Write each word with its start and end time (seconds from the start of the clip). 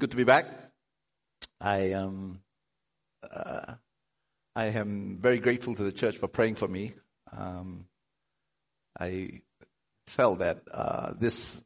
Good 0.00 0.12
to 0.12 0.16
be 0.16 0.24
back. 0.24 0.46
I 1.60 1.92
um, 1.92 2.40
uh, 3.30 3.74
I 4.56 4.64
am 4.68 5.18
very 5.20 5.40
grateful 5.40 5.74
to 5.74 5.84
the 5.84 5.92
church 5.92 6.16
for 6.16 6.26
praying 6.26 6.54
for 6.54 6.66
me. 6.66 6.94
Um, 7.36 7.84
I 8.98 9.42
felt 10.06 10.38
that 10.38 10.62
uh, 10.72 11.12
this 11.18 11.60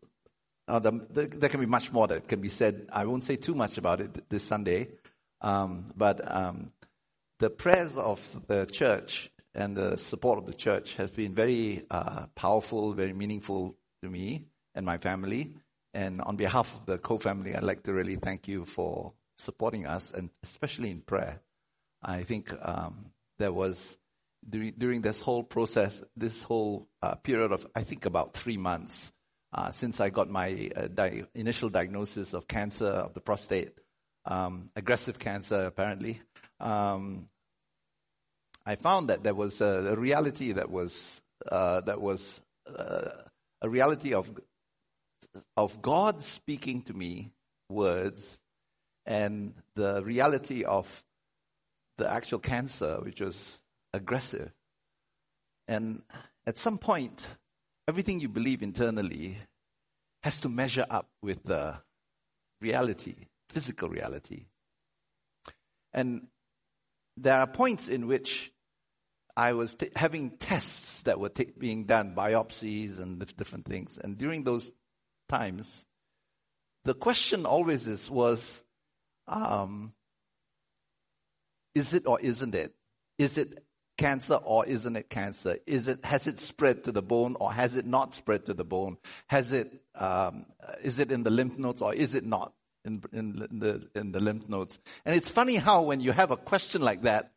uh, 0.66 0.80
the, 0.80 0.90
the, 1.10 1.28
there 1.28 1.48
can 1.48 1.60
be 1.60 1.66
much 1.66 1.92
more 1.92 2.08
that 2.08 2.26
can 2.26 2.40
be 2.40 2.48
said. 2.48 2.88
I 2.92 3.04
won't 3.04 3.22
say 3.22 3.36
too 3.36 3.54
much 3.54 3.78
about 3.78 4.00
it 4.00 4.28
this 4.28 4.42
Sunday, 4.42 4.88
um, 5.40 5.92
but 5.96 6.20
um, 6.26 6.72
the 7.38 7.50
prayers 7.50 7.96
of 7.96 8.18
the 8.48 8.66
church 8.66 9.30
and 9.54 9.76
the 9.76 9.96
support 9.96 10.40
of 10.40 10.46
the 10.46 10.54
church 10.54 10.96
has 10.96 11.12
been 11.12 11.36
very 11.36 11.86
uh, 11.88 12.26
powerful, 12.34 12.94
very 12.94 13.12
meaningful 13.12 13.76
to 14.02 14.08
me 14.08 14.46
and 14.74 14.84
my 14.84 14.98
family. 14.98 15.54
And 15.94 16.20
on 16.20 16.36
behalf 16.36 16.74
of 16.74 16.86
the 16.86 16.98
Co 16.98 17.18
family, 17.18 17.54
I'd 17.54 17.62
like 17.62 17.84
to 17.84 17.94
really 17.94 18.16
thank 18.16 18.48
you 18.48 18.64
for 18.64 19.12
supporting 19.38 19.86
us, 19.86 20.10
and 20.12 20.30
especially 20.42 20.90
in 20.90 21.00
prayer. 21.00 21.40
I 22.02 22.24
think 22.24 22.52
um, 22.60 23.12
there 23.38 23.52
was 23.52 23.98
during, 24.48 25.00
this 25.00 25.20
whole 25.20 25.42
process, 25.42 26.02
this 26.16 26.42
whole 26.42 26.88
uh, 27.02 27.14
period 27.16 27.52
of 27.52 27.66
I 27.74 27.82
think 27.82 28.04
about 28.04 28.34
three 28.34 28.58
months 28.58 29.12
uh, 29.52 29.70
since 29.70 30.00
I 30.00 30.10
got 30.10 30.28
my 30.28 30.70
uh, 30.76 30.88
di- 30.88 31.24
initial 31.34 31.70
diagnosis 31.70 32.34
of 32.34 32.46
cancer 32.46 32.86
of 32.86 33.14
the 33.14 33.20
prostate, 33.20 33.70
um, 34.26 34.70
aggressive 34.76 35.18
cancer 35.18 35.64
apparently. 35.64 36.20
Um, 36.60 37.28
I 38.66 38.76
found 38.76 39.10
that 39.10 39.22
there 39.22 39.34
was 39.34 39.60
a, 39.60 39.92
a 39.92 39.96
reality 39.96 40.52
that 40.52 40.70
was 40.70 41.22
uh, 41.50 41.80
that 41.82 42.00
was 42.00 42.42
uh, 42.66 43.10
a 43.62 43.68
reality 43.68 44.14
of 44.14 44.30
of 45.56 45.82
God 45.82 46.22
speaking 46.22 46.82
to 46.82 46.94
me 46.94 47.32
words 47.68 48.40
and 49.06 49.54
the 49.74 50.02
reality 50.04 50.64
of 50.64 51.04
the 51.98 52.10
actual 52.10 52.38
cancer, 52.38 52.98
which 53.02 53.20
was 53.20 53.58
aggressive. 53.92 54.52
And 55.68 56.02
at 56.46 56.58
some 56.58 56.78
point, 56.78 57.26
everything 57.88 58.20
you 58.20 58.28
believe 58.28 58.62
internally 58.62 59.38
has 60.22 60.40
to 60.42 60.48
measure 60.48 60.86
up 60.88 61.08
with 61.22 61.42
the 61.44 61.74
reality, 62.60 63.14
physical 63.50 63.88
reality. 63.88 64.46
And 65.92 66.26
there 67.16 67.38
are 67.38 67.46
points 67.46 67.88
in 67.88 68.06
which 68.06 68.52
I 69.36 69.52
was 69.52 69.74
t- 69.74 69.90
having 69.94 70.30
tests 70.38 71.02
that 71.02 71.20
were 71.20 71.28
t- 71.28 71.52
being 71.56 71.84
done, 71.84 72.14
biopsies 72.14 72.98
and 73.00 73.18
different 73.36 73.66
things. 73.66 73.98
And 74.02 74.16
during 74.16 74.44
those 74.44 74.72
times, 75.28 75.84
the 76.84 76.94
question 76.94 77.46
always 77.46 77.86
is, 77.86 78.10
was, 78.10 78.62
um, 79.26 79.92
is 81.74 81.94
it 81.94 82.06
or 82.06 82.20
isn't 82.20 82.54
it? 82.54 82.74
Is 83.18 83.38
it 83.38 83.64
cancer 83.96 84.34
or 84.34 84.66
isn't 84.66 84.96
it 84.96 85.08
cancer? 85.08 85.58
Is 85.66 85.88
it, 85.88 86.04
has 86.04 86.26
it 86.26 86.38
spread 86.38 86.84
to 86.84 86.92
the 86.92 87.02
bone 87.02 87.36
or 87.38 87.52
has 87.52 87.76
it 87.76 87.86
not 87.86 88.14
spread 88.14 88.46
to 88.46 88.54
the 88.54 88.64
bone? 88.64 88.98
Has 89.28 89.52
it, 89.52 89.72
um, 89.94 90.46
is 90.82 90.98
it 90.98 91.10
in 91.10 91.22
the 91.22 91.30
lymph 91.30 91.58
nodes 91.58 91.82
or 91.82 91.94
is 91.94 92.14
it 92.14 92.24
not 92.24 92.52
in, 92.84 93.02
in, 93.12 93.46
in, 93.50 93.58
the, 93.58 93.88
in 93.94 94.12
the 94.12 94.20
lymph 94.20 94.48
nodes? 94.48 94.78
And 95.04 95.14
it's 95.14 95.28
funny 95.28 95.56
how 95.56 95.82
when 95.82 96.00
you 96.00 96.12
have 96.12 96.30
a 96.30 96.36
question 96.36 96.82
like 96.82 97.02
that, 97.02 97.32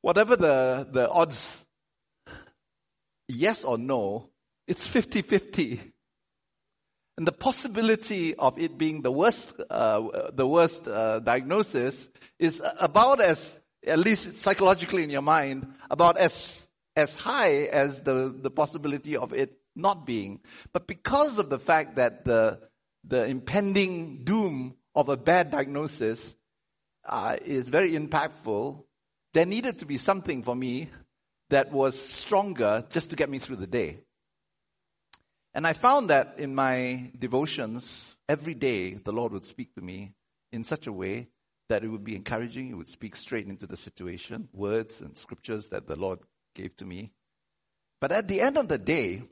whatever 0.00 0.36
the, 0.36 0.88
the 0.90 1.08
odds, 1.08 1.64
yes 3.28 3.64
or 3.64 3.78
no, 3.78 4.30
it's 4.66 4.88
50-50. 4.88 5.92
And 7.16 7.26
the 7.26 7.32
possibility 7.32 8.34
of 8.34 8.58
it 8.58 8.78
being 8.78 9.02
the 9.02 9.12
worst, 9.12 9.60
uh, 9.68 10.30
the 10.32 10.46
worst 10.46 10.88
uh, 10.88 11.20
diagnosis 11.20 12.08
is 12.38 12.62
about 12.80 13.20
as, 13.20 13.60
at 13.86 13.98
least 13.98 14.38
psychologically 14.38 15.02
in 15.02 15.10
your 15.10 15.22
mind, 15.22 15.66
about 15.90 16.16
as 16.16 16.66
as 16.96 17.14
high 17.14 17.64
as 17.64 18.02
the 18.02 18.34
the 18.36 18.50
possibility 18.50 19.16
of 19.16 19.32
it 19.32 19.58
not 19.76 20.06
being. 20.06 20.40
But 20.72 20.86
because 20.86 21.38
of 21.38 21.50
the 21.50 21.58
fact 21.58 21.96
that 21.96 22.24
the 22.24 22.60
the 23.04 23.26
impending 23.26 24.24
doom 24.24 24.76
of 24.94 25.08
a 25.08 25.16
bad 25.16 25.50
diagnosis 25.50 26.36
uh, 27.06 27.36
is 27.44 27.68
very 27.68 27.92
impactful, 27.92 28.84
there 29.32 29.46
needed 29.46 29.78
to 29.78 29.86
be 29.86 29.96
something 29.96 30.42
for 30.42 30.54
me 30.54 30.90
that 31.50 31.72
was 31.72 31.98
stronger 31.98 32.84
just 32.90 33.10
to 33.10 33.16
get 33.16 33.30
me 33.30 33.38
through 33.38 33.56
the 33.56 33.66
day. 33.66 34.00
And 35.52 35.66
I 35.66 35.72
found 35.72 36.10
that 36.10 36.38
in 36.38 36.54
my 36.54 37.10
devotions, 37.18 38.16
every 38.28 38.54
day 38.54 38.94
the 38.94 39.12
Lord 39.12 39.32
would 39.32 39.44
speak 39.44 39.74
to 39.74 39.80
me 39.80 40.14
in 40.52 40.62
such 40.62 40.86
a 40.86 40.92
way 40.92 41.28
that 41.68 41.82
it 41.82 41.88
would 41.88 42.04
be 42.04 42.16
encouraging. 42.16 42.68
He 42.68 42.74
would 42.74 42.88
speak 42.88 43.16
straight 43.16 43.46
into 43.46 43.66
the 43.66 43.76
situation, 43.76 44.48
words 44.52 45.00
and 45.00 45.16
scriptures 45.16 45.68
that 45.68 45.86
the 45.86 45.96
Lord 45.96 46.20
gave 46.54 46.76
to 46.76 46.84
me. 46.84 47.12
But 48.00 48.12
at 48.12 48.28
the 48.28 48.40
end 48.40 48.56
of 48.56 48.68
the 48.68 48.78
day, 48.78 49.22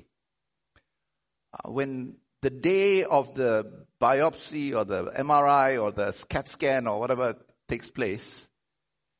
uh, 1.53 1.71
when 1.71 2.17
the 2.43 2.51
day 2.51 3.05
of 3.05 3.35
the 3.35 3.87
biopsy 4.01 4.75
or 4.75 4.85
the 4.85 5.11
MRI 5.13 5.83
or 5.83 5.91
the 5.93 6.13
CAT 6.29 6.49
scan 6.49 6.87
or 6.87 7.01
whatever 7.01 7.37
takes 7.69 7.91
place, 7.91 8.49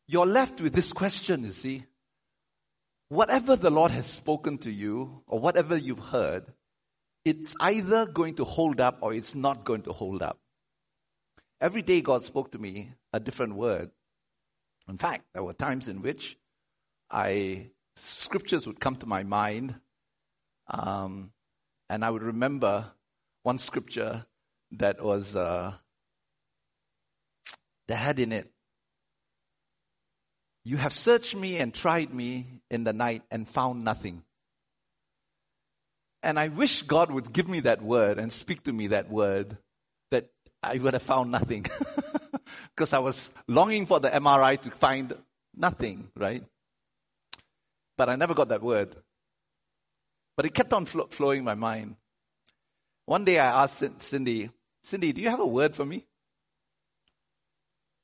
you're 0.07 0.27
left 0.27 0.61
with 0.61 0.73
this 0.73 0.93
question, 0.93 1.45
you 1.45 1.53
see. 1.53 1.85
Whatever 3.09 3.57
the 3.57 3.71
Lord 3.71 3.91
has 3.93 4.07
spoken 4.07 4.59
to 4.59 4.71
you 4.71 5.23
or 5.27 5.41
whatever 5.41 5.77
you've 5.77 5.99
heard, 5.99 6.45
it's 7.25 7.55
either 7.61 8.07
going 8.07 8.37
to 8.37 8.45
hold 8.45 8.81
up 8.81 8.99
or 9.03 9.15
it's 9.15 9.35
not 9.35 9.65
going 9.65 9.83
to 9.83 9.93
hold 9.93 10.23
up. 10.23 10.39
Every 11.61 11.83
day 11.83 12.01
God 12.01 12.23
spoke 12.23 12.53
to 12.53 12.59
me 12.59 12.93
a 13.13 13.21
different 13.21 13.57
word. 13.57 13.91
In 14.89 14.97
fact, 14.97 15.25
there 15.35 15.43
were 15.43 15.53
times 15.53 15.89
in 15.89 16.03
which 16.03 16.39
I 17.11 17.71
scriptures 17.97 18.67
would 18.67 18.81
come 18.81 18.97
to 18.97 19.07
my 19.07 19.25
mind, 19.25 19.75
um, 20.69 21.33
and 21.91 22.05
I 22.05 22.11
would 22.11 22.23
remember 22.23 22.93
one 23.43 23.59
scripture 23.59 24.27
that 24.73 25.03
was 25.03 25.35
uh, 25.35 25.75
that 27.89 27.97
had 27.97 28.21
in 28.21 28.33
it, 28.33 28.51
"You 30.65 30.77
have 30.77 30.95
searched 30.95 31.35
me 31.35 31.59
and 31.59 31.75
tried 31.75 32.15
me 32.15 32.63
in 32.71 32.85
the 32.85 32.93
night 32.93 33.23
and 33.31 33.49
found 33.49 33.85
nothing." 33.85 34.23
And 36.23 36.39
I 36.39 36.49
wish 36.49 36.83
God 36.83 37.11
would 37.11 37.33
give 37.33 37.49
me 37.49 37.61
that 37.61 37.83
word 37.83 38.19
and 38.19 38.33
speak 38.33 38.65
to 38.65 38.73
me 38.73 38.89
that 38.89 39.11
word 39.11 39.57
that 40.11 40.29
I 40.63 40.79
would 40.79 40.95
have 40.95 41.03
found 41.03 41.31
nothing. 41.31 41.67
Because 42.75 42.93
I 42.93 42.99
was 43.01 43.33
longing 43.49 43.87
for 43.87 43.99
the 44.01 44.09
MRI 44.09 44.61
to 44.63 44.71
find 44.71 45.13
nothing, 45.57 46.09
right? 46.17 46.45
But 47.97 48.09
I 48.09 48.17
never 48.17 48.35
got 48.35 48.49
that 48.49 48.63
word. 48.63 48.95
But 50.37 50.47
it 50.47 50.55
kept 50.55 50.73
on 50.73 50.87
fl- 50.87 51.11
flowing 51.11 51.43
my 51.43 51.55
mind. 51.55 51.97
One 53.07 53.25
day 53.25 53.39
I 53.39 53.65
asked 53.65 54.03
Cindy, 54.03 54.51
Cindy, 54.83 55.13
do 55.13 55.21
you 55.21 55.29
have 55.29 55.41
a 55.41 55.47
word 55.47 55.75
for 55.75 55.85
me? 55.85 56.07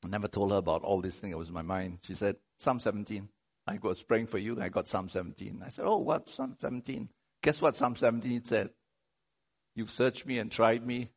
I 0.05 0.09
never 0.09 0.29
told 0.29 0.51
her 0.51 0.59
about 0.59 0.83
all 0.83 1.01
these 1.01 1.15
things 1.15 1.33
that 1.33 1.39
was 1.39 1.49
in 1.49 1.55
my 1.55 1.63
mind. 1.63 1.99
She 2.03 2.15
said, 2.15 2.37
Psalm 2.59 2.81
17. 2.81 3.29
I 3.67 3.79
was 3.83 4.03
praying 4.03 4.27
for 4.27 4.39
you. 4.39 4.61
I 4.61 4.69
got 4.69 4.89
Psalm 4.89 5.09
17. 5.09 5.63
I 5.65 5.69
said, 5.69 5.85
Oh, 5.87 5.99
what? 5.99 6.29
Psalm 6.29 6.57
17. 6.59 7.09
Guess 7.45 7.61
what 7.61 7.77
Psalm 7.77 7.95
17 7.95 8.47
said? 8.47 8.71
You've 9.77 9.91
searched 9.91 10.25
me 10.25 10.39
and 10.39 10.51
tried 10.51 10.87
me 10.87 11.11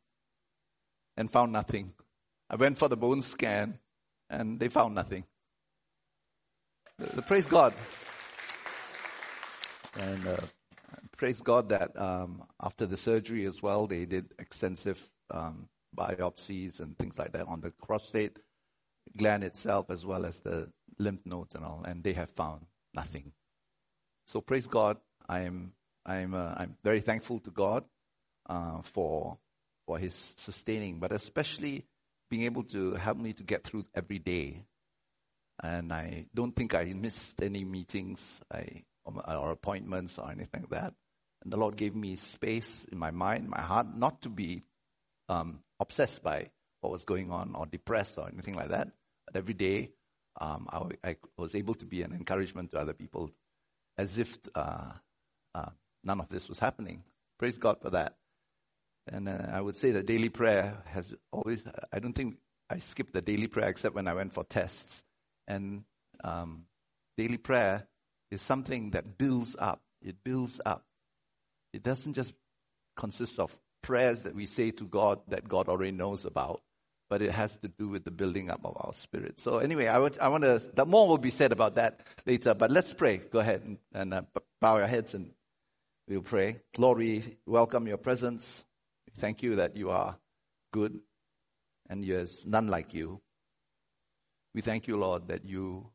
and 1.16 1.30
found 1.30 1.52
nothing. 1.52 1.94
I 2.50 2.56
went 2.56 2.76
for 2.76 2.86
the 2.86 2.98
bone 2.98 3.22
scan 3.22 3.78
and 4.28 4.60
they 4.60 4.68
found 4.68 4.94
nothing. 4.94 5.24
The, 6.98 7.16
the 7.16 7.22
praise 7.22 7.46
God. 7.46 7.72
And 9.98 10.28
uh, 10.28 10.36
praise 11.16 11.40
God 11.40 11.70
that 11.70 11.98
um, 11.98 12.44
after 12.60 12.84
the 12.84 12.98
surgery 12.98 13.46
as 13.46 13.62
well, 13.62 13.86
they 13.86 14.04
did 14.04 14.34
extensive 14.38 15.02
um, 15.30 15.70
biopsies 15.96 16.78
and 16.78 16.98
things 16.98 17.18
like 17.18 17.32
that 17.32 17.48
on 17.48 17.62
the 17.62 17.70
prostate 17.70 18.38
gland 19.16 19.44
itself 19.44 19.86
as 19.88 20.04
well 20.04 20.26
as 20.26 20.40
the 20.40 20.68
lymph 20.98 21.24
nodes 21.24 21.54
and 21.54 21.64
all, 21.64 21.84
and 21.88 22.04
they 22.04 22.12
have 22.12 22.28
found 22.28 22.66
nothing. 22.92 23.32
So 24.26 24.42
praise 24.42 24.66
God. 24.66 24.98
I 25.26 25.40
am 25.40 25.72
I'm, 26.08 26.34
uh, 26.34 26.54
I'm 26.56 26.76
very 26.82 27.00
thankful 27.00 27.38
to 27.40 27.50
God 27.50 27.84
uh, 28.48 28.80
for, 28.82 29.36
for 29.86 29.98
His 29.98 30.14
sustaining, 30.36 30.98
but 30.98 31.12
especially 31.12 31.84
being 32.30 32.44
able 32.44 32.64
to 32.64 32.94
help 32.94 33.18
me 33.18 33.34
to 33.34 33.42
get 33.42 33.64
through 33.64 33.84
every 33.94 34.18
day. 34.18 34.64
And 35.62 35.92
I 35.92 36.26
don't 36.34 36.56
think 36.56 36.74
I 36.74 36.84
missed 36.84 37.42
any 37.42 37.64
meetings 37.64 38.40
I, 38.50 38.84
or 39.04 39.50
appointments 39.50 40.18
or 40.18 40.30
anything 40.30 40.62
like 40.62 40.70
that. 40.70 40.94
And 41.42 41.52
the 41.52 41.56
Lord 41.56 41.76
gave 41.76 41.94
me 41.94 42.16
space 42.16 42.86
in 42.90 42.98
my 42.98 43.10
mind, 43.10 43.48
my 43.48 43.60
heart, 43.60 43.94
not 43.94 44.22
to 44.22 44.28
be 44.28 44.62
um, 45.28 45.60
obsessed 45.78 46.22
by 46.22 46.50
what 46.80 46.90
was 46.90 47.04
going 47.04 47.30
on 47.30 47.54
or 47.54 47.66
depressed 47.66 48.18
or 48.18 48.28
anything 48.28 48.54
like 48.54 48.68
that. 48.68 48.88
But 49.26 49.36
every 49.36 49.54
day, 49.54 49.90
um, 50.40 50.68
I, 50.72 51.10
I, 51.10 51.16
was 51.36 51.54
able 51.54 51.74
to 51.74 51.84
be 51.84 52.02
an 52.02 52.12
encouragement 52.12 52.70
to 52.70 52.78
other 52.78 52.92
people, 52.92 53.30
as 53.96 54.18
if 54.18 54.38
uh, 54.54 54.92
uh, 55.54 55.70
none 56.08 56.20
of 56.20 56.28
this 56.28 56.48
was 56.48 56.58
happening. 56.58 57.04
Praise 57.38 57.58
God 57.58 57.80
for 57.80 57.90
that. 57.90 58.16
And 59.06 59.28
uh, 59.28 59.38
I 59.52 59.60
would 59.60 59.76
say 59.76 59.92
that 59.92 60.06
daily 60.06 60.30
prayer 60.30 60.82
has 60.86 61.14
always, 61.30 61.64
I 61.92 62.00
don't 62.00 62.14
think 62.14 62.38
I 62.68 62.78
skipped 62.78 63.12
the 63.12 63.22
daily 63.22 63.46
prayer 63.46 63.68
except 63.68 63.94
when 63.94 64.08
I 64.08 64.14
went 64.14 64.32
for 64.32 64.42
tests. 64.44 65.04
And 65.46 65.84
um, 66.24 66.64
daily 67.16 67.38
prayer 67.38 67.86
is 68.30 68.42
something 68.42 68.90
that 68.90 69.16
builds 69.16 69.54
up. 69.58 69.80
It 70.02 70.16
builds 70.24 70.60
up. 70.66 70.84
It 71.72 71.82
doesn't 71.82 72.14
just 72.14 72.32
consist 72.96 73.38
of 73.38 73.56
prayers 73.82 74.24
that 74.24 74.34
we 74.34 74.46
say 74.46 74.70
to 74.72 74.84
God 74.84 75.20
that 75.28 75.48
God 75.48 75.68
already 75.68 75.92
knows 75.92 76.24
about, 76.24 76.62
but 77.08 77.22
it 77.22 77.30
has 77.30 77.56
to 77.58 77.68
do 77.68 77.88
with 77.88 78.04
the 78.04 78.10
building 78.10 78.50
up 78.50 78.60
of 78.64 78.76
our 78.76 78.92
spirit. 78.92 79.38
So 79.40 79.58
anyway, 79.58 79.86
I, 79.86 79.98
would, 79.98 80.18
I 80.18 80.28
want 80.28 80.44
to, 80.44 80.86
more 80.86 81.08
will 81.08 81.18
be 81.18 81.30
said 81.30 81.52
about 81.52 81.76
that 81.76 82.00
later, 82.26 82.54
but 82.54 82.70
let's 82.70 82.92
pray. 82.92 83.18
Go 83.18 83.38
ahead 83.38 83.62
and, 83.64 83.78
and 83.92 84.12
uh, 84.12 84.22
bow 84.60 84.78
your 84.78 84.86
heads 84.86 85.14
and 85.14 85.30
we'll 86.08 86.22
pray. 86.22 86.60
Lord, 86.78 86.98
we 86.98 87.36
welcome 87.46 87.86
your 87.86 87.98
presence. 87.98 88.64
Thank 89.18 89.42
you 89.42 89.56
that 89.56 89.76
you 89.76 89.90
are 89.90 90.16
good 90.72 90.98
and 91.88 92.02
there's 92.02 92.46
none 92.46 92.68
like 92.68 92.94
you. 92.94 93.20
We 94.54 94.62
thank 94.62 94.88
you, 94.88 94.96
Lord, 94.96 95.28
that 95.28 95.44
you 95.44 95.90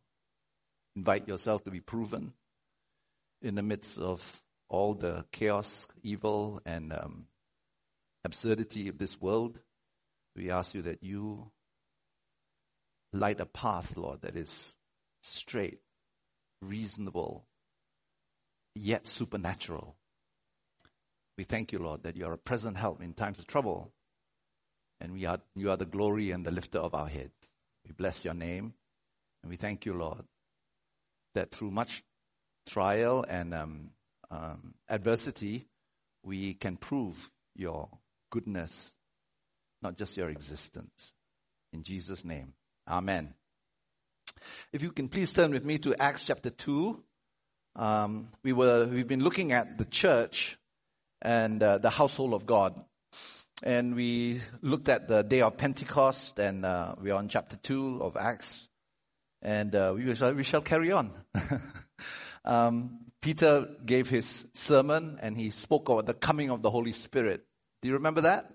invite 0.95 1.27
yourself 1.27 1.63
to 1.63 1.71
be 1.71 1.79
proven 1.79 2.33
in 3.41 3.55
the 3.55 3.63
midst 3.63 3.97
of 3.97 4.21
all 4.69 4.93
the 4.93 5.25
chaos, 5.31 5.87
evil, 6.03 6.61
and 6.65 6.93
um, 6.93 7.25
absurdity 8.23 8.89
of 8.89 8.97
this 8.97 9.19
world. 9.19 9.59
We 10.35 10.51
ask 10.51 10.75
you 10.75 10.83
that 10.83 11.03
you 11.03 11.51
light 13.11 13.39
a 13.39 13.45
path, 13.45 13.97
Lord, 13.97 14.21
that 14.21 14.35
is 14.35 14.75
straight, 15.23 15.79
reasonable, 16.61 17.45
yet 18.75 19.05
supernatural. 19.05 19.95
We 21.37 21.43
thank 21.43 21.71
you, 21.71 21.79
Lord, 21.79 22.03
that 22.03 22.15
you 22.17 22.25
are 22.25 22.33
a 22.33 22.37
present 22.37 22.77
help 22.77 23.01
in 23.01 23.13
times 23.13 23.39
of 23.39 23.47
trouble. 23.47 23.91
And 24.99 25.13
we 25.13 25.25
are, 25.25 25.39
you 25.55 25.71
are 25.71 25.77
the 25.77 25.85
glory 25.85 26.31
and 26.31 26.45
the 26.45 26.51
lifter 26.51 26.79
of 26.79 26.93
our 26.93 27.07
heads. 27.07 27.49
We 27.85 27.93
bless 27.93 28.23
your 28.23 28.33
name. 28.33 28.73
And 29.41 29.49
we 29.49 29.57
thank 29.57 29.85
you, 29.85 29.93
Lord, 29.93 30.23
that 31.35 31.51
through 31.51 31.71
much 31.71 32.03
trial 32.67 33.25
and 33.27 33.53
um, 33.53 33.89
um, 34.31 34.75
adversity, 34.87 35.65
we 36.23 36.53
can 36.53 36.77
prove 36.77 37.29
your 37.55 37.89
goodness, 38.29 38.93
not 39.81 39.97
just 39.97 40.15
your 40.15 40.29
existence. 40.29 41.13
In 41.73 41.83
Jesus' 41.83 42.23
name, 42.23 42.53
Amen. 42.87 43.33
If 44.71 44.81
you 44.81 44.91
can 44.91 45.07
please 45.07 45.31
turn 45.31 45.51
with 45.51 45.63
me 45.63 45.77
to 45.79 45.95
Acts 46.01 46.25
chapter 46.25 46.49
2. 46.49 47.01
Um, 47.75 48.27
we 48.43 48.53
were, 48.53 48.85
we've 48.85 49.07
been 49.07 49.23
looking 49.23 49.51
at 49.51 49.77
the 49.77 49.85
church 49.85 50.57
and 51.23 51.63
uh, 51.63 51.77
the 51.79 51.89
household 51.89 52.33
of 52.33 52.45
God. 52.45 52.79
And 53.63 53.95
we 53.95 54.41
looked 54.61 54.89
at 54.89 55.07
the 55.07 55.23
day 55.23 55.41
of 55.41 55.55
Pentecost, 55.57 56.37
and 56.37 56.65
uh, 56.65 56.95
we're 57.01 57.13
on 57.13 57.29
chapter 57.29 57.55
2 57.55 58.01
of 58.01 58.17
Acts. 58.17 58.67
And 59.41 59.73
uh, 59.73 59.93
we, 59.95 60.13
shall, 60.15 60.33
we 60.33 60.43
shall 60.43 60.61
carry 60.61 60.91
on. 60.91 61.13
um, 62.45 62.99
Peter 63.21 63.69
gave 63.85 64.09
his 64.09 64.45
sermon, 64.53 65.17
and 65.21 65.37
he 65.37 65.49
spoke 65.49 65.87
about 65.87 66.05
the 66.05 66.13
coming 66.13 66.49
of 66.49 66.61
the 66.61 66.69
Holy 66.69 66.91
Spirit. 66.91 67.45
Do 67.81 67.87
you 67.87 67.93
remember 67.95 68.21
that? 68.21 68.51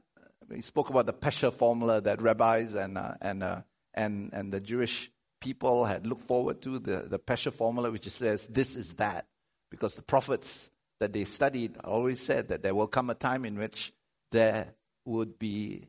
He 0.54 0.60
spoke 0.60 0.90
about 0.90 1.06
the 1.06 1.14
Pesher 1.14 1.52
formula 1.52 2.02
that 2.02 2.20
rabbis 2.20 2.74
and, 2.74 2.98
uh, 2.98 3.14
and, 3.20 3.42
uh, 3.42 3.62
and, 3.94 4.30
and 4.32 4.52
the 4.52 4.60
Jewish 4.60 5.10
people 5.40 5.84
had 5.84 6.06
looked 6.06 6.22
forward 6.22 6.60
to, 6.62 6.78
the, 6.78 7.06
the 7.08 7.18
Pesher 7.18 7.52
formula, 7.52 7.90
which 7.90 8.08
says, 8.10 8.46
this 8.46 8.76
is 8.76 8.94
that. 8.94 9.26
Because 9.70 9.94
the 9.94 10.02
prophets 10.02 10.70
that 11.00 11.12
they 11.12 11.24
studied 11.24 11.76
always 11.84 12.20
said 12.20 12.48
that 12.48 12.62
there 12.62 12.74
will 12.74 12.86
come 12.86 13.10
a 13.10 13.14
time 13.14 13.44
in 13.44 13.58
which 13.58 13.92
there 14.32 14.74
would 15.04 15.38
be 15.38 15.88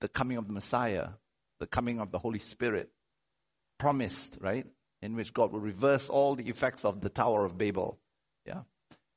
the 0.00 0.08
coming 0.08 0.36
of 0.36 0.46
the 0.46 0.52
Messiah, 0.52 1.08
the 1.60 1.66
coming 1.66 2.00
of 2.00 2.12
the 2.12 2.18
Holy 2.18 2.38
Spirit, 2.38 2.90
promised, 3.78 4.38
right? 4.40 4.66
In 5.02 5.16
which 5.16 5.32
God 5.32 5.52
will 5.52 5.60
reverse 5.60 6.08
all 6.08 6.34
the 6.34 6.48
effects 6.48 6.84
of 6.84 7.00
the 7.00 7.08
Tower 7.08 7.44
of 7.44 7.58
Babel. 7.58 7.98
Yeah. 8.46 8.62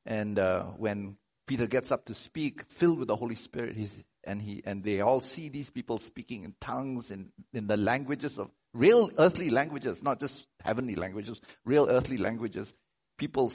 And 0.05 0.39
uh, 0.39 0.63
when 0.77 1.17
Peter 1.45 1.67
gets 1.67 1.91
up 1.91 2.05
to 2.05 2.13
speak, 2.13 2.63
filled 2.69 2.99
with 2.99 3.07
the 3.07 3.15
Holy 3.15 3.35
Spirit, 3.35 3.75
he's, 3.75 3.97
and 4.23 4.41
he 4.41 4.61
and 4.65 4.83
they 4.83 5.01
all 5.01 5.21
see 5.21 5.49
these 5.49 5.69
people 5.69 5.97
speaking 5.97 6.43
in 6.43 6.55
tongues 6.59 7.11
in, 7.11 7.31
in 7.53 7.67
the 7.67 7.77
languages 7.77 8.37
of 8.37 8.49
real 8.73 9.09
earthly 9.17 9.49
languages, 9.49 10.03
not 10.03 10.19
just 10.19 10.45
heavenly 10.61 10.95
languages, 10.95 11.41
real 11.65 11.87
earthly 11.89 12.17
languages. 12.17 12.73
People 13.17 13.49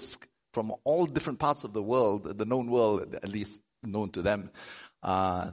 from 0.53 0.73
all 0.85 1.07
different 1.07 1.39
parts 1.39 1.65
of 1.65 1.73
the 1.73 1.83
world, 1.83 2.39
the 2.39 2.45
known 2.45 2.71
world, 2.71 3.15
at 3.15 3.29
least 3.29 3.61
known 3.83 4.11
to 4.11 4.23
them. 4.23 4.51
Uh, 5.03 5.51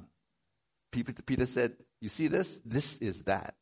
Peter 0.91 1.45
said, 1.45 1.73
you 2.01 2.09
see 2.09 2.27
this? 2.27 2.59
This 2.65 2.97
is 2.97 3.23
that. 3.23 3.55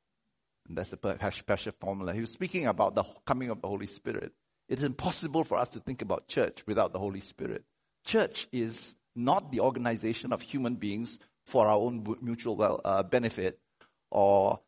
And 0.67 0.77
that's 0.77 0.91
the 0.91 0.97
Pesher 0.97 1.73
formula. 1.79 2.13
He 2.13 2.21
was 2.21 2.31
speaking 2.31 2.67
about 2.67 2.95
the 2.95 3.03
coming 3.25 3.49
of 3.49 3.61
the 3.61 3.67
Holy 3.67 3.87
Spirit. 3.87 4.33
It 4.67 4.79
is 4.79 4.83
impossible 4.83 5.43
for 5.43 5.57
us 5.57 5.69
to 5.69 5.79
think 5.79 6.01
about 6.01 6.27
church 6.27 6.63
without 6.67 6.91
the 6.91 6.99
Holy 6.99 7.21
Spirit. 7.21 7.63
Church 8.05 8.47
is 8.51 8.95
not 9.15 9.51
the 9.51 9.61
organization 9.61 10.33
of 10.33 10.41
human 10.41 10.75
beings 10.75 11.19
for 11.45 11.67
our 11.67 11.77
own 11.77 12.17
mutual 12.21 12.55
well, 12.55 12.81
uh, 12.83 13.03
benefit 13.03 13.59
or 14.11 14.59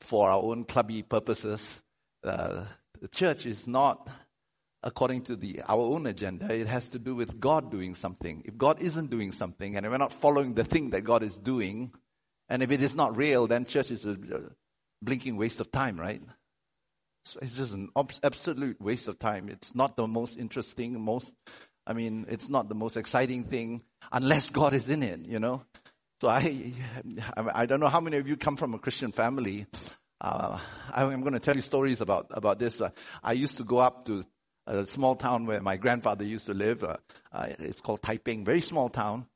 for 0.00 0.30
our 0.30 0.42
own 0.42 0.64
clubby 0.64 1.02
purposes. 1.02 1.82
Uh, 2.24 2.64
the 3.00 3.08
church 3.08 3.46
is 3.46 3.68
not 3.68 4.08
according 4.82 5.22
to 5.22 5.36
the, 5.36 5.62
our 5.68 5.80
own 5.80 6.06
agenda. 6.06 6.52
It 6.52 6.66
has 6.66 6.88
to 6.90 6.98
do 6.98 7.14
with 7.14 7.38
God 7.38 7.70
doing 7.70 7.94
something. 7.94 8.42
If 8.44 8.56
God 8.56 8.82
isn't 8.82 9.10
doing 9.10 9.32
something 9.32 9.76
and 9.76 9.88
we're 9.88 9.96
not 9.98 10.12
following 10.12 10.54
the 10.54 10.64
thing 10.64 10.90
that 10.90 11.02
God 11.02 11.22
is 11.22 11.38
doing, 11.38 11.92
and 12.48 12.62
if 12.62 12.70
it 12.70 12.82
is 12.82 12.96
not 12.96 13.16
real, 13.16 13.46
then 13.46 13.64
church 13.64 13.90
is 13.90 14.04
a 14.04 14.16
blinking 15.00 15.36
waste 15.36 15.60
of 15.60 15.70
time, 15.70 15.98
right? 15.98 16.22
So 17.24 17.38
it's 17.40 17.56
just 17.56 17.74
an 17.74 17.90
absolute 18.22 18.80
waste 18.80 19.06
of 19.08 19.18
time. 19.18 19.48
It's 19.48 19.74
not 19.74 19.96
the 19.96 20.06
most 20.06 20.36
interesting, 20.38 21.00
most, 21.00 21.32
I 21.86 21.92
mean, 21.92 22.26
it's 22.28 22.48
not 22.48 22.68
the 22.68 22.74
most 22.74 22.96
exciting 22.96 23.44
thing 23.44 23.82
unless 24.10 24.50
God 24.50 24.72
is 24.72 24.88
in 24.88 25.02
it, 25.02 25.20
you 25.26 25.38
know? 25.38 25.62
So 26.20 26.28
I, 26.28 26.72
I 27.36 27.66
don't 27.66 27.80
know 27.80 27.88
how 27.88 28.00
many 28.00 28.16
of 28.16 28.26
you 28.26 28.36
come 28.36 28.56
from 28.56 28.74
a 28.74 28.78
Christian 28.78 29.12
family. 29.12 29.66
Uh, 30.20 30.58
I'm 30.92 31.20
going 31.20 31.34
to 31.34 31.40
tell 31.40 31.56
you 31.56 31.62
stories 31.62 32.00
about, 32.00 32.26
about 32.30 32.58
this. 32.58 32.80
Uh, 32.80 32.90
I 33.22 33.32
used 33.32 33.56
to 33.56 33.64
go 33.64 33.78
up 33.78 34.06
to 34.06 34.24
a 34.66 34.86
small 34.86 35.16
town 35.16 35.46
where 35.46 35.60
my 35.60 35.76
grandfather 35.76 36.24
used 36.24 36.46
to 36.46 36.54
live. 36.54 36.84
Uh, 36.84 36.96
uh, 37.32 37.48
it's 37.58 37.80
called 37.80 38.02
Taiping, 38.02 38.44
very 38.44 38.60
small 38.60 38.88
town. 38.88 39.26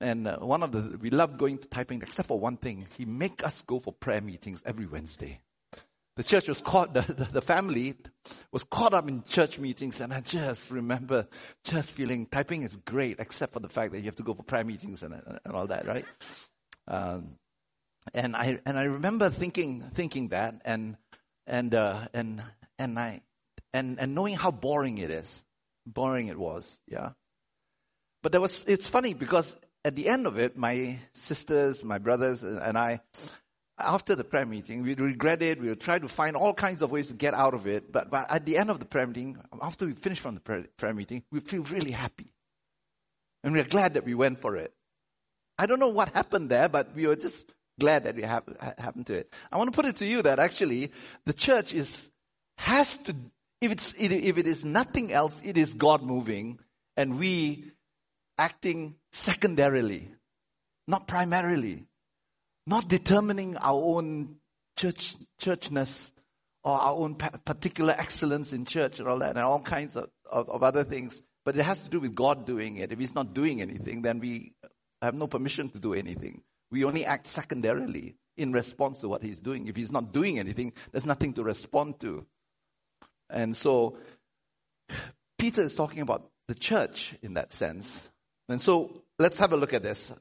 And 0.00 0.26
uh, 0.26 0.38
one 0.38 0.62
of 0.62 0.72
the, 0.72 0.98
we 0.98 1.10
loved 1.10 1.38
going 1.38 1.58
to 1.58 1.68
Taiping, 1.68 2.02
except 2.02 2.28
for 2.28 2.38
one 2.38 2.56
thing. 2.56 2.86
He 2.98 3.04
make 3.04 3.46
us 3.46 3.62
go 3.62 3.78
for 3.78 3.92
prayer 3.92 4.20
meetings 4.20 4.62
every 4.66 4.86
Wednesday. 4.86 5.40
The 6.16 6.22
church 6.22 6.48
was 6.48 6.60
caught, 6.60 6.92
the, 6.92 7.00
the, 7.00 7.24
the 7.24 7.40
family 7.40 7.94
was 8.50 8.64
caught 8.64 8.92
up 8.92 9.08
in 9.08 9.22
church 9.22 9.58
meetings 9.58 9.98
and 10.00 10.12
I 10.12 10.20
just 10.20 10.70
remember 10.70 11.26
just 11.64 11.92
feeling 11.92 12.26
Taiping 12.26 12.64
is 12.64 12.76
great 12.76 13.18
except 13.18 13.54
for 13.54 13.60
the 13.60 13.70
fact 13.70 13.92
that 13.92 14.00
you 14.00 14.06
have 14.06 14.16
to 14.16 14.22
go 14.22 14.34
for 14.34 14.42
prayer 14.42 14.64
meetings 14.64 15.02
and, 15.02 15.14
and 15.14 15.54
all 15.54 15.68
that, 15.68 15.86
right? 15.86 16.04
Um, 16.86 17.36
and 18.12 18.36
I, 18.36 18.60
and 18.66 18.78
I 18.78 18.84
remember 18.84 19.30
thinking, 19.30 19.80
thinking 19.94 20.28
that 20.28 20.60
and, 20.66 20.96
and, 21.46 21.74
uh, 21.74 22.00
and, 22.12 22.42
and 22.78 22.98
I, 22.98 23.22
and, 23.72 23.98
and 24.00 24.14
knowing 24.14 24.34
how 24.34 24.50
boring 24.50 24.98
it 24.98 25.10
is. 25.10 25.44
Boring 25.86 26.28
it 26.28 26.38
was, 26.38 26.78
yeah. 26.86 27.10
But 28.22 28.32
there 28.32 28.40
was, 28.40 28.62
it's 28.66 28.88
funny 28.88 29.14
because 29.14 29.56
at 29.84 29.96
the 29.96 30.08
end 30.08 30.26
of 30.26 30.38
it, 30.38 30.56
my 30.56 30.98
sisters, 31.12 31.82
my 31.82 31.98
brothers, 31.98 32.44
uh, 32.44 32.62
and 32.64 32.78
I, 32.78 33.00
after 33.78 34.14
the 34.14 34.24
prayer 34.24 34.46
meeting, 34.46 34.82
we'd 34.82 35.00
regret 35.00 35.42
it. 35.42 35.60
We 35.60 35.68
would 35.68 35.80
try 35.80 35.98
to 35.98 36.08
find 36.08 36.36
all 36.36 36.54
kinds 36.54 36.82
of 36.82 36.90
ways 36.92 37.08
to 37.08 37.14
get 37.14 37.34
out 37.34 37.54
of 37.54 37.66
it. 37.66 37.90
But, 37.90 38.10
but 38.10 38.30
at 38.30 38.46
the 38.46 38.58
end 38.58 38.70
of 38.70 38.78
the 38.78 38.84
prayer 38.84 39.06
meeting, 39.06 39.38
after 39.60 39.86
we 39.86 39.92
finished 39.92 40.20
from 40.20 40.34
the 40.34 40.40
prayer, 40.40 40.66
prayer 40.76 40.94
meeting, 40.94 41.24
we 41.32 41.40
feel 41.40 41.62
really 41.64 41.90
happy. 41.90 42.32
And 43.42 43.54
we're 43.54 43.64
glad 43.64 43.94
that 43.94 44.04
we 44.04 44.14
went 44.14 44.38
for 44.38 44.56
it. 44.56 44.72
I 45.58 45.66
don't 45.66 45.80
know 45.80 45.88
what 45.88 46.10
happened 46.10 46.48
there, 46.48 46.68
but 46.68 46.94
we 46.94 47.06
were 47.06 47.16
just 47.16 47.44
glad 47.80 48.04
that 48.04 48.14
we 48.14 48.22
have, 48.22 48.44
happened 48.78 49.08
to 49.08 49.14
it. 49.14 49.32
I 49.50 49.56
want 49.56 49.72
to 49.72 49.76
put 49.76 49.86
it 49.86 49.96
to 49.96 50.06
you 50.06 50.22
that 50.22 50.38
actually 50.38 50.92
the 51.24 51.32
church 51.32 51.74
is, 51.74 52.10
has 52.58 52.96
to 52.98 53.16
if, 53.62 53.70
it's, 53.70 53.94
if 53.96 54.38
it 54.38 54.46
is 54.48 54.64
nothing 54.64 55.12
else, 55.12 55.40
it 55.44 55.56
is 55.56 55.74
God 55.74 56.02
moving 56.02 56.58
and 56.96 57.16
we 57.16 57.70
acting 58.36 58.96
secondarily, 59.12 60.10
not 60.88 61.06
primarily, 61.06 61.86
not 62.66 62.88
determining 62.88 63.56
our 63.56 63.80
own 63.80 64.36
church, 64.76 65.14
churchness 65.38 66.10
or 66.64 66.72
our 66.72 66.92
own 66.94 67.14
particular 67.14 67.94
excellence 67.96 68.52
in 68.52 68.64
church 68.64 68.98
and 68.98 69.08
all 69.08 69.20
that 69.20 69.30
and 69.30 69.38
all 69.38 69.60
kinds 69.60 69.96
of, 69.96 70.10
of, 70.28 70.50
of 70.50 70.64
other 70.64 70.82
things. 70.82 71.22
But 71.44 71.56
it 71.56 71.62
has 71.62 71.78
to 71.78 71.88
do 71.88 72.00
with 72.00 72.16
God 72.16 72.44
doing 72.44 72.78
it. 72.78 72.90
If 72.90 72.98
He's 72.98 73.14
not 73.14 73.32
doing 73.32 73.62
anything, 73.62 74.02
then 74.02 74.18
we 74.18 74.54
have 75.00 75.14
no 75.14 75.28
permission 75.28 75.68
to 75.70 75.78
do 75.78 75.94
anything. 75.94 76.42
We 76.72 76.84
only 76.84 77.04
act 77.04 77.28
secondarily 77.28 78.16
in 78.36 78.52
response 78.52 79.00
to 79.02 79.08
what 79.08 79.22
He's 79.22 79.38
doing. 79.38 79.68
If 79.68 79.76
He's 79.76 79.92
not 79.92 80.12
doing 80.12 80.40
anything, 80.40 80.72
there's 80.90 81.06
nothing 81.06 81.34
to 81.34 81.44
respond 81.44 82.00
to. 82.00 82.26
And 83.32 83.56
so 83.56 83.96
Peter 85.38 85.62
is 85.62 85.74
talking 85.74 86.02
about 86.02 86.30
the 86.48 86.54
church 86.54 87.14
in 87.22 87.34
that 87.34 87.52
sense. 87.52 88.06
And 88.48 88.60
so 88.60 89.02
let's 89.18 89.38
have 89.38 89.52
a 89.52 89.56
look 89.56 89.72
at 89.72 89.82
this. 89.82 90.12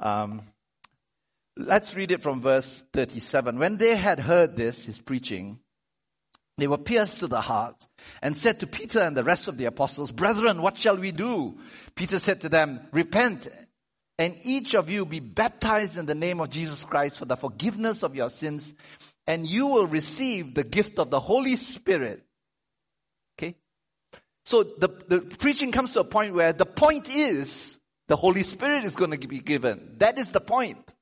Um, 0.00 0.42
let's 1.56 1.94
read 1.94 2.10
it 2.10 2.22
from 2.22 2.40
verse 2.40 2.82
37. 2.92 3.58
When 3.58 3.76
they 3.76 3.96
had 3.96 4.18
heard 4.18 4.56
this, 4.56 4.86
his 4.86 5.00
preaching, 5.00 5.60
they 6.58 6.66
were 6.66 6.78
pierced 6.78 7.20
to 7.20 7.26
the 7.26 7.40
heart 7.40 7.76
and 8.22 8.36
said 8.36 8.60
to 8.60 8.66
Peter 8.66 9.00
and 9.00 9.16
the 9.16 9.24
rest 9.24 9.48
of 9.48 9.56
the 9.56 9.66
apostles, 9.66 10.12
Brethren, 10.12 10.60
what 10.60 10.76
shall 10.76 10.96
we 10.96 11.12
do? 11.12 11.58
Peter 11.94 12.18
said 12.18 12.42
to 12.42 12.48
them, 12.48 12.80
Repent 12.92 13.48
and 14.18 14.36
each 14.44 14.74
of 14.74 14.90
you 14.90 15.06
be 15.06 15.20
baptized 15.20 15.96
in 15.96 16.04
the 16.04 16.14
name 16.14 16.40
of 16.40 16.50
Jesus 16.50 16.84
Christ 16.84 17.16
for 17.16 17.24
the 17.24 17.36
forgiveness 17.36 18.02
of 18.02 18.14
your 18.14 18.28
sins 18.28 18.74
and 19.26 19.46
you 19.46 19.68
will 19.68 19.86
receive 19.86 20.54
the 20.54 20.64
gift 20.64 20.98
of 20.98 21.10
the 21.10 21.20
Holy 21.20 21.56
Spirit. 21.56 22.22
So 24.50 24.64
the, 24.64 24.88
the 25.06 25.20
preaching 25.20 25.70
comes 25.70 25.92
to 25.92 26.00
a 26.00 26.04
point 26.04 26.34
where 26.34 26.52
the 26.52 26.66
point 26.66 27.08
is 27.08 27.78
the 28.08 28.16
Holy 28.16 28.42
Spirit 28.42 28.82
is 28.82 28.96
going 28.96 29.12
to 29.12 29.28
be 29.28 29.38
given. 29.38 29.94
That 29.98 30.18
is 30.18 30.30
the 30.30 30.40
point. 30.40 30.92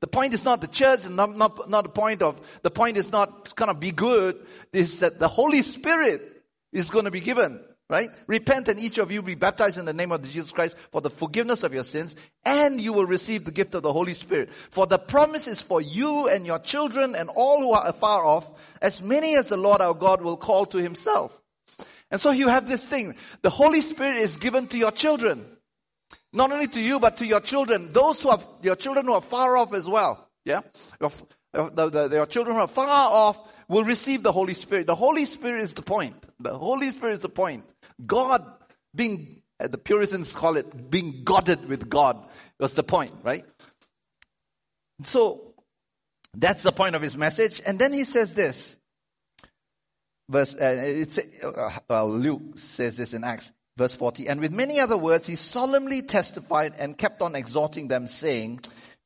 The 0.00 0.06
point 0.06 0.34
is 0.34 0.44
not 0.44 0.60
the 0.60 0.66
church 0.66 1.06
and 1.06 1.16
not, 1.16 1.34
not, 1.34 1.70
not 1.70 1.84
the 1.84 1.90
point 1.90 2.20
of, 2.20 2.38
the 2.60 2.70
point 2.70 2.98
is 2.98 3.10
not 3.10 3.56
kind 3.56 3.70
of 3.70 3.80
be 3.80 3.92
good, 3.92 4.36
is 4.74 4.98
that 4.98 5.18
the 5.18 5.26
Holy 5.26 5.62
Spirit 5.62 6.42
is 6.70 6.90
going 6.90 7.06
to 7.06 7.10
be 7.10 7.20
given, 7.20 7.64
right? 7.88 8.10
Repent 8.26 8.68
and 8.68 8.78
each 8.78 8.98
of 8.98 9.10
you 9.10 9.22
be 9.22 9.36
baptized 9.36 9.78
in 9.78 9.86
the 9.86 9.94
name 9.94 10.12
of 10.12 10.22
Jesus 10.22 10.52
Christ 10.52 10.76
for 10.92 11.00
the 11.00 11.08
forgiveness 11.08 11.62
of 11.62 11.72
your 11.72 11.84
sins 11.84 12.14
and 12.44 12.78
you 12.78 12.92
will 12.92 13.06
receive 13.06 13.46
the 13.46 13.52
gift 13.52 13.74
of 13.74 13.82
the 13.82 13.92
Holy 13.94 14.12
Spirit. 14.12 14.50
For 14.68 14.86
the 14.86 14.98
promise 14.98 15.46
is 15.46 15.62
for 15.62 15.80
you 15.80 16.28
and 16.28 16.44
your 16.44 16.58
children 16.58 17.14
and 17.16 17.30
all 17.34 17.62
who 17.62 17.72
are 17.72 17.88
afar 17.88 18.26
off, 18.26 18.50
as 18.82 19.00
many 19.00 19.34
as 19.34 19.48
the 19.48 19.56
Lord 19.56 19.80
our 19.80 19.94
God 19.94 20.20
will 20.20 20.36
call 20.36 20.66
to 20.66 20.76
himself. 20.76 21.32
And 22.10 22.20
so 22.20 22.30
you 22.30 22.48
have 22.48 22.68
this 22.68 22.86
thing. 22.86 23.16
The 23.42 23.50
Holy 23.50 23.80
Spirit 23.80 24.16
is 24.18 24.36
given 24.36 24.66
to 24.68 24.78
your 24.78 24.90
children. 24.90 25.44
Not 26.32 26.52
only 26.52 26.66
to 26.68 26.80
you, 26.80 27.00
but 27.00 27.18
to 27.18 27.26
your 27.26 27.40
children. 27.40 27.92
Those 27.92 28.20
who 28.20 28.30
have, 28.30 28.46
your 28.62 28.76
children 28.76 29.06
who 29.06 29.12
are 29.12 29.20
far 29.20 29.56
off 29.56 29.74
as 29.74 29.88
well. 29.88 30.28
Yeah? 30.44 30.60
Your, 31.00 31.10
the, 31.52 31.90
the, 31.90 32.08
your 32.12 32.26
children 32.26 32.56
who 32.56 32.62
are 32.62 32.68
far 32.68 32.86
off 32.88 33.38
will 33.68 33.84
receive 33.84 34.22
the 34.22 34.32
Holy 34.32 34.54
Spirit. 34.54 34.86
The 34.86 34.94
Holy 34.94 35.26
Spirit 35.26 35.62
is 35.62 35.74
the 35.74 35.82
point. 35.82 36.16
The 36.40 36.56
Holy 36.56 36.90
Spirit 36.90 37.14
is 37.14 37.18
the 37.20 37.28
point. 37.28 37.64
God 38.04 38.44
being, 38.94 39.42
uh, 39.60 39.68
the 39.68 39.78
Puritans 39.78 40.32
call 40.32 40.56
it 40.56 40.90
being 40.90 41.24
godded 41.24 41.68
with 41.68 41.88
God 41.88 42.26
was 42.58 42.74
the 42.74 42.82
point, 42.82 43.12
right? 43.22 43.44
So, 45.02 45.54
that's 46.34 46.62
the 46.62 46.72
point 46.72 46.94
of 46.94 47.02
his 47.02 47.16
message. 47.16 47.60
And 47.66 47.78
then 47.78 47.92
he 47.92 48.04
says 48.04 48.34
this. 48.34 48.77
Verse, 50.28 50.54
uh, 50.54 51.04
uh, 51.44 51.70
well, 51.88 52.10
Luke 52.10 52.58
says 52.58 52.96
this 52.96 53.12
in 53.12 53.24
Acts. 53.24 53.52
Verse 53.76 53.94
40, 53.94 54.26
and 54.26 54.40
with 54.40 54.50
many 54.50 54.80
other 54.80 54.98
words, 54.98 55.24
he 55.24 55.36
solemnly 55.36 56.02
testified 56.02 56.74
and 56.80 56.98
kept 56.98 57.22
on 57.22 57.36
exhorting 57.36 57.86
them 57.86 58.08
saying, 58.08 58.58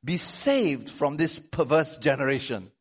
be 0.03 0.17
saved 0.17 0.89
from 0.89 1.15
this 1.15 1.37
perverse 1.37 1.99
generation. 1.99 2.71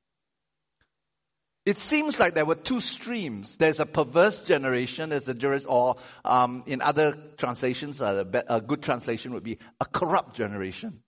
It 1.66 1.78
seems 1.78 2.18
like 2.18 2.32
there 2.32 2.46
were 2.46 2.54
two 2.54 2.80
streams. 2.80 3.58
There's 3.58 3.78
a 3.78 3.84
perverse 3.84 4.42
generation, 4.42 5.10
there's 5.10 5.28
a, 5.28 5.66
or 5.66 5.96
um, 6.24 6.64
in 6.66 6.80
other 6.80 7.14
translations, 7.36 8.00
a, 8.00 8.26
a, 8.48 8.62
good 8.62 8.82
translation 8.82 9.34
would 9.34 9.44
be 9.44 9.58
a 9.78 9.84
corrupt 9.84 10.34
generation. 10.34 11.02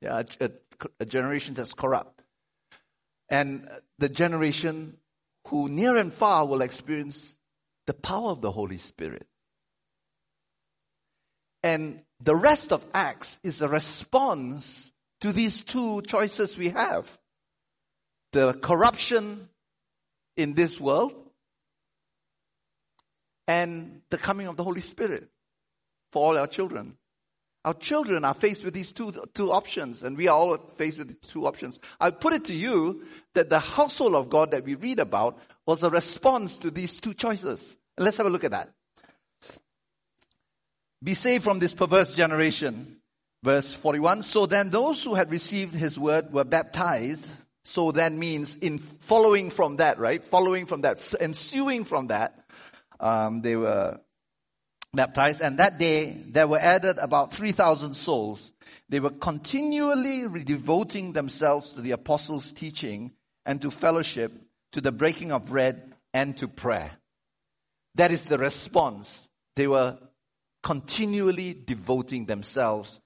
Yeah, 0.00 0.22
a, 0.40 0.44
a, 0.44 0.50
a 1.00 1.04
generation 1.04 1.54
that's 1.54 1.74
corrupt. 1.74 2.22
And 3.28 3.68
the 3.98 4.08
generation 4.08 4.96
who 5.48 5.68
near 5.68 5.96
and 5.96 6.12
far 6.12 6.46
will 6.46 6.60
experience 6.60 7.36
the 7.86 7.94
power 7.94 8.30
of 8.30 8.42
the 8.42 8.52
Holy 8.52 8.76
Spirit. 8.76 9.26
And 11.62 12.02
the 12.20 12.36
rest 12.36 12.72
of 12.72 12.86
Acts 12.92 13.40
is 13.42 13.62
a 13.62 13.68
response 13.68 14.92
to 15.22 15.32
these 15.32 15.64
two 15.64 16.02
choices 16.02 16.58
we 16.58 16.68
have. 16.68 17.18
The 18.32 18.52
corruption 18.52 19.48
in 20.36 20.52
this 20.52 20.78
world 20.78 21.14
and 23.46 24.02
the 24.10 24.18
coming 24.18 24.48
of 24.48 24.56
the 24.58 24.64
Holy 24.64 24.82
Spirit 24.82 25.28
for 26.12 26.22
all 26.22 26.38
our 26.38 26.46
children. 26.46 26.97
Our 27.68 27.74
children 27.74 28.24
are 28.24 28.32
faced 28.32 28.64
with 28.64 28.72
these 28.72 28.92
two, 28.92 29.12
two 29.34 29.52
options, 29.52 30.02
and 30.02 30.16
we 30.16 30.26
are 30.26 30.34
all 30.34 30.56
faced 30.56 30.96
with 30.96 31.20
two 31.20 31.46
options. 31.46 31.78
I 32.00 32.10
put 32.10 32.32
it 32.32 32.46
to 32.46 32.54
you 32.54 33.04
that 33.34 33.50
the 33.50 33.58
household 33.58 34.14
of 34.14 34.30
God 34.30 34.52
that 34.52 34.64
we 34.64 34.74
read 34.74 34.98
about 34.98 35.38
was 35.66 35.82
a 35.82 35.90
response 35.90 36.56
to 36.60 36.70
these 36.70 36.98
two 36.98 37.12
choices. 37.12 37.76
And 37.98 38.06
let's 38.06 38.16
have 38.16 38.24
a 38.24 38.30
look 38.30 38.44
at 38.44 38.52
that. 38.52 38.70
Be 41.04 41.12
saved 41.12 41.44
from 41.44 41.58
this 41.58 41.74
perverse 41.74 42.16
generation. 42.16 43.02
Verse 43.42 43.74
41. 43.74 44.22
So 44.22 44.46
then 44.46 44.70
those 44.70 45.04
who 45.04 45.12
had 45.12 45.30
received 45.30 45.74
his 45.74 45.98
word 45.98 46.32
were 46.32 46.44
baptized. 46.44 47.30
So 47.64 47.92
that 47.92 48.14
means 48.14 48.56
in 48.56 48.78
following 48.78 49.50
from 49.50 49.76
that, 49.76 49.98
right? 49.98 50.24
Following 50.24 50.64
from 50.64 50.80
that, 50.80 51.06
ensuing 51.20 51.84
from 51.84 52.06
that, 52.06 52.32
um, 52.98 53.42
they 53.42 53.56
were 53.56 54.00
baptized. 54.92 55.40
And 55.40 55.58
that 55.58 55.78
day 55.78 56.22
there 56.28 56.48
were 56.48 56.58
added 56.58 56.98
about 56.98 57.32
3,000 57.34 57.94
souls. 57.94 58.52
They 58.88 59.00
were 59.00 59.10
continually 59.10 60.28
devoting 60.44 61.12
themselves 61.12 61.72
to 61.72 61.80
the 61.80 61.92
apostles' 61.92 62.52
teaching 62.52 63.12
and 63.44 63.60
to 63.62 63.70
fellowship, 63.70 64.32
to 64.72 64.80
the 64.80 64.92
breaking 64.92 65.32
of 65.32 65.46
bread 65.46 65.94
and 66.12 66.36
to 66.38 66.48
prayer. 66.48 66.90
That 67.94 68.10
is 68.10 68.26
the 68.26 68.38
response. 68.38 69.28
They 69.56 69.66
were 69.66 69.98
continually 70.62 71.54
devoting 71.54 72.26
themselves 72.26 73.00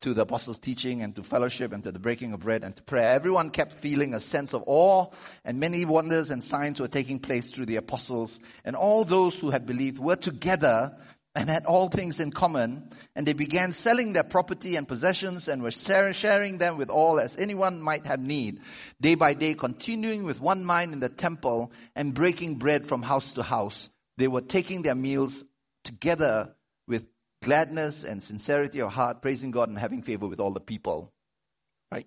to 0.00 0.14
the 0.14 0.22
apostles' 0.22 0.58
teaching 0.58 1.02
and 1.02 1.14
to 1.16 1.22
fellowship 1.22 1.72
and 1.72 1.82
to 1.82 1.90
the 1.90 1.98
breaking 1.98 2.32
of 2.32 2.40
bread 2.40 2.62
and 2.62 2.74
to 2.76 2.82
prayer. 2.82 3.10
Everyone 3.10 3.50
kept 3.50 3.72
feeling 3.72 4.14
a 4.14 4.20
sense 4.20 4.54
of 4.54 4.62
awe 4.66 5.06
and 5.44 5.58
many 5.58 5.84
wonders 5.84 6.30
and 6.30 6.42
signs 6.42 6.78
were 6.78 6.88
taking 6.88 7.18
place 7.18 7.50
through 7.50 7.66
the 7.66 7.76
apostles 7.76 8.38
and 8.64 8.76
all 8.76 9.04
those 9.04 9.38
who 9.38 9.50
had 9.50 9.66
believed 9.66 9.98
were 9.98 10.16
together 10.16 10.96
and 11.34 11.48
had 11.48 11.66
all 11.66 11.88
things 11.88 12.20
in 12.20 12.30
common 12.30 12.90
and 13.14 13.26
they 13.26 13.32
began 13.32 13.72
selling 13.72 14.12
their 14.12 14.24
property 14.24 14.76
and 14.76 14.88
possessions 14.88 15.46
and 15.48 15.62
were 15.62 15.70
sharing 15.70 16.58
them 16.58 16.78
with 16.78 16.90
all 16.90 17.20
as 17.20 17.36
anyone 17.36 17.80
might 17.80 18.06
have 18.06 18.20
need. 18.20 18.60
Day 19.00 19.14
by 19.14 19.34
day 19.34 19.54
continuing 19.54 20.24
with 20.24 20.40
one 20.40 20.64
mind 20.64 20.92
in 20.92 21.00
the 21.00 21.08
temple 21.08 21.72
and 21.94 22.14
breaking 22.14 22.56
bread 22.56 22.86
from 22.86 23.02
house 23.02 23.32
to 23.32 23.42
house. 23.42 23.90
They 24.16 24.28
were 24.28 24.40
taking 24.40 24.82
their 24.82 24.94
meals 24.94 25.44
together 25.84 26.54
with 26.88 27.06
gladness 27.42 28.04
and 28.04 28.22
sincerity 28.22 28.80
of 28.80 28.92
heart, 28.92 29.22
praising 29.22 29.50
God 29.50 29.68
and 29.68 29.78
having 29.78 30.02
favor 30.02 30.26
with 30.26 30.40
all 30.40 30.52
the 30.52 30.60
people. 30.60 31.12
Right? 31.92 32.06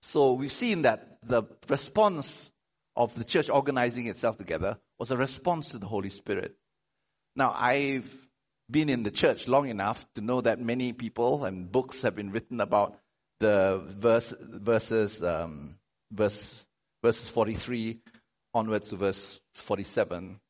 So 0.00 0.32
we've 0.32 0.52
seen 0.52 0.82
that 0.82 1.18
the 1.22 1.42
response 1.68 2.50
of 2.96 3.14
the 3.14 3.24
church 3.24 3.50
organizing 3.50 4.06
itself 4.06 4.38
together 4.38 4.78
was 4.98 5.10
a 5.10 5.16
response 5.16 5.68
to 5.70 5.78
the 5.78 5.86
Holy 5.86 6.10
Spirit. 6.10 6.56
Now, 7.34 7.54
I've 7.56 8.10
been 8.70 8.88
in 8.88 9.02
the 9.02 9.10
church 9.10 9.48
long 9.48 9.68
enough 9.68 10.06
to 10.14 10.20
know 10.20 10.40
that 10.40 10.60
many 10.60 10.92
people 10.92 11.44
and 11.44 11.70
books 11.70 12.02
have 12.02 12.14
been 12.14 12.30
written 12.30 12.60
about 12.60 12.98
the 13.40 13.82
verse, 13.84 14.34
verses, 14.40 15.22
um, 15.22 15.76
verse, 16.10 16.64
verses 17.02 17.28
43 17.28 17.98
onwards 18.54 18.88
to 18.88 18.96
verse 18.96 19.40
47 19.54 20.40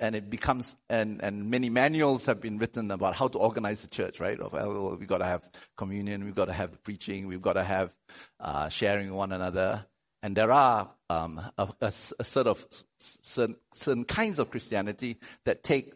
and 0.00 0.16
it 0.16 0.30
becomes 0.30 0.74
and 0.88 1.22
and 1.22 1.50
many 1.50 1.70
manuals 1.70 2.26
have 2.26 2.40
been 2.40 2.58
written 2.58 2.90
about 2.90 3.14
how 3.14 3.28
to 3.28 3.38
organize 3.38 3.82
the 3.82 3.88
church, 3.88 4.20
right? 4.20 4.38
Of 4.38 4.52
well, 4.52 4.96
we've 4.96 5.08
got 5.08 5.18
to 5.18 5.24
have 5.24 5.48
communion, 5.76 6.24
we've 6.24 6.34
got 6.34 6.46
to 6.46 6.52
have 6.52 6.82
preaching, 6.82 7.26
we've 7.26 7.42
got 7.42 7.54
to 7.54 7.64
have 7.64 7.92
uh, 8.40 8.68
sharing 8.68 9.12
one 9.14 9.32
another, 9.32 9.86
and 10.22 10.36
there 10.36 10.50
are 10.50 10.90
um, 11.12 11.40
a, 11.58 11.68
a, 11.80 11.92
a, 12.18 12.24
sort 12.24 12.46
of 12.46 12.66
certain, 12.98 13.56
certain 13.74 14.04
kinds 14.04 14.38
of 14.38 14.50
Christianity 14.50 15.18
that 15.44 15.62
take 15.62 15.92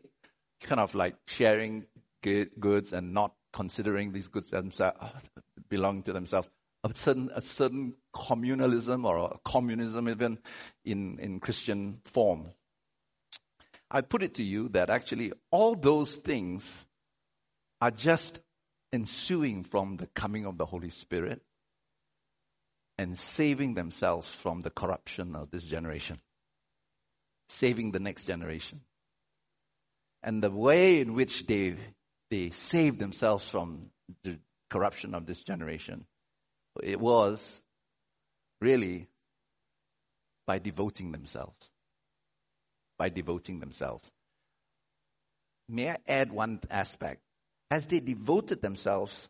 kind 0.61 0.81
of 0.81 0.95
like 0.95 1.17
sharing 1.27 1.87
goods 2.59 2.93
and 2.93 3.15
not 3.15 3.33
considering 3.53 4.13
these 4.13 4.29
goods 4.29 4.51
themselves 4.51 5.31
belong 5.69 6.03
to 6.03 6.13
themselves. 6.13 6.51
A 6.85 6.95
certain 6.95 7.31
a 7.35 7.43
certain 7.43 7.95
communalism 8.15 9.05
or 9.05 9.39
communism 9.45 10.09
even 10.09 10.39
in 10.85 11.19
in 11.19 11.41
Christian 11.41 12.01
form. 12.05 12.51
I 13.91 14.03
put 14.03 14.23
it 14.23 14.35
to 14.35 14.43
you 14.45 14.69
that 14.71 14.91
actually 14.91 15.33
all 15.51 15.75
those 15.75 16.17
things 16.17 16.87
are 17.81 17.91
just 17.91 18.41
ensuing 18.93 19.65
from 19.65 19.97
the 19.97 20.07
coming 20.09 20.47
of 20.47 20.59
the 20.59 20.67
Holy 20.67 20.91
Spirit 20.91 21.43
and 22.99 23.17
saving 23.19 23.75
themselves 23.75 24.29
from 24.29 24.63
the 24.63 24.71
corruption 24.71 25.37
of 25.37 25.51
this 25.51 25.65
generation, 25.65 26.19
saving 27.49 27.93
the 27.93 28.01
next 28.01 28.25
generation. 28.25 28.81
And 30.23 30.43
the 30.43 30.51
way 30.51 31.01
in 31.01 31.15
which 31.15 31.47
they, 31.47 31.77
they 32.31 32.51
saved 32.51 32.99
themselves 32.99 33.47
from 33.49 33.91
the 34.25 34.39
corruption 34.71 35.15
of 35.15 35.27
this 35.27 35.43
generation, 35.43 36.07
it 36.83 37.01
was 37.01 37.63
really 38.61 39.09
by 40.47 40.59
devoting 40.59 41.13
themselves 41.13 41.71
by 42.99 43.09
devoting 43.09 43.61
themselves. 43.61 44.13
May 45.69 45.91
I 45.91 45.97
add 46.07 46.33
one 46.33 46.61
aspect? 46.71 47.21
As 47.71 47.87
they 47.87 48.01
devoted 48.01 48.63
themselves, 48.63 49.29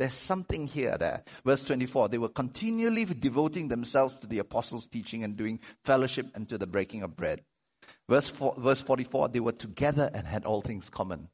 There's 0.00 0.14
something 0.14 0.66
here 0.66 0.96
there. 0.96 1.24
Verse 1.44 1.62
24, 1.64 2.08
they 2.08 2.16
were 2.16 2.30
continually 2.30 3.04
devoting 3.04 3.68
themselves 3.68 4.16
to 4.20 4.26
the 4.26 4.38
apostles' 4.38 4.88
teaching 4.88 5.24
and 5.24 5.36
doing 5.36 5.60
fellowship 5.84 6.28
and 6.34 6.48
to 6.48 6.56
the 6.56 6.66
breaking 6.66 7.02
of 7.02 7.14
bread. 7.14 7.42
Verse, 8.08 8.26
four, 8.30 8.54
verse 8.56 8.80
44, 8.80 9.28
they 9.28 9.40
were 9.40 9.52
together 9.52 10.10
and 10.14 10.26
had 10.26 10.46
all 10.46 10.62
things 10.62 10.88
common. 10.88 11.28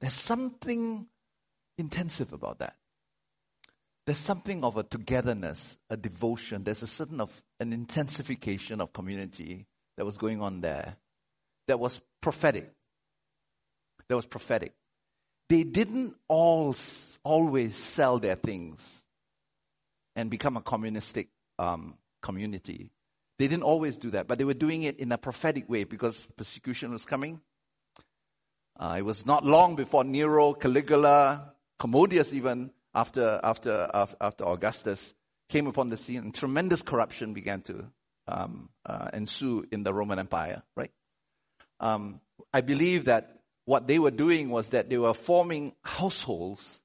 There's 0.00 0.12
something 0.12 1.08
intensive 1.76 2.32
about 2.32 2.60
that. 2.60 2.76
There's 4.06 4.18
something 4.18 4.62
of 4.62 4.76
a 4.76 4.84
togetherness, 4.84 5.76
a 5.90 5.96
devotion. 5.96 6.62
There's 6.62 6.84
a 6.84 6.86
certain 6.86 7.20
of 7.20 7.42
an 7.58 7.72
intensification 7.72 8.80
of 8.80 8.92
community 8.92 9.66
that 9.96 10.04
was 10.04 10.16
going 10.16 10.40
on 10.40 10.60
there 10.60 10.94
that 11.66 11.80
was 11.80 12.00
prophetic. 12.20 12.70
That 14.08 14.14
was 14.14 14.26
prophetic. 14.26 14.74
They 15.52 15.64
didn't 15.64 16.14
all 16.28 16.74
always 17.24 17.76
sell 17.76 18.18
their 18.18 18.36
things 18.36 19.04
and 20.16 20.30
become 20.30 20.56
a 20.56 20.62
communistic 20.62 21.28
um, 21.58 21.98
community. 22.22 22.88
They 23.38 23.48
didn't 23.48 23.64
always 23.64 23.98
do 23.98 24.12
that, 24.12 24.26
but 24.26 24.38
they 24.38 24.44
were 24.44 24.54
doing 24.54 24.84
it 24.84 24.98
in 24.98 25.12
a 25.12 25.18
prophetic 25.18 25.68
way 25.68 25.84
because 25.84 26.26
persecution 26.38 26.90
was 26.90 27.04
coming. 27.04 27.42
Uh, 28.80 28.94
it 28.96 29.02
was 29.02 29.26
not 29.26 29.44
long 29.44 29.76
before 29.76 30.04
Nero, 30.04 30.54
Caligula, 30.54 31.52
Commodius 31.78 32.32
even, 32.32 32.70
after, 32.94 33.38
after, 33.44 33.90
after 34.22 34.44
Augustus, 34.46 35.12
came 35.50 35.66
upon 35.66 35.90
the 35.90 35.98
scene 35.98 36.20
and 36.20 36.34
tremendous 36.34 36.80
corruption 36.80 37.34
began 37.34 37.60
to 37.60 37.84
um, 38.26 38.70
uh, 38.86 39.10
ensue 39.12 39.66
in 39.70 39.82
the 39.82 39.92
Roman 39.92 40.18
Empire, 40.18 40.62
right? 40.76 40.92
Um, 41.78 42.22
I 42.54 42.62
believe 42.62 43.04
that 43.04 43.41
what 43.64 43.86
they 43.86 43.98
were 43.98 44.10
doing 44.10 44.50
was 44.50 44.70
that 44.70 44.90
they 44.90 44.98
were 44.98 45.14
forming 45.14 45.74
households 45.82 46.80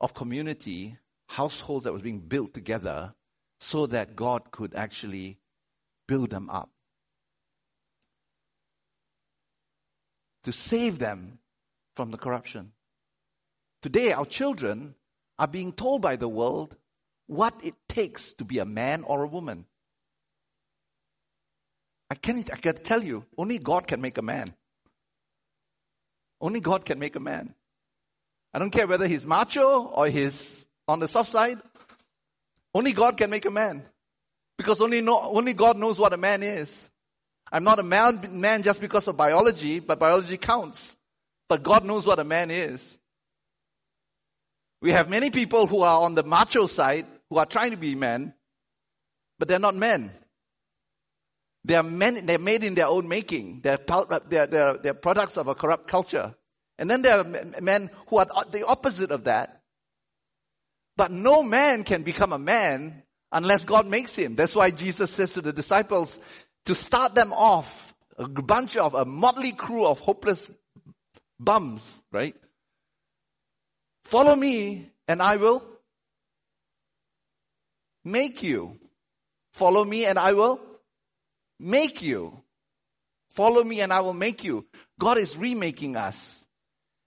of 0.00 0.14
community, 0.14 0.96
households 1.28 1.84
that 1.84 1.92
was 1.92 2.02
being 2.02 2.20
built 2.20 2.52
together 2.52 3.14
so 3.58 3.86
that 3.86 4.14
God 4.14 4.50
could 4.50 4.74
actually 4.74 5.38
build 6.06 6.30
them 6.30 6.50
up. 6.50 6.70
To 10.44 10.52
save 10.52 10.98
them 10.98 11.38
from 11.96 12.10
the 12.10 12.18
corruption. 12.18 12.72
Today, 13.80 14.12
our 14.12 14.26
children 14.26 14.94
are 15.38 15.48
being 15.48 15.72
told 15.72 16.02
by 16.02 16.16
the 16.16 16.28
world 16.28 16.76
what 17.26 17.54
it 17.62 17.74
takes 17.88 18.34
to 18.34 18.44
be 18.44 18.58
a 18.58 18.66
man 18.66 19.04
or 19.04 19.22
a 19.22 19.28
woman. 19.28 19.64
I 22.10 22.14
can't, 22.14 22.52
I 22.52 22.56
can 22.56 22.76
tell 22.76 23.02
you, 23.02 23.24
only 23.38 23.58
God 23.58 23.86
can 23.86 24.02
make 24.02 24.18
a 24.18 24.22
man. 24.22 24.54
Only 26.40 26.60
God 26.60 26.84
can 26.84 26.98
make 26.98 27.16
a 27.16 27.20
man. 27.20 27.54
I 28.52 28.58
don't 28.58 28.70
care 28.70 28.86
whether 28.86 29.08
he's 29.08 29.26
macho 29.26 29.84
or 29.84 30.08
he's 30.08 30.64
on 30.86 31.00
the 31.00 31.08
soft 31.08 31.30
side. 31.30 31.58
Only 32.74 32.92
God 32.92 33.16
can 33.16 33.30
make 33.30 33.46
a 33.46 33.50
man. 33.50 33.82
Because 34.56 34.80
only, 34.80 35.00
know, 35.00 35.20
only 35.20 35.54
God 35.54 35.76
knows 35.76 35.98
what 35.98 36.12
a 36.12 36.16
man 36.16 36.42
is. 36.42 36.90
I'm 37.50 37.64
not 37.64 37.78
a 37.78 37.82
man, 37.82 38.40
man 38.40 38.62
just 38.62 38.80
because 38.80 39.06
of 39.08 39.16
biology, 39.16 39.80
but 39.80 39.98
biology 39.98 40.36
counts. 40.36 40.96
But 41.48 41.62
God 41.62 41.84
knows 41.84 42.06
what 42.06 42.18
a 42.18 42.24
man 42.24 42.50
is. 42.50 42.98
We 44.80 44.92
have 44.92 45.08
many 45.08 45.30
people 45.30 45.66
who 45.66 45.80
are 45.80 46.02
on 46.02 46.14
the 46.14 46.22
macho 46.22 46.66
side, 46.66 47.06
who 47.30 47.38
are 47.38 47.46
trying 47.46 47.70
to 47.70 47.76
be 47.76 47.94
men, 47.94 48.34
but 49.38 49.48
they're 49.48 49.58
not 49.58 49.74
men. 49.74 50.10
They 51.64 51.76
are 51.76 51.82
men, 51.82 52.26
they're 52.26 52.38
made 52.38 52.62
in 52.62 52.74
their 52.74 52.88
own 52.88 53.08
making. 53.08 53.60
They're, 53.62 53.78
they're, 54.28 54.46
they're, 54.46 54.74
they're 54.74 54.94
products 54.94 55.36
of 55.38 55.48
a 55.48 55.54
corrupt 55.54 55.88
culture. 55.88 56.34
And 56.78 56.90
then 56.90 57.02
there 57.02 57.20
are 57.20 57.24
men 57.60 57.90
who 58.08 58.18
are 58.18 58.26
the 58.50 58.66
opposite 58.66 59.10
of 59.10 59.24
that. 59.24 59.62
But 60.96 61.10
no 61.10 61.42
man 61.42 61.84
can 61.84 62.02
become 62.02 62.32
a 62.32 62.38
man 62.38 63.02
unless 63.32 63.64
God 63.64 63.86
makes 63.86 64.14
him. 64.14 64.36
That's 64.36 64.54
why 64.54 64.70
Jesus 64.70 65.10
says 65.10 65.32
to 65.32 65.40
the 65.40 65.52
disciples 65.52 66.18
to 66.66 66.74
start 66.74 67.14
them 67.14 67.32
off, 67.32 67.94
a 68.16 68.28
bunch 68.28 68.76
of 68.76 68.94
a 68.94 69.04
motley 69.04 69.52
crew 69.52 69.86
of 69.86 70.00
hopeless 70.00 70.48
bums, 71.40 72.02
right? 72.12 72.36
Follow 74.04 74.36
me 74.36 74.90
and 75.08 75.20
I 75.20 75.36
will 75.36 75.64
make 78.04 78.42
you. 78.42 78.78
Follow 79.52 79.84
me 79.84 80.04
and 80.04 80.18
I 80.18 80.32
will 80.32 80.60
make 81.58 82.02
you. 82.02 82.40
Follow 83.30 83.64
me 83.64 83.80
and 83.80 83.92
I 83.92 84.00
will 84.00 84.14
make 84.14 84.44
you. 84.44 84.66
God 84.98 85.18
is 85.18 85.36
remaking 85.36 85.96
us. 85.96 86.46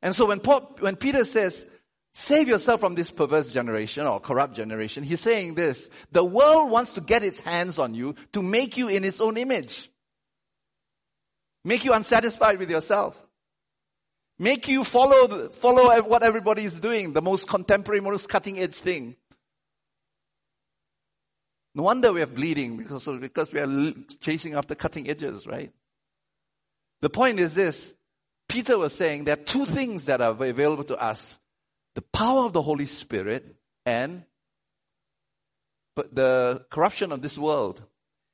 And 0.02 0.14
so 0.14 0.28
when, 0.28 0.40
Paul, 0.40 0.76
when 0.80 0.96
Peter 0.96 1.24
says, 1.24 1.66
save 2.14 2.48
yourself 2.48 2.80
from 2.80 2.96
this 2.96 3.12
perverse 3.12 3.52
generation 3.52 4.06
or 4.06 4.20
corrupt 4.20 4.56
generation, 4.56 5.04
he's 5.04 5.22
saying 5.22 5.56
this, 5.56 5.90
the 6.12 6.24
world 6.24 6.70
wants 6.70 6.96
to 6.96 7.02
get 7.02 7.24
its 7.24 7.40
hands 7.40 7.80
on 7.80 7.94
you 7.94 8.16
to 8.34 8.44
make 8.44 8.78
you 8.78 8.90
in 8.90 9.04
its 9.04 9.22
own 9.22 9.38
image. 9.38 9.90
Make 11.64 11.86
you 11.86 11.94
unsatisfied 11.94 12.60
with 12.60 12.70
yourself. 12.70 13.22
Make 14.40 14.68
you 14.68 14.84
follow, 14.84 15.50
follow 15.50 16.02
what 16.04 16.24
everybody 16.24 16.64
is 16.64 16.80
doing, 16.80 17.14
the 17.14 17.22
most 17.22 17.48
contemporary, 17.48 18.02
most 18.02 18.30
cutting 18.30 18.60
edge 18.60 18.76
thing. 18.76 19.16
No 21.78 21.84
wonder 21.84 22.12
we 22.12 22.24
are 22.24 22.26
bleeding 22.26 22.76
because, 22.76 23.08
because 23.20 23.54
we 23.54 23.60
are 23.60 23.94
chasing 24.20 24.56
after 24.56 24.74
cutting 24.74 25.08
edges, 25.08 25.46
right? 25.46 25.72
The 27.02 27.10
point 27.12 27.40
is 27.40 27.54
this. 27.54 27.94
Peter 28.50 28.80
was 28.80 28.96
saying 28.96 29.26
there 29.26 29.36
are 29.36 29.44
two 29.44 29.68
things 29.68 30.06
that 30.06 30.20
are 30.20 30.32
available 30.32 30.86
to 30.86 30.98
us. 30.98 31.38
The 31.94 32.02
power 32.02 32.46
of 32.46 32.54
the 32.54 32.64
Holy 32.64 32.88
Spirit 32.88 33.56
and 33.86 34.24
the 35.96 36.66
corruption 36.72 37.12
of 37.12 37.22
this 37.22 37.38
world. 37.38 37.84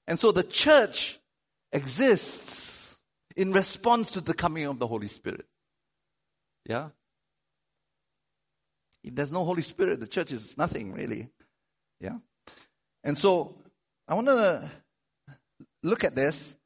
And 0.08 0.18
so 0.18 0.32
the 0.32 0.44
church 0.44 1.20
exists 1.74 2.98
in 3.36 3.52
response 3.52 4.14
to 4.14 4.22
the 4.22 4.34
coming 4.34 4.68
of 4.68 4.80
the 4.80 4.88
Holy 4.88 5.08
Spirit. 5.08 5.46
Yeah? 6.66 6.92
If 9.04 9.14
there's 9.16 9.34
no 9.34 9.44
Holy 9.44 9.64
Spirit, 9.64 10.00
the 10.00 10.08
church 10.08 10.32
is 10.32 10.58
nothing 10.58 10.94
really. 10.94 11.28
Yeah? 12.00 12.20
And 13.04 13.18
so 13.18 13.56
I 14.08 14.16
want 14.16 14.28
to 14.28 14.72
look 15.84 16.04
at 16.04 16.16
this. 16.16 16.58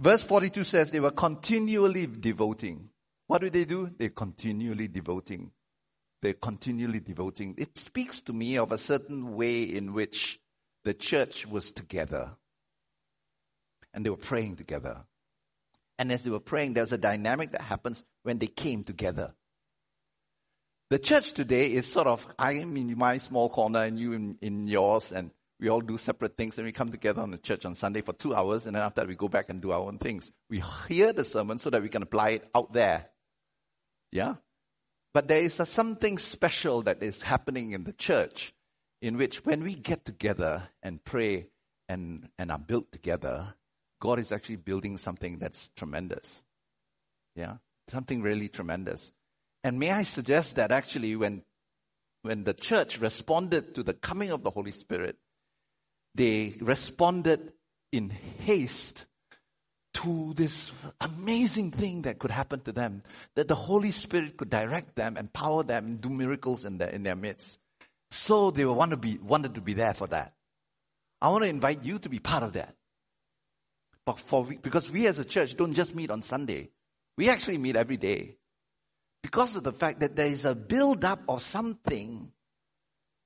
Verse 0.00 0.22
42 0.22 0.64
says 0.64 0.90
they 0.90 1.00
were 1.00 1.10
continually 1.10 2.06
devoting. 2.06 2.90
What 3.26 3.40
do 3.40 3.50
they 3.50 3.64
do? 3.64 3.90
They're 3.96 4.10
continually 4.10 4.88
devoting. 4.88 5.50
They're 6.22 6.34
continually 6.34 7.00
devoting. 7.00 7.54
It 7.58 7.76
speaks 7.78 8.20
to 8.22 8.32
me 8.32 8.58
of 8.58 8.72
a 8.72 8.78
certain 8.78 9.34
way 9.34 9.62
in 9.62 9.92
which 9.92 10.38
the 10.84 10.94
church 10.94 11.46
was 11.46 11.72
together. 11.72 12.30
And 13.92 14.04
they 14.04 14.10
were 14.10 14.16
praying 14.16 14.56
together. 14.56 15.04
And 15.98 16.12
as 16.12 16.22
they 16.22 16.30
were 16.30 16.40
praying, 16.40 16.74
there's 16.74 16.92
a 16.92 16.98
dynamic 16.98 17.52
that 17.52 17.62
happens 17.62 18.04
when 18.22 18.38
they 18.38 18.46
came 18.46 18.84
together. 18.84 19.34
The 20.90 20.98
church 20.98 21.32
today 21.32 21.72
is 21.72 21.90
sort 21.90 22.06
of, 22.06 22.24
I'm 22.38 22.76
in 22.76 22.96
my 22.96 23.18
small 23.18 23.48
corner 23.48 23.80
and 23.80 23.98
you 23.98 24.12
in, 24.12 24.38
in 24.40 24.68
yours, 24.68 25.10
and 25.10 25.30
we 25.58 25.68
all 25.68 25.80
do 25.80 25.96
separate 25.96 26.36
things 26.36 26.58
and 26.58 26.66
we 26.66 26.72
come 26.72 26.90
together 26.90 27.22
on 27.22 27.30
the 27.30 27.38
church 27.38 27.64
on 27.64 27.74
Sunday 27.74 28.02
for 28.02 28.12
two 28.12 28.34
hours 28.34 28.66
and 28.66 28.76
then 28.76 28.82
after 28.82 29.00
that 29.00 29.08
we 29.08 29.14
go 29.14 29.28
back 29.28 29.48
and 29.48 29.62
do 29.62 29.72
our 29.72 29.80
own 29.80 29.98
things. 29.98 30.32
We 30.50 30.62
hear 30.88 31.12
the 31.12 31.24
sermon 31.24 31.58
so 31.58 31.70
that 31.70 31.82
we 31.82 31.88
can 31.88 32.02
apply 32.02 32.30
it 32.30 32.48
out 32.54 32.72
there. 32.72 33.06
Yeah? 34.12 34.34
But 35.14 35.28
there 35.28 35.40
is 35.40 35.58
a, 35.60 35.66
something 35.66 36.18
special 36.18 36.82
that 36.82 37.02
is 37.02 37.22
happening 37.22 37.70
in 37.70 37.84
the 37.84 37.94
church 37.94 38.52
in 39.00 39.16
which 39.16 39.44
when 39.46 39.62
we 39.62 39.74
get 39.74 40.04
together 40.04 40.68
and 40.82 41.02
pray 41.02 41.48
and, 41.88 42.28
and 42.38 42.50
are 42.50 42.58
built 42.58 42.92
together, 42.92 43.54
God 43.98 44.18
is 44.18 44.32
actually 44.32 44.56
building 44.56 44.98
something 44.98 45.38
that's 45.38 45.70
tremendous. 45.74 46.42
Yeah? 47.34 47.56
Something 47.88 48.20
really 48.20 48.48
tremendous. 48.48 49.12
And 49.64 49.78
may 49.78 49.90
I 49.90 50.02
suggest 50.02 50.56
that 50.56 50.70
actually 50.70 51.16
when, 51.16 51.42
when 52.22 52.44
the 52.44 52.52
church 52.52 53.00
responded 53.00 53.74
to 53.76 53.82
the 53.82 53.94
coming 53.94 54.30
of 54.30 54.42
the 54.42 54.50
Holy 54.50 54.72
Spirit, 54.72 55.16
they 56.16 56.54
responded 56.60 57.52
in 57.92 58.10
haste 58.10 59.06
to 59.94 60.34
this 60.34 60.72
amazing 61.00 61.70
thing 61.70 62.02
that 62.02 62.18
could 62.18 62.30
happen 62.30 62.60
to 62.60 62.72
them, 62.72 63.02
that 63.34 63.48
the 63.48 63.54
Holy 63.54 63.90
Spirit 63.90 64.36
could 64.36 64.50
direct 64.50 64.94
them, 64.94 65.16
empower 65.16 65.62
them, 65.62 65.86
and 65.86 66.00
do 66.00 66.10
miracles 66.10 66.64
in 66.64 66.78
their, 66.78 66.88
in 66.88 67.02
their 67.02 67.16
midst. 67.16 67.58
So 68.10 68.50
they 68.50 68.64
want 68.64 68.90
to 68.90 68.96
be, 68.96 69.18
wanted 69.18 69.54
to 69.54 69.60
be 69.60 69.74
there 69.74 69.94
for 69.94 70.06
that. 70.08 70.34
I 71.20 71.28
want 71.30 71.44
to 71.44 71.50
invite 71.50 71.82
you 71.82 71.98
to 72.00 72.08
be 72.08 72.18
part 72.18 72.42
of 72.42 72.52
that. 72.54 72.74
But 74.04 74.20
for, 74.20 74.44
because 74.44 74.90
we 74.90 75.06
as 75.06 75.18
a 75.18 75.24
church 75.24 75.56
don't 75.56 75.72
just 75.72 75.94
meet 75.94 76.10
on 76.10 76.22
Sunday. 76.22 76.70
We 77.16 77.28
actually 77.30 77.58
meet 77.58 77.76
every 77.76 77.96
day. 77.96 78.36
Because 79.22 79.56
of 79.56 79.64
the 79.64 79.72
fact 79.72 80.00
that 80.00 80.14
there 80.14 80.28
is 80.28 80.44
a 80.44 80.54
build 80.54 81.04
up 81.04 81.22
of 81.28 81.42
something 81.42 82.30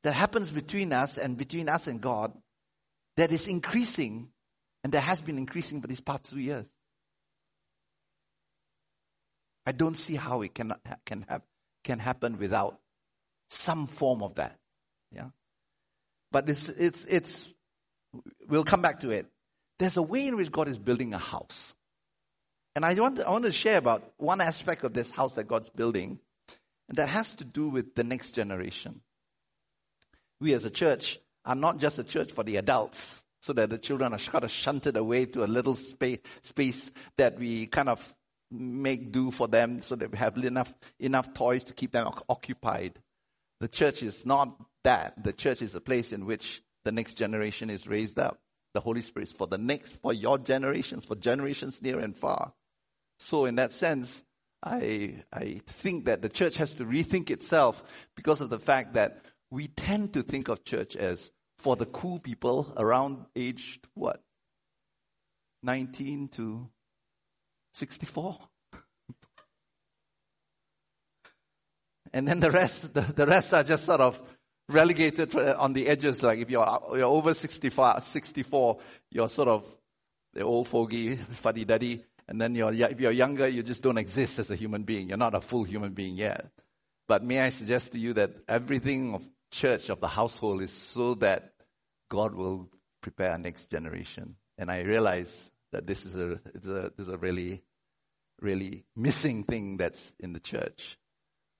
that 0.04 0.14
happens 0.14 0.50
between 0.50 0.92
us 0.92 1.18
and 1.18 1.36
between 1.36 1.68
us 1.68 1.88
and 1.88 2.00
God 2.00 2.32
that 3.20 3.32
is 3.32 3.46
increasing 3.46 4.30
and 4.82 4.94
that 4.94 5.02
has 5.02 5.20
been 5.20 5.36
increasing 5.36 5.82
for 5.82 5.86
these 5.86 6.00
past 6.00 6.30
two 6.30 6.40
years. 6.40 6.64
I 9.66 9.72
don't 9.72 9.92
see 9.92 10.14
how 10.14 10.40
it 10.40 10.54
can, 10.54 10.72
can, 11.04 11.26
have, 11.28 11.42
can 11.84 11.98
happen 11.98 12.38
without 12.38 12.78
some 13.50 13.86
form 13.86 14.22
of 14.22 14.36
that. 14.36 14.56
Yeah. 15.12 15.26
But 16.32 16.48
it's, 16.48 16.70
it's, 16.70 17.04
it's, 17.04 17.54
we'll 18.48 18.64
come 18.64 18.80
back 18.80 19.00
to 19.00 19.10
it. 19.10 19.26
There's 19.78 19.98
a 19.98 20.02
way 20.02 20.26
in 20.26 20.36
which 20.36 20.50
God 20.50 20.68
is 20.68 20.78
building 20.78 21.12
a 21.12 21.18
house. 21.18 21.74
And 22.74 22.86
I 22.86 22.94
want, 22.94 23.20
I 23.20 23.30
want 23.30 23.44
to 23.44 23.52
share 23.52 23.76
about 23.76 24.02
one 24.16 24.40
aspect 24.40 24.82
of 24.82 24.94
this 24.94 25.10
house 25.10 25.34
that 25.34 25.46
God's 25.46 25.68
building, 25.68 26.20
and 26.88 26.96
that 26.96 27.10
has 27.10 27.34
to 27.34 27.44
do 27.44 27.68
with 27.68 27.94
the 27.94 28.04
next 28.04 28.30
generation. 28.30 29.02
We 30.40 30.54
as 30.54 30.64
a 30.64 30.70
church 30.70 31.18
are 31.50 31.56
not 31.56 31.78
just 31.78 31.98
a 31.98 32.04
church 32.04 32.30
for 32.30 32.44
the 32.44 32.56
adults, 32.56 33.24
so 33.40 33.52
that 33.52 33.70
the 33.70 33.78
children 33.78 34.12
are 34.12 34.18
kind 34.18 34.44
of 34.44 34.52
shunted 34.52 34.96
away 34.96 35.26
to 35.26 35.42
a 35.42 35.46
little 35.46 35.74
space, 35.74 36.20
space 36.42 36.92
that 37.16 37.40
we 37.40 37.66
kind 37.66 37.88
of 37.88 38.14
make 38.52 39.10
do 39.10 39.32
for 39.32 39.48
them 39.48 39.82
so 39.82 39.96
that 39.96 40.12
we 40.12 40.18
have 40.18 40.36
enough, 40.36 40.72
enough 41.00 41.34
toys 41.34 41.64
to 41.64 41.72
keep 41.72 41.90
them 41.90 42.08
occupied. 42.28 43.00
The 43.58 43.66
church 43.66 44.04
is 44.04 44.24
not 44.24 44.56
that. 44.84 45.24
The 45.24 45.32
church 45.32 45.60
is 45.60 45.74
a 45.74 45.80
place 45.80 46.12
in 46.12 46.24
which 46.24 46.62
the 46.84 46.92
next 46.92 47.14
generation 47.14 47.68
is 47.68 47.88
raised 47.88 48.20
up. 48.20 48.38
The 48.72 48.80
Holy 48.80 49.00
Spirit 49.00 49.30
is 49.30 49.32
for 49.32 49.48
the 49.48 49.58
next, 49.58 49.94
for 49.94 50.12
your 50.12 50.38
generations, 50.38 51.04
for 51.04 51.16
generations 51.16 51.82
near 51.82 51.98
and 51.98 52.16
far. 52.16 52.52
So 53.18 53.46
in 53.46 53.56
that 53.56 53.72
sense, 53.72 54.22
I, 54.62 55.24
I 55.32 55.62
think 55.66 56.04
that 56.04 56.22
the 56.22 56.28
church 56.28 56.58
has 56.58 56.74
to 56.74 56.84
rethink 56.84 57.28
itself 57.28 57.82
because 58.14 58.40
of 58.40 58.50
the 58.50 58.60
fact 58.60 58.94
that 58.94 59.24
we 59.50 59.66
tend 59.66 60.14
to 60.14 60.22
think 60.22 60.46
of 60.48 60.62
church 60.62 60.94
as 60.94 61.32
for 61.60 61.76
the 61.76 61.86
cool 61.86 62.18
people 62.18 62.72
around 62.76 63.26
aged 63.36 63.86
what? 63.94 64.22
19 65.62 66.28
to 66.28 66.68
64? 67.74 68.38
and 72.14 72.26
then 72.26 72.40
the 72.40 72.50
rest, 72.50 72.94
the, 72.94 73.02
the 73.02 73.26
rest 73.26 73.52
are 73.52 73.62
just 73.62 73.84
sort 73.84 74.00
of 74.00 74.20
relegated 74.70 75.36
uh, 75.36 75.54
on 75.58 75.74
the 75.74 75.86
edges. 75.86 76.22
Like 76.22 76.38
if 76.38 76.48
you're, 76.50 76.66
uh, 76.66 76.94
you're 76.94 77.04
over 77.04 77.34
65, 77.34 78.04
64, 78.04 78.78
you're 79.10 79.28
sort 79.28 79.48
of 79.48 79.78
the 80.32 80.42
old 80.42 80.66
fogey, 80.66 81.16
fuddy 81.16 81.66
duddy. 81.66 82.04
And 82.26 82.40
then 82.40 82.54
you're, 82.54 82.72
if 82.72 83.00
you're 83.00 83.12
younger, 83.12 83.48
you 83.48 83.62
just 83.62 83.82
don't 83.82 83.98
exist 83.98 84.38
as 84.38 84.50
a 84.50 84.56
human 84.56 84.84
being. 84.84 85.08
You're 85.08 85.18
not 85.18 85.34
a 85.34 85.40
full 85.40 85.64
human 85.64 85.92
being 85.92 86.16
yet. 86.16 86.46
But 87.06 87.22
may 87.24 87.40
I 87.40 87.48
suggest 87.50 87.92
to 87.92 87.98
you 87.98 88.14
that 88.14 88.30
everything 88.48 89.14
of 89.14 89.28
church, 89.50 89.88
of 89.88 90.00
the 90.00 90.08
household 90.08 90.62
is 90.62 90.72
so 90.72 91.14
that 91.16 91.52
God 92.08 92.34
will 92.34 92.68
prepare 93.02 93.32
our 93.32 93.38
next 93.38 93.70
generation. 93.70 94.36
And 94.58 94.70
I 94.70 94.80
realize 94.80 95.50
that 95.72 95.86
this 95.86 96.04
is 96.04 96.16
a, 96.16 96.32
a, 96.32 96.90
this 96.96 97.06
is 97.06 97.08
a 97.08 97.16
really, 97.16 97.62
really 98.40 98.84
missing 98.96 99.44
thing 99.44 99.76
that's 99.76 100.12
in 100.18 100.32
the 100.32 100.40
church. 100.40 100.98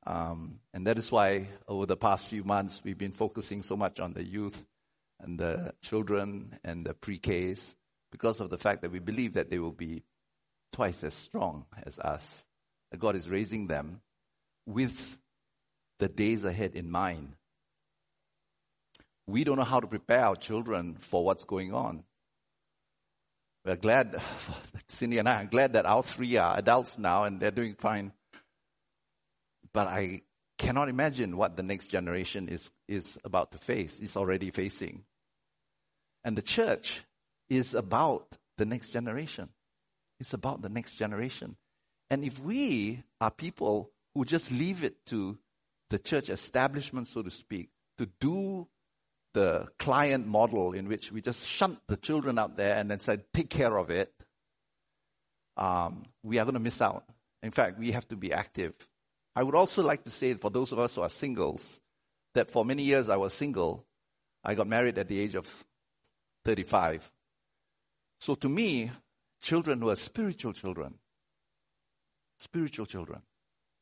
Um, 0.07 0.61
and 0.73 0.87
that 0.87 0.99
is 0.99 1.11
why 1.13 1.49
over 1.69 1.87
the 1.87 1.97
past 1.97 2.29
few 2.29 2.43
months 2.43 2.81
we've 2.83 2.99
been 2.99 3.13
focusing 3.13 3.63
so 3.63 3.77
much 3.77 4.01
on 4.01 4.15
the 4.15 4.25
youth 4.25 4.67
and 5.21 5.39
the 5.39 5.75
children 5.83 6.59
and 6.65 6.87
the 6.87 6.95
pre-Ks 6.95 7.77
because 8.11 8.41
of 8.41 8.51
the 8.51 8.59
fact 8.59 8.83
that 8.83 8.91
we 8.91 8.99
believe 8.99 9.35
that 9.35 9.51
they 9.51 9.59
will 9.59 9.73
be 9.73 10.03
twice 10.73 11.05
as 11.05 11.15
strong 11.15 11.67
as 11.85 11.99
us. 11.99 12.45
That 12.91 12.99
God 12.99 13.15
is 13.15 13.29
raising 13.29 13.67
them 13.67 14.01
with 14.67 15.19
the 15.99 16.09
days 16.09 16.45
ahead 16.45 16.75
in 16.75 16.91
mind. 16.91 17.37
We 19.31 19.45
don't 19.45 19.57
know 19.57 19.65
how 19.65 19.81
to 19.81 19.87
prepare 19.87 20.25
our 20.25 20.37
children 20.37 20.97
for 20.99 21.25
what's 21.25 21.45
going 21.45 21.73
on. 21.73 22.05
We're 23.65 23.77
glad, 23.77 24.21
Cindy 24.89 25.19
and 25.19 25.29
I 25.29 25.43
are 25.43 25.47
glad 25.47 25.75
that 25.75 25.87
our 25.87 26.03
three 26.03 26.37
are 26.37 26.59
adults 26.59 26.99
now 26.99 27.25
and 27.25 27.41
they're 27.41 27.51
doing 27.51 27.75
fine. 27.75 28.13
But 29.73 29.87
I 29.87 30.23
cannot 30.59 30.89
imagine 30.89 31.37
what 31.37 31.57
the 31.57 31.63
next 31.63 31.87
generation 31.87 32.49
is, 32.49 32.71
is 32.89 33.19
about 33.25 33.53
to 33.53 33.59
face, 33.59 34.01
is 34.01 34.17
already 34.17 34.51
facing. 34.51 35.05
And 36.25 36.37
the 36.37 36.43
church 36.43 37.05
is 37.49 37.75
about 37.75 38.37
the 38.59 38.67
next 38.67 38.91
generation. 38.91 39.49
It's 40.19 40.35
about 40.35 40.63
the 40.63 40.69
next 40.69 40.95
generation. 40.95 41.57
And 42.11 42.25
if 42.25 42.39
we 42.39 43.03
are 43.21 43.31
people 43.31 43.91
who 44.15 44.25
just 44.25 44.51
leave 44.51 44.85
it 44.85 45.07
to 45.07 45.39
the 45.89 45.99
church 45.99 46.29
establishment, 46.29 47.07
so 47.07 47.23
to 47.23 47.31
speak, 47.31 47.71
to 47.99 48.09
do 48.21 48.67
the 49.33 49.69
client 49.79 50.27
model 50.27 50.73
in 50.73 50.89
which 50.89 51.13
we 51.13 51.21
just 51.21 51.47
shunt 51.47 51.79
the 51.89 51.97
children 51.97 52.39
out 52.39 52.57
there 52.57 52.77
and 52.77 52.91
then 52.91 53.01
say, 53.01 53.19
take 53.33 53.51
care 53.51 53.77
of 53.77 53.91
it, 53.91 54.13
um, 55.57 56.05
we 56.23 56.39
are 56.39 56.45
going 56.45 56.55
to 56.55 56.61
miss 56.61 56.81
out. 56.81 57.05
In 57.43 57.51
fact, 57.51 57.79
we 57.79 57.93
have 57.93 58.07
to 58.09 58.17
be 58.17 58.33
active. 58.33 58.75
I 59.37 59.43
would 59.43 59.55
also 59.55 59.83
like 59.83 60.05
to 60.05 60.11
say 60.11 60.35
for 60.35 60.51
those 60.51 60.73
of 60.73 60.79
us 60.79 60.95
who 60.95 61.03
are 61.03 61.09
singles, 61.09 61.81
that 62.35 62.51
for 62.51 62.65
many 62.65 62.83
years 62.83 63.09
I 63.09 63.17
was 63.17 63.35
single. 63.35 63.87
I 64.45 64.55
got 64.55 64.67
married 64.67 64.99
at 64.99 65.09
the 65.09 65.21
age 65.21 65.35
of 65.35 65.65
35. 66.45 67.11
So 68.21 68.35
to 68.37 68.49
me, 68.49 68.91
children 69.41 69.85
were 69.85 69.97
spiritual 69.97 70.53
children. 70.53 70.95
Spiritual 72.39 72.87
children. 72.87 73.23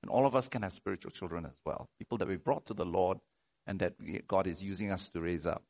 And 0.02 0.10
all 0.10 0.26
of 0.26 0.36
us 0.36 0.48
can 0.48 0.62
have 0.62 0.72
spiritual 0.72 1.10
children 1.10 1.44
as 1.44 1.56
well. 1.64 1.88
People 1.98 2.18
that 2.18 2.28
we 2.28 2.36
brought 2.36 2.66
to 2.66 2.74
the 2.74 2.86
Lord 2.86 3.18
and 3.68 3.78
that 3.80 3.94
God 4.26 4.46
is 4.46 4.62
using 4.62 4.90
us 4.90 5.10
to 5.10 5.20
raise 5.20 5.46
up. 5.46 5.62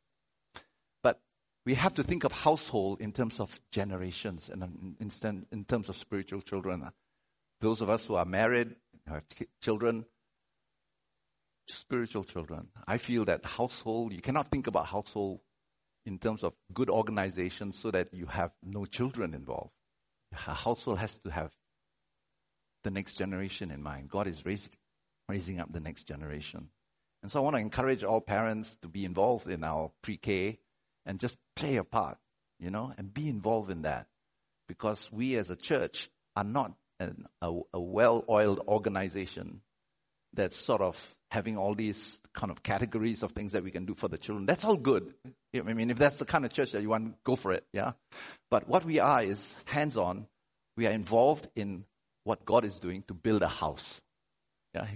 But 1.02 1.20
we 1.66 1.74
have 1.74 1.94
to 1.94 2.04
think 2.04 2.22
of 2.24 2.32
household 2.32 3.00
in 3.00 3.12
terms 3.12 3.40
of 3.40 3.60
generations 3.72 4.48
and 4.48 4.62
in, 5.00 5.46
in 5.50 5.64
terms 5.64 5.88
of 5.88 5.96
spiritual 5.96 6.40
children. 6.40 6.88
Those 7.60 7.80
of 7.80 7.90
us 7.90 8.06
who 8.06 8.14
are 8.14 8.24
married, 8.24 8.76
who 9.06 9.14
have 9.14 9.24
children, 9.60 10.06
spiritual 11.66 12.22
children. 12.22 12.68
I 12.86 12.98
feel 12.98 13.24
that 13.24 13.44
household, 13.44 14.12
you 14.12 14.20
cannot 14.20 14.48
think 14.48 14.68
about 14.68 14.86
household 14.86 15.40
in 16.06 16.18
terms 16.18 16.44
of 16.44 16.54
good 16.72 16.88
organization 16.88 17.72
so 17.72 17.90
that 17.90 18.14
you 18.14 18.26
have 18.26 18.52
no 18.62 18.84
children 18.84 19.34
involved. 19.34 19.72
A 20.32 20.52
household 20.52 20.98
has 20.98 21.18
to 21.18 21.30
have 21.30 21.50
the 22.84 22.92
next 22.92 23.14
generation 23.14 23.72
in 23.72 23.82
mind. 23.82 24.08
God 24.08 24.28
is 24.28 24.46
raising, 24.46 24.72
raising 25.28 25.58
up 25.58 25.72
the 25.72 25.80
next 25.80 26.04
generation. 26.04 26.68
And 27.22 27.30
so 27.30 27.40
I 27.40 27.42
want 27.42 27.56
to 27.56 27.60
encourage 27.60 28.04
all 28.04 28.20
parents 28.20 28.76
to 28.82 28.88
be 28.88 29.04
involved 29.04 29.48
in 29.48 29.64
our 29.64 29.90
pre-K 30.02 30.58
and 31.04 31.18
just 31.18 31.36
play 31.56 31.76
a 31.76 31.84
part, 31.84 32.18
you 32.60 32.70
know, 32.70 32.92
and 32.96 33.12
be 33.12 33.28
involved 33.28 33.70
in 33.70 33.82
that. 33.82 34.06
Because 34.68 35.10
we 35.10 35.36
as 35.36 35.50
a 35.50 35.56
church 35.56 36.10
are 36.36 36.44
not 36.44 36.74
an, 37.00 37.26
a, 37.40 37.52
a 37.74 37.80
well-oiled 37.80 38.60
organization 38.68 39.62
that's 40.34 40.56
sort 40.56 40.82
of 40.82 41.16
having 41.30 41.56
all 41.56 41.74
these 41.74 42.18
kind 42.34 42.50
of 42.50 42.62
categories 42.62 43.22
of 43.22 43.32
things 43.32 43.52
that 43.52 43.64
we 43.64 43.70
can 43.70 43.86
do 43.86 43.94
for 43.94 44.08
the 44.08 44.18
children. 44.18 44.46
That's 44.46 44.64
all 44.64 44.76
good. 44.76 45.14
I 45.54 45.62
mean, 45.62 45.90
if 45.90 45.96
that's 45.98 46.18
the 46.18 46.24
kind 46.24 46.44
of 46.44 46.52
church 46.52 46.72
that 46.72 46.82
you 46.82 46.90
want, 46.90 47.22
go 47.24 47.34
for 47.34 47.52
it, 47.52 47.64
yeah? 47.72 47.92
But 48.50 48.68
what 48.68 48.84
we 48.84 49.00
are 49.00 49.22
is 49.22 49.56
hands-on. 49.66 50.26
We 50.76 50.86
are 50.86 50.92
involved 50.92 51.48
in 51.56 51.84
what 52.24 52.44
God 52.44 52.64
is 52.64 52.78
doing 52.78 53.02
to 53.08 53.14
build 53.14 53.42
a 53.42 53.48
house. 53.48 54.00
Yeah, 54.74 54.86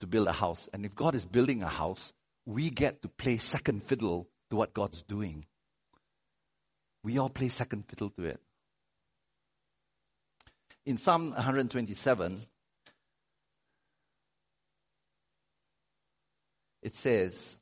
to 0.00 0.06
build 0.06 0.28
a 0.28 0.32
house. 0.32 0.68
And 0.72 0.84
if 0.84 0.94
God 0.94 1.14
is 1.14 1.24
building 1.24 1.62
a 1.62 1.68
house, 1.68 2.12
we 2.46 2.70
get 2.70 3.02
to 3.02 3.08
play 3.08 3.36
second 3.36 3.82
fiddle 3.82 4.28
to 4.50 4.56
what 4.56 4.74
God's 4.74 5.02
doing. 5.02 5.46
We 7.04 7.18
all 7.18 7.28
play 7.28 7.48
second 7.48 7.84
fiddle 7.88 8.10
to 8.10 8.24
it. 8.24 8.40
In 10.86 10.96
Psalm 10.96 11.30
127, 11.32 12.40
it 16.82 16.96
says, 16.96 17.58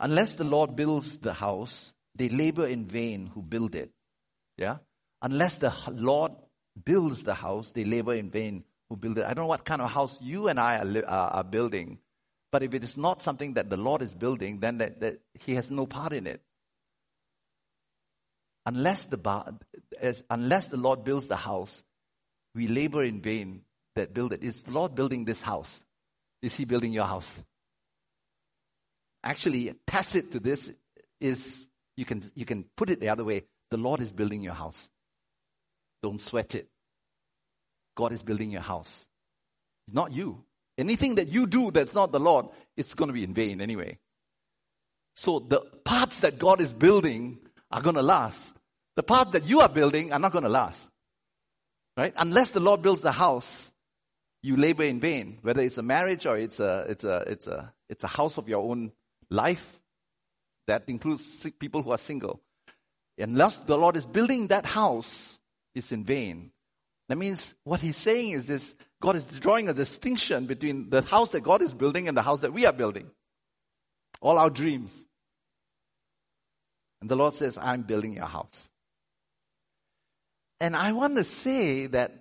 Unless 0.00 0.32
the 0.32 0.44
Lord 0.44 0.74
builds 0.74 1.18
the 1.18 1.32
house, 1.32 1.94
they 2.16 2.28
labor 2.28 2.66
in 2.66 2.86
vain 2.86 3.26
who 3.26 3.42
build 3.42 3.74
it. 3.74 3.90
Yeah? 4.56 4.78
Unless 5.22 5.56
the 5.56 5.72
Lord 5.92 6.32
builds 6.82 7.22
the 7.22 7.34
house, 7.34 7.72
they 7.72 7.84
labor 7.84 8.14
in 8.14 8.30
vain 8.30 8.64
who 8.90 8.96
build 8.96 9.18
it. 9.18 9.24
I 9.24 9.28
don't 9.28 9.44
know 9.44 9.48
what 9.48 9.64
kind 9.64 9.80
of 9.80 9.90
house 9.90 10.18
you 10.20 10.48
and 10.48 10.60
I 10.60 10.78
are, 10.78 11.04
are, 11.06 11.30
are 11.30 11.44
building, 11.44 12.00
but 12.52 12.62
if 12.62 12.74
it 12.74 12.84
is 12.84 12.98
not 12.98 13.22
something 13.22 13.54
that 13.54 13.70
the 13.70 13.76
Lord 13.76 14.02
is 14.02 14.12
building, 14.12 14.58
then 14.58 14.78
that, 14.78 15.00
that 15.00 15.20
He 15.38 15.54
has 15.54 15.70
no 15.70 15.86
part 15.86 16.12
in 16.12 16.26
it. 16.26 16.42
Unless 18.66 19.06
the, 19.06 19.58
as, 19.98 20.22
unless 20.28 20.68
the 20.68 20.76
Lord 20.76 21.04
builds 21.04 21.28
the 21.28 21.36
house, 21.36 21.82
we 22.54 22.66
labor 22.66 23.02
in 23.02 23.22
vain 23.22 23.62
that 23.94 24.12
build 24.12 24.32
it. 24.32 24.42
Is 24.42 24.64
the 24.64 24.72
Lord 24.72 24.94
building 24.94 25.24
this 25.24 25.40
house? 25.40 25.82
Is 26.42 26.54
He 26.56 26.64
building 26.64 26.92
your 26.92 27.06
house? 27.06 27.42
Actually, 29.22 29.72
tacit 29.86 30.32
to 30.32 30.40
this 30.40 30.72
is 31.20 31.68
you 31.96 32.04
can 32.04 32.22
you 32.34 32.44
can 32.44 32.64
put 32.76 32.90
it 32.90 33.00
the 33.00 33.10
other 33.10 33.24
way. 33.24 33.42
The 33.70 33.76
Lord 33.76 34.00
is 34.00 34.10
building 34.10 34.42
your 34.42 34.54
house. 34.54 34.88
Don't 36.02 36.20
sweat 36.20 36.54
it. 36.54 36.68
God 38.00 38.12
is 38.12 38.22
building 38.22 38.50
your 38.50 38.62
house. 38.62 39.06
Not 39.86 40.12
you. 40.12 40.42
Anything 40.78 41.16
that 41.16 41.28
you 41.28 41.46
do 41.46 41.70
that's 41.70 41.94
not 41.94 42.12
the 42.12 42.18
Lord, 42.18 42.46
it's 42.74 42.94
going 42.94 43.08
to 43.08 43.12
be 43.12 43.24
in 43.24 43.34
vain 43.34 43.60
anyway. 43.60 43.98
So 45.14 45.38
the 45.38 45.60
parts 45.84 46.20
that 46.20 46.38
God 46.38 46.62
is 46.62 46.72
building 46.72 47.40
are 47.70 47.82
going 47.82 47.96
to 47.96 48.02
last. 48.02 48.56
The 48.96 49.02
parts 49.02 49.32
that 49.32 49.44
you 49.44 49.60
are 49.60 49.68
building 49.68 50.14
are 50.14 50.18
not 50.18 50.32
going 50.32 50.44
to 50.44 50.48
last. 50.48 50.90
Right? 51.94 52.14
Unless 52.16 52.50
the 52.50 52.60
Lord 52.60 52.80
builds 52.80 53.02
the 53.02 53.12
house, 53.12 53.70
you 54.42 54.56
labor 54.56 54.84
in 54.84 54.98
vain, 54.98 55.36
whether 55.42 55.60
it's 55.60 55.76
a 55.76 55.82
marriage 55.82 56.24
or 56.24 56.38
it's 56.38 56.58
a, 56.58 56.86
it's 56.88 57.04
a, 57.04 57.24
it's 57.26 57.46
a, 57.46 57.74
it's 57.90 58.04
a 58.04 58.08
house 58.08 58.38
of 58.38 58.48
your 58.48 58.62
own 58.62 58.92
life. 59.28 59.78
That 60.68 60.84
includes 60.86 61.46
people 61.58 61.82
who 61.82 61.90
are 61.90 61.98
single. 61.98 62.40
Unless 63.18 63.60
the 63.60 63.76
Lord 63.76 63.96
is 63.96 64.06
building 64.06 64.46
that 64.46 64.64
house, 64.64 65.38
it's 65.74 65.92
in 65.92 66.04
vain. 66.04 66.52
That 67.10 67.16
means 67.16 67.56
what 67.64 67.80
he's 67.80 67.96
saying 67.96 68.30
is 68.30 68.46
this, 68.46 68.76
God 69.02 69.16
is 69.16 69.26
drawing 69.40 69.68
a 69.68 69.74
distinction 69.74 70.46
between 70.46 70.90
the 70.90 71.02
house 71.02 71.30
that 71.30 71.40
God 71.40 71.60
is 71.60 71.74
building 71.74 72.06
and 72.06 72.16
the 72.16 72.22
house 72.22 72.42
that 72.42 72.52
we 72.52 72.66
are 72.66 72.72
building. 72.72 73.10
All 74.20 74.38
our 74.38 74.48
dreams. 74.48 74.96
And 77.00 77.10
the 77.10 77.16
Lord 77.16 77.34
says, 77.34 77.58
I'm 77.60 77.82
building 77.82 78.12
your 78.12 78.26
house. 78.26 78.70
And 80.60 80.76
I 80.76 80.92
want 80.92 81.16
to 81.16 81.24
say 81.24 81.88
that 81.88 82.12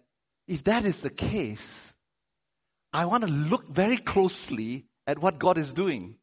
if 0.47 0.63
that 0.63 0.85
is 0.85 1.01
the 1.01 1.11
case, 1.11 1.93
I 2.91 3.05
want 3.05 3.23
to 3.23 3.29
look 3.29 3.69
very 3.69 3.97
closely 3.97 4.87
at 5.05 5.19
what 5.19 5.37
God 5.37 5.59
is 5.59 5.71
doing. 5.71 6.15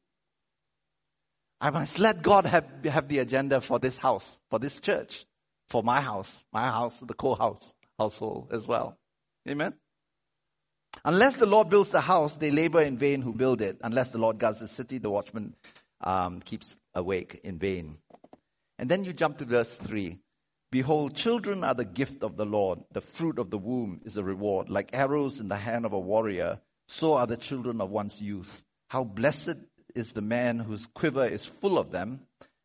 I 1.60 1.70
must 1.70 2.00
let 2.00 2.20
God 2.20 2.46
have, 2.46 2.66
have 2.84 3.06
the 3.06 3.20
agenda 3.20 3.60
for 3.60 3.78
this 3.78 3.96
house, 3.96 4.40
for 4.50 4.58
this 4.58 4.80
church, 4.80 5.24
for 5.68 5.84
my 5.84 6.00
house, 6.00 6.42
my 6.52 6.66
house, 6.68 6.98
the 6.98 7.14
core 7.14 7.36
house, 7.36 7.72
household 7.98 8.48
as 8.52 8.66
well. 8.66 8.98
Amen. 9.48 9.74
Unless 11.04 11.36
the 11.36 11.46
Lord 11.46 11.68
builds 11.68 11.90
the 11.90 12.00
house, 12.00 12.36
they 12.36 12.50
labor 12.50 12.80
in 12.80 12.96
vain 12.96 13.22
who 13.22 13.32
build 13.32 13.60
it. 13.60 13.78
Unless 13.82 14.12
the 14.12 14.18
Lord 14.18 14.38
guards 14.38 14.60
the 14.60 14.68
city, 14.68 14.98
the 14.98 15.10
watchman 15.10 15.54
um, 16.00 16.40
keeps 16.40 16.74
awake 16.94 17.40
in 17.44 17.58
vain. 17.58 17.98
And 18.78 18.88
then 18.88 19.04
you 19.04 19.12
jump 19.12 19.38
to 19.38 19.44
verse 19.44 19.76
3. 19.76 20.18
Behold, 20.72 21.14
children 21.14 21.62
are 21.64 21.74
the 21.74 21.84
gift 21.84 22.22
of 22.22 22.36
the 22.36 22.44
Lord. 22.44 22.80
The 22.92 23.00
fruit 23.00 23.38
of 23.38 23.50
the 23.50 23.58
womb 23.58 24.00
is 24.04 24.16
a 24.16 24.24
reward. 24.24 24.68
Like 24.68 24.90
arrows 24.92 25.40
in 25.40 25.48
the 25.48 25.56
hand 25.56 25.86
of 25.86 25.92
a 25.92 25.98
warrior, 25.98 26.60
so 26.88 27.14
are 27.14 27.26
the 27.26 27.36
children 27.36 27.80
of 27.80 27.90
one's 27.90 28.20
youth. 28.20 28.64
How 28.88 29.04
blessed 29.04 29.56
is 29.94 30.12
the 30.12 30.22
man 30.22 30.58
whose 30.58 30.86
quiver 30.86 31.24
is 31.24 31.44
full 31.44 31.78
of 31.78 31.90
them. 31.90 32.20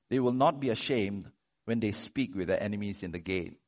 They 0.10 0.20
will 0.20 0.34
not 0.34 0.60
be 0.60 0.70
ashamed 0.70 1.32
when 1.65 1.80
they 1.80 1.91
speak 1.91 2.36
with 2.36 2.48
their 2.48 2.62
enemies 2.62 3.04
in 3.04 3.12
the 3.12 3.20
gate. 3.20 3.61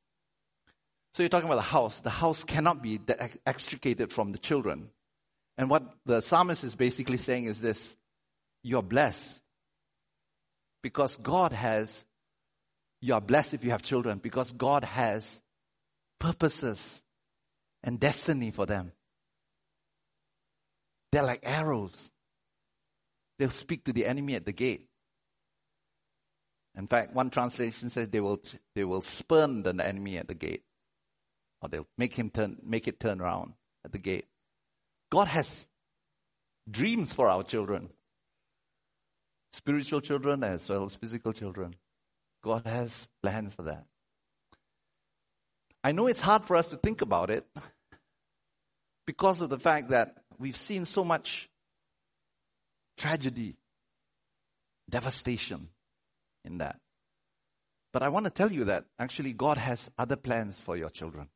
So 1.13 1.21
you're 1.21 1.29
talking 1.29 1.47
about 1.47 1.57
the 1.57 1.61
house. 1.61 1.99
The 1.99 2.09
house 2.09 2.43
cannot 2.43 2.81
be 2.81 2.99
extricated 3.45 4.11
from 4.11 4.31
the 4.31 4.39
children. 4.39 4.89
And 5.57 5.69
what 5.69 5.83
the 6.05 6.21
psalmist 6.21 6.63
is 6.63 6.75
basically 6.75 7.17
saying 7.17 7.45
is 7.45 7.61
this 7.61 7.95
you're 8.63 8.81
blessed 8.81 9.41
because 10.81 11.17
God 11.17 11.51
has, 11.51 12.05
you 13.01 13.13
are 13.13 13.21
blessed 13.21 13.53
if 13.53 13.63
you 13.63 13.71
have 13.71 13.83
children 13.83 14.17
because 14.17 14.51
God 14.53 14.83
has 14.83 15.41
purposes 16.19 17.03
and 17.83 17.99
destiny 17.99 18.51
for 18.51 18.65
them. 18.65 18.91
They're 21.11 21.23
like 21.23 21.41
arrows. 21.43 22.11
They'll 23.37 23.49
speak 23.49 23.83
to 23.85 23.93
the 23.93 24.05
enemy 24.05 24.35
at 24.35 24.45
the 24.45 24.51
gate. 24.51 24.87
In 26.75 26.87
fact, 26.87 27.13
one 27.13 27.29
translation 27.29 27.91
says 27.91 28.09
they 28.09 28.21
will, 28.21 28.41
they 28.73 28.83
will 28.83 29.01
spurn 29.01 29.61
the 29.61 29.75
enemy 29.85 30.17
at 30.17 30.27
the 30.27 30.33
gate. 30.33 30.63
Or 31.63 31.69
they'll 31.69 31.87
make 31.97 32.13
him 32.13 32.29
turn, 32.29 32.57
make 32.61 32.89
it 32.89 32.99
turn 32.99 33.21
around 33.21 33.53
at 33.85 33.93
the 33.93 33.97
gate. 33.97 34.25
God 35.09 35.29
has 35.29 35.65
dreams 36.69 37.13
for 37.13 37.29
our 37.29 37.43
children. 37.43 37.89
Spiritual 39.53 40.01
children 40.01 40.43
as 40.43 40.67
well 40.67 40.83
as 40.83 40.95
physical 40.95 41.31
children. 41.31 41.75
God 42.43 42.63
has 42.65 43.07
plans 43.21 43.53
for 43.53 43.63
that. 43.63 43.85
I 45.83 45.93
know 45.93 46.07
it's 46.07 46.19
hard 46.19 46.43
for 46.43 46.57
us 46.57 46.67
to 46.69 46.75
think 46.75 47.01
about 47.01 47.29
it 47.29 47.45
because 49.07 49.39
of 49.39 49.49
the 49.49 49.59
fact 49.59 49.89
that 49.91 50.17
we've 50.37 50.57
seen 50.57 50.83
so 50.83 51.05
much 51.05 51.49
tragedy, 52.97 53.55
devastation 54.89 55.69
in 56.43 56.57
that. 56.57 56.79
But 57.93 58.03
I 58.03 58.09
want 58.09 58.25
to 58.25 58.31
tell 58.31 58.51
you 58.51 58.65
that 58.65 58.85
actually 58.99 59.31
God 59.31 59.57
has 59.57 59.89
other 59.97 60.15
plans 60.15 60.55
for 60.55 60.75
your 60.75 60.89
children. 60.89 61.29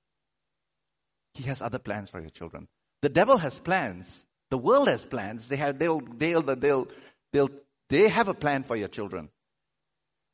He 1.37 1.43
has 1.43 1.61
other 1.61 1.77
plans 1.77 2.09
for 2.09 2.19
your 2.19 2.31
children. 2.31 2.67
The 3.03 3.09
devil 3.09 3.37
has 3.37 3.59
plans. 3.59 4.25
The 4.49 4.57
world 4.57 4.87
has 4.87 5.05
plans. 5.05 5.47
They 5.47 5.57
have, 5.57 5.77
they'll, 5.77 5.99
they'll, 5.99 6.41
they'll, 6.41 6.87
they'll, 7.31 7.49
they 7.89 8.09
have 8.09 8.27
a 8.27 8.33
plan 8.33 8.63
for 8.63 8.75
your 8.75 8.87
children. 8.87 9.29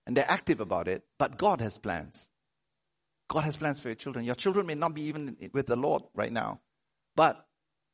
And 0.08 0.16
they're 0.16 0.30
active 0.30 0.62
about 0.62 0.88
it, 0.88 1.04
but 1.20 1.38
God 1.38 1.60
has 1.60 1.78
plans. 1.78 2.26
God 3.30 3.42
has 3.42 3.58
plans 3.58 3.82
for 3.82 3.90
your 3.90 3.96
children. 3.96 4.24
Your 4.24 4.36
children 4.36 4.66
may 4.66 4.76
not 4.76 4.94
be 4.94 5.04
even 5.04 5.36
with 5.54 5.68
the 5.68 5.76
Lord 5.76 6.04
right 6.14 6.32
now, 6.32 6.62
but 7.18 7.46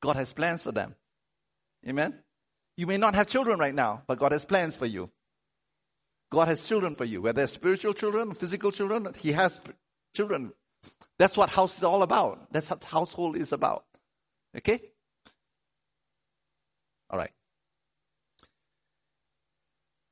God 0.01 0.15
has 0.15 0.31
plans 0.31 0.61
for 0.61 0.71
them. 0.71 0.93
Amen? 1.87 2.13
You 2.77 2.85
may 2.85 2.97
not 2.97 3.15
have 3.15 3.27
children 3.27 3.57
right 3.57 3.73
now, 3.73 4.03
but 4.05 4.19
God 4.19 4.33
has 4.33 4.45
plans 4.45 4.75
for 4.75 4.85
you. 4.85 5.09
God 6.31 6.47
has 6.47 6.63
children 6.63 6.93
for 6.93 7.05
you, 7.05 7.23
whether 7.23 7.47
spiritual 7.47 7.95
children, 7.95 8.35
physical 8.35 8.71
children, 8.71 9.07
He 9.17 9.31
has 9.31 9.59
children. 10.15 10.53
That's 11.19 11.35
what 11.35 11.49
house 11.49 11.77
is 11.77 11.83
all 11.83 12.01
about. 12.01 12.51
That's 12.51 12.69
what 12.69 12.83
household 12.83 13.35
is 13.35 13.51
about. 13.51 13.83
Okay? 14.57 14.81
All 17.09 17.19
right. 17.19 17.31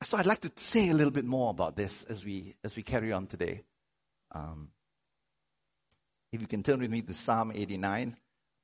So 0.03 0.17
I'd 0.17 0.25
like 0.25 0.41
to 0.41 0.51
say 0.57 0.89
a 0.89 0.93
little 0.93 1.11
bit 1.11 1.25
more 1.25 1.49
about 1.49 1.75
this 1.75 2.03
as 2.03 2.23
we 2.23 2.55
as 2.63 2.75
we 2.75 2.83
carry 2.83 3.11
on 3.13 3.25
today. 3.25 3.63
Um, 4.31 4.69
if 6.31 6.41
you 6.41 6.47
can 6.47 6.61
turn 6.61 6.81
with 6.81 6.91
me 6.91 7.01
to 7.01 7.13
Psalm 7.13 7.51
89, 7.55 8.17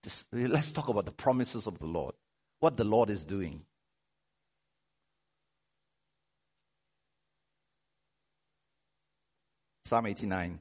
just, 0.04 0.28
let's 0.34 0.72
talk 0.74 0.90
about 0.90 1.06
the 1.06 1.12
promises 1.14 1.66
of 1.66 1.80
the 1.80 1.86
Lord, 1.86 2.14
what 2.60 2.76
the 2.76 2.84
Lord 2.84 3.10
is 3.10 3.24
doing. 3.24 3.62
Psalm 9.86 10.06
89. 10.08 10.60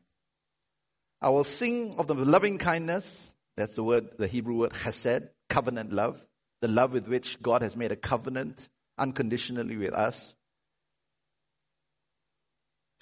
I 1.22 1.28
will 1.28 1.44
sing 1.44 1.94
of 1.98 2.08
the 2.08 2.14
loving 2.14 2.58
kindness. 2.58 3.32
That's 3.56 3.76
the 3.76 3.84
word, 3.84 4.18
the 4.18 4.26
Hebrew 4.26 4.56
word 4.56 4.72
chesed, 4.72 5.28
covenant 5.48 5.92
love. 5.92 6.20
The 6.60 6.68
love 6.68 6.92
with 6.92 7.06
which 7.06 7.40
God 7.40 7.62
has 7.62 7.76
made 7.76 7.92
a 7.92 7.96
covenant 7.96 8.68
unconditionally 8.98 9.76
with 9.76 9.92
us. 9.92 10.34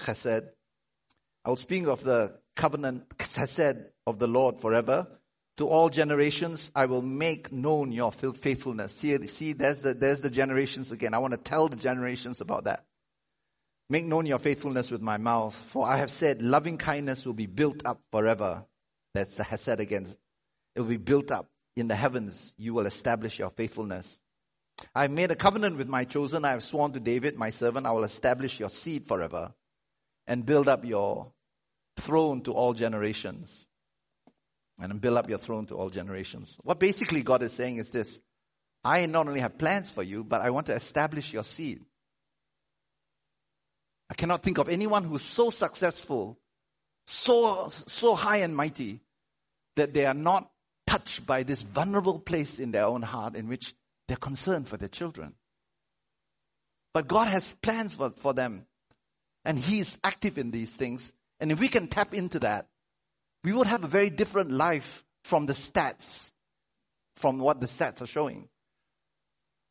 Chesed. 0.00 0.50
I 1.44 1.48
will 1.48 1.56
speak 1.56 1.86
of 1.86 2.04
the 2.04 2.38
covenant 2.56 3.08
chesed 3.16 3.86
of 4.06 4.18
the 4.18 4.28
Lord 4.28 4.60
forever. 4.60 5.06
To 5.56 5.68
all 5.68 5.88
generations, 5.88 6.70
I 6.74 6.86
will 6.86 7.02
make 7.02 7.52
known 7.52 7.90
your 7.90 8.12
faithfulness. 8.12 8.96
See, 8.96 9.26
see, 9.28 9.54
there's 9.54 9.80
the, 9.80 9.94
there's 9.94 10.20
the 10.20 10.30
generations 10.30 10.90
again. 10.90 11.14
I 11.14 11.18
want 11.18 11.32
to 11.32 11.38
tell 11.38 11.68
the 11.68 11.76
generations 11.76 12.40
about 12.42 12.64
that. 12.64 12.84
Make 13.90 14.04
known 14.04 14.24
your 14.24 14.38
faithfulness 14.38 14.88
with 14.88 15.02
my 15.02 15.18
mouth, 15.18 15.52
for 15.54 15.84
I 15.84 15.96
have 15.96 16.12
said 16.12 16.42
loving 16.42 16.78
kindness 16.78 17.26
will 17.26 17.34
be 17.34 17.46
built 17.46 17.84
up 17.84 18.00
forever. 18.12 18.64
That's 19.14 19.34
the 19.34 19.42
Hesed 19.42 19.80
again. 19.80 20.06
It 20.76 20.80
will 20.80 20.88
be 20.88 20.96
built 20.96 21.32
up 21.32 21.50
in 21.74 21.88
the 21.88 21.96
heavens. 21.96 22.54
You 22.56 22.72
will 22.72 22.86
establish 22.86 23.40
your 23.40 23.50
faithfulness. 23.50 24.20
I 24.94 25.02
have 25.02 25.10
made 25.10 25.32
a 25.32 25.36
covenant 25.36 25.76
with 25.76 25.88
my 25.88 26.04
chosen. 26.04 26.44
I 26.44 26.52
have 26.52 26.62
sworn 26.62 26.92
to 26.92 27.00
David, 27.00 27.36
my 27.36 27.50
servant, 27.50 27.84
I 27.84 27.90
will 27.90 28.04
establish 28.04 28.60
your 28.60 28.70
seed 28.70 29.08
forever 29.08 29.52
and 30.28 30.46
build 30.46 30.68
up 30.68 30.84
your 30.84 31.32
throne 31.96 32.42
to 32.42 32.52
all 32.52 32.74
generations. 32.74 33.66
And 34.78 35.00
build 35.00 35.18
up 35.18 35.28
your 35.28 35.38
throne 35.38 35.66
to 35.66 35.74
all 35.74 35.90
generations. 35.90 36.56
What 36.62 36.78
basically 36.78 37.22
God 37.22 37.42
is 37.42 37.52
saying 37.52 37.78
is 37.78 37.90
this 37.90 38.20
I 38.84 39.04
not 39.06 39.26
only 39.26 39.40
have 39.40 39.58
plans 39.58 39.90
for 39.90 40.04
you, 40.04 40.22
but 40.22 40.40
I 40.42 40.50
want 40.50 40.66
to 40.66 40.74
establish 40.74 41.32
your 41.32 41.44
seed. 41.44 41.84
I 44.10 44.14
cannot 44.14 44.42
think 44.42 44.58
of 44.58 44.68
anyone 44.68 45.04
who's 45.04 45.22
so 45.22 45.50
successful, 45.50 46.36
so, 47.06 47.68
so 47.86 48.16
high 48.16 48.38
and 48.38 48.56
mighty, 48.56 49.00
that 49.76 49.94
they 49.94 50.04
are 50.04 50.14
not 50.14 50.50
touched 50.86 51.24
by 51.24 51.44
this 51.44 51.62
vulnerable 51.62 52.18
place 52.18 52.58
in 52.58 52.72
their 52.72 52.86
own 52.86 53.02
heart 53.02 53.36
in 53.36 53.46
which 53.46 53.72
they're 54.08 54.16
concerned 54.16 54.68
for 54.68 54.76
their 54.76 54.88
children. 54.88 55.34
But 56.92 57.06
God 57.06 57.28
has 57.28 57.52
plans 57.62 57.94
for, 57.94 58.10
for 58.10 58.34
them. 58.34 58.66
And 59.44 59.56
He 59.56 59.78
is 59.78 59.96
active 60.02 60.38
in 60.38 60.50
these 60.50 60.74
things. 60.74 61.12
And 61.38 61.52
if 61.52 61.60
we 61.60 61.68
can 61.68 61.86
tap 61.86 62.12
into 62.12 62.40
that, 62.40 62.66
we 63.44 63.52
would 63.52 63.68
have 63.68 63.84
a 63.84 63.88
very 63.88 64.10
different 64.10 64.50
life 64.50 65.04
from 65.22 65.46
the 65.46 65.52
stats, 65.52 66.32
from 67.14 67.38
what 67.38 67.60
the 67.60 67.66
stats 67.66 68.02
are 68.02 68.06
showing. 68.06 68.48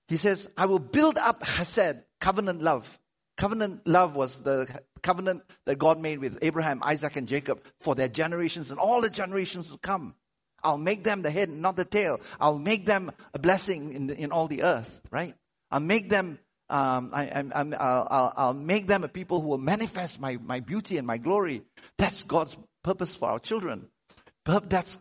He 0.07 0.15
says, 0.15 0.49
I 0.57 0.65
will 0.65 0.79
build 0.79 1.17
up 1.17 1.43
chesed, 1.43 2.03
covenant 2.21 2.61
love, 2.61 2.97
Covenant 3.39 3.87
love 3.87 4.17
was 4.17 4.41
the 4.41 4.67
covenant 5.01 5.43
that 5.65 5.79
God 5.79 5.97
made 5.97 6.19
with 6.19 6.39
Abraham, 6.41 6.81
Isaac, 6.83 7.15
and 7.15 7.25
Jacob 7.25 7.63
for 7.79 7.95
their 7.95 8.09
generations 8.09 8.69
and 8.69 8.77
all 8.77 8.99
the 8.99 9.09
generations 9.09 9.71
to 9.71 9.77
come. 9.77 10.13
I'll 10.61 10.77
make 10.77 11.05
them 11.05 11.21
the 11.21 11.31
head, 11.31 11.47
not 11.47 11.77
the 11.77 11.85
tail. 11.85 12.19
I'll 12.37 12.59
make 12.59 12.85
them 12.85 13.13
a 13.33 13.39
blessing 13.39 13.93
in, 13.93 14.07
the, 14.07 14.17
in 14.17 14.33
all 14.33 14.49
the 14.49 14.63
earth, 14.63 14.91
right? 15.09 15.33
I'll 15.71 15.79
make 15.79 16.09
them, 16.09 16.37
um, 16.69 17.11
I, 17.13 17.41
will 17.41 17.77
I'll, 17.79 18.33
I'll 18.35 18.53
make 18.53 18.87
them 18.87 19.05
a 19.05 19.07
people 19.07 19.39
who 19.39 19.47
will 19.47 19.57
manifest 19.57 20.19
my, 20.19 20.35
my 20.35 20.59
beauty 20.59 20.97
and 20.97 21.07
my 21.07 21.17
glory. 21.17 21.61
That's 21.97 22.23
God's 22.23 22.57
purpose 22.83 23.15
for 23.15 23.29
our 23.29 23.39
children. 23.39 23.87
That's 24.43 24.97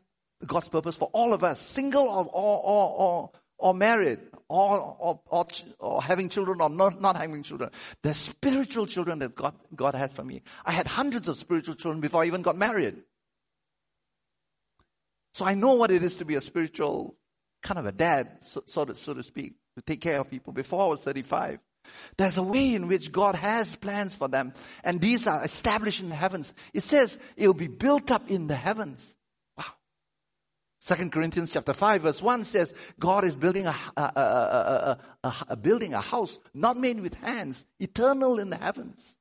God's 0.46 0.68
purpose 0.68 0.94
for 0.94 1.10
all 1.12 1.34
of 1.34 1.42
us, 1.42 1.60
single 1.60 2.06
or, 2.06 2.30
or, 2.32 2.62
or, 2.64 3.30
or 3.58 3.74
married, 3.74 4.20
or, 4.48 4.96
or, 4.98 5.20
or, 5.26 5.46
or, 5.78 6.02
having 6.02 6.28
children 6.28 6.60
or 6.60 6.70
not, 6.70 7.00
not 7.00 7.16
having 7.16 7.42
children. 7.42 7.70
There's 8.02 8.16
spiritual 8.16 8.86
children 8.86 9.18
that 9.18 9.34
God, 9.34 9.54
God 9.74 9.94
has 9.94 10.12
for 10.12 10.24
me. 10.24 10.42
I 10.64 10.72
had 10.72 10.86
hundreds 10.86 11.28
of 11.28 11.36
spiritual 11.36 11.74
children 11.74 12.00
before 12.00 12.22
I 12.22 12.26
even 12.26 12.42
got 12.42 12.56
married. 12.56 12.96
So 15.34 15.44
I 15.44 15.54
know 15.54 15.74
what 15.74 15.90
it 15.90 16.02
is 16.02 16.16
to 16.16 16.24
be 16.24 16.34
a 16.34 16.40
spiritual 16.40 17.16
kind 17.62 17.78
of 17.78 17.86
a 17.86 17.92
dad, 17.92 18.38
so, 18.40 18.62
so, 18.66 18.84
to, 18.84 18.94
so 18.94 19.14
to 19.14 19.22
speak, 19.22 19.54
to 19.76 19.82
take 19.82 20.00
care 20.00 20.18
of 20.18 20.30
people 20.30 20.52
before 20.52 20.82
I 20.82 20.86
was 20.86 21.02
35. 21.02 21.58
There's 22.16 22.38
a 22.38 22.42
way 22.42 22.74
in 22.74 22.88
which 22.88 23.12
God 23.12 23.34
has 23.34 23.74
plans 23.76 24.14
for 24.14 24.28
them, 24.28 24.52
and 24.82 25.00
these 25.00 25.26
are 25.26 25.44
established 25.44 26.02
in 26.02 26.08
the 26.08 26.14
heavens. 26.14 26.54
It 26.72 26.82
says 26.82 27.18
it'll 27.36 27.54
be 27.54 27.68
built 27.68 28.10
up 28.10 28.30
in 28.30 28.46
the 28.46 28.56
heavens. 28.56 29.16
Second 30.80 31.10
Corinthians 31.10 31.52
chapter 31.52 31.72
5 31.72 32.02
verse 32.02 32.22
1 32.22 32.44
says 32.44 32.72
God 32.98 33.24
is 33.24 33.34
building 33.34 33.66
a, 33.66 33.74
a, 33.96 34.98
a, 35.24 35.36
a, 35.48 35.56
building 35.56 35.92
a 35.92 36.00
house 36.00 36.38
not 36.54 36.76
made 36.76 37.00
with 37.00 37.14
hands, 37.16 37.66
eternal 37.80 38.38
in 38.38 38.50
the 38.50 38.56
heavens. 38.56 39.16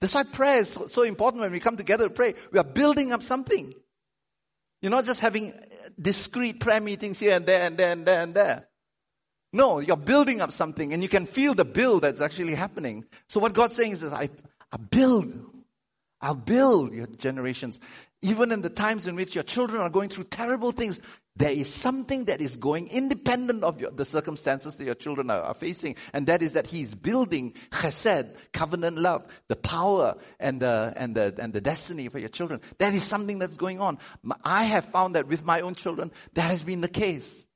That's 0.00 0.14
why 0.14 0.24
prayer 0.24 0.60
is 0.60 0.70
so, 0.70 0.88
so 0.88 1.02
important 1.02 1.42
when 1.42 1.52
we 1.52 1.60
come 1.60 1.76
together 1.76 2.08
to 2.08 2.14
pray. 2.14 2.34
We 2.50 2.58
are 2.58 2.64
building 2.64 3.12
up 3.12 3.22
something. 3.22 3.72
You're 4.80 4.90
not 4.90 5.04
just 5.04 5.20
having 5.20 5.52
uh, 5.52 5.88
discrete 6.00 6.58
prayer 6.58 6.80
meetings 6.80 7.20
here 7.20 7.36
and 7.36 7.46
there 7.46 7.62
and 7.62 7.76
there 7.76 7.92
and 7.92 8.04
there 8.04 8.22
and 8.22 8.34
there. 8.34 8.68
No, 9.52 9.78
you're 9.78 9.96
building 9.96 10.40
up 10.40 10.50
something 10.50 10.92
and 10.92 11.02
you 11.02 11.08
can 11.08 11.26
feel 11.26 11.54
the 11.54 11.64
build 11.64 12.02
that's 12.02 12.20
actually 12.20 12.56
happening. 12.56 13.04
So 13.28 13.38
what 13.38 13.52
God's 13.52 13.76
saying 13.76 13.92
is, 13.92 14.04
I, 14.04 14.30
I 14.72 14.76
build. 14.78 15.32
I'll 16.20 16.34
build 16.34 16.92
your 16.92 17.06
generations. 17.06 17.78
Even 18.22 18.52
in 18.52 18.62
the 18.62 18.70
times 18.70 19.08
in 19.08 19.16
which 19.16 19.34
your 19.34 19.44
children 19.44 19.82
are 19.82 19.90
going 19.90 20.08
through 20.08 20.24
terrible 20.24 20.70
things, 20.70 21.00
there 21.34 21.50
is 21.50 21.72
something 21.72 22.26
that 22.26 22.40
is 22.40 22.56
going 22.56 22.88
independent 22.88 23.64
of 23.64 23.80
your, 23.80 23.90
the 23.90 24.04
circumstances 24.04 24.76
that 24.76 24.84
your 24.84 24.94
children 24.94 25.30
are, 25.30 25.40
are, 25.42 25.54
facing. 25.54 25.96
And 26.12 26.26
that 26.26 26.42
is 26.42 26.52
that 26.52 26.66
He's 26.66 26.94
building 26.94 27.54
chesed, 27.70 28.36
covenant 28.52 28.98
love, 28.98 29.26
the 29.48 29.56
power 29.56 30.16
and 30.38 30.60
the, 30.60 30.92
and 30.94 31.14
the, 31.14 31.34
and 31.38 31.52
the 31.52 31.60
destiny 31.60 32.08
for 32.08 32.18
your 32.18 32.28
children. 32.28 32.60
That 32.78 32.94
is 32.94 33.02
something 33.02 33.38
that's 33.38 33.56
going 33.56 33.80
on. 33.80 33.98
I 34.44 34.64
have 34.64 34.84
found 34.84 35.14
that 35.14 35.26
with 35.26 35.44
my 35.44 35.62
own 35.62 35.74
children, 35.74 36.12
that 36.34 36.50
has 36.50 36.62
been 36.62 36.82
the 36.82 36.88
case. 36.88 37.46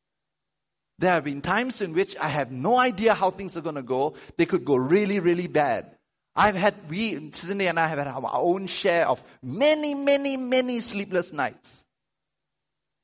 There 0.98 1.12
have 1.12 1.24
been 1.24 1.42
times 1.42 1.82
in 1.82 1.92
which 1.92 2.16
I 2.16 2.28
have 2.28 2.50
no 2.50 2.78
idea 2.78 3.12
how 3.12 3.30
things 3.30 3.56
are 3.56 3.60
going 3.60 3.74
to 3.74 3.82
go. 3.82 4.16
They 4.38 4.46
could 4.46 4.64
go 4.64 4.76
really, 4.76 5.20
really 5.20 5.46
bad. 5.46 5.95
I've 6.36 6.54
had, 6.54 6.74
we, 6.90 7.30
Cindy 7.32 7.66
and 7.66 7.80
I 7.80 7.88
have 7.88 7.98
had 7.98 8.08
our 8.08 8.30
own 8.34 8.66
share 8.66 9.08
of 9.08 9.22
many, 9.42 9.94
many, 9.94 10.36
many 10.36 10.80
sleepless 10.80 11.32
nights. 11.32 11.86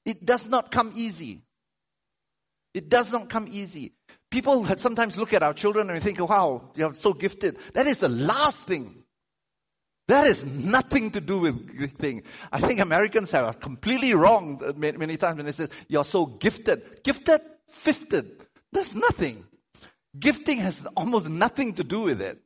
It 0.05 0.27
does 0.27 0.49
not 0.49 0.71
come 0.71 0.93
easy. 0.95 1.41
It 2.75 2.89
does 2.89 3.13
not 3.13 3.31
come 3.31 3.49
easy. 3.51 3.93
People 4.31 4.65
sometimes 4.77 5.17
look 5.17 5.33
at 5.33 5.43
our 5.43 5.55
children 5.55 5.91
and 5.91 6.03
think, 6.03 6.19
wow, 6.21 6.71
you're 6.75 6.95
so 6.95 7.13
gifted. 7.13 7.59
That 7.75 7.87
is 7.87 7.99
the 7.99 8.09
last 8.09 8.67
thing. 8.67 9.05
That 10.09 10.27
is 10.27 10.45
nothing 10.45 11.13
to 11.13 11.21
do 11.21 11.39
with 11.39 11.97
thing. 11.97 12.25
I 12.51 12.61
think 12.61 12.81
Americans 12.81 13.33
are 13.35 13.53
completely 13.55 14.15
wrong 14.15 14.61
many 14.77 15.17
times 15.17 15.37
when 15.37 15.47
they 15.47 15.53
say, 15.53 15.69
you're 15.89 16.05
so 16.05 16.27
gifted. 16.27 17.03
Gifted? 17.05 17.41
Fifted. 17.69 18.45
That's 18.73 18.95
nothing. 18.95 19.45
Gifting 20.19 20.59
has 20.59 20.87
almost 20.97 21.31
nothing 21.31 21.75
to 21.75 21.85
do 21.85 22.03
with 22.03 22.21
it. 22.21 22.43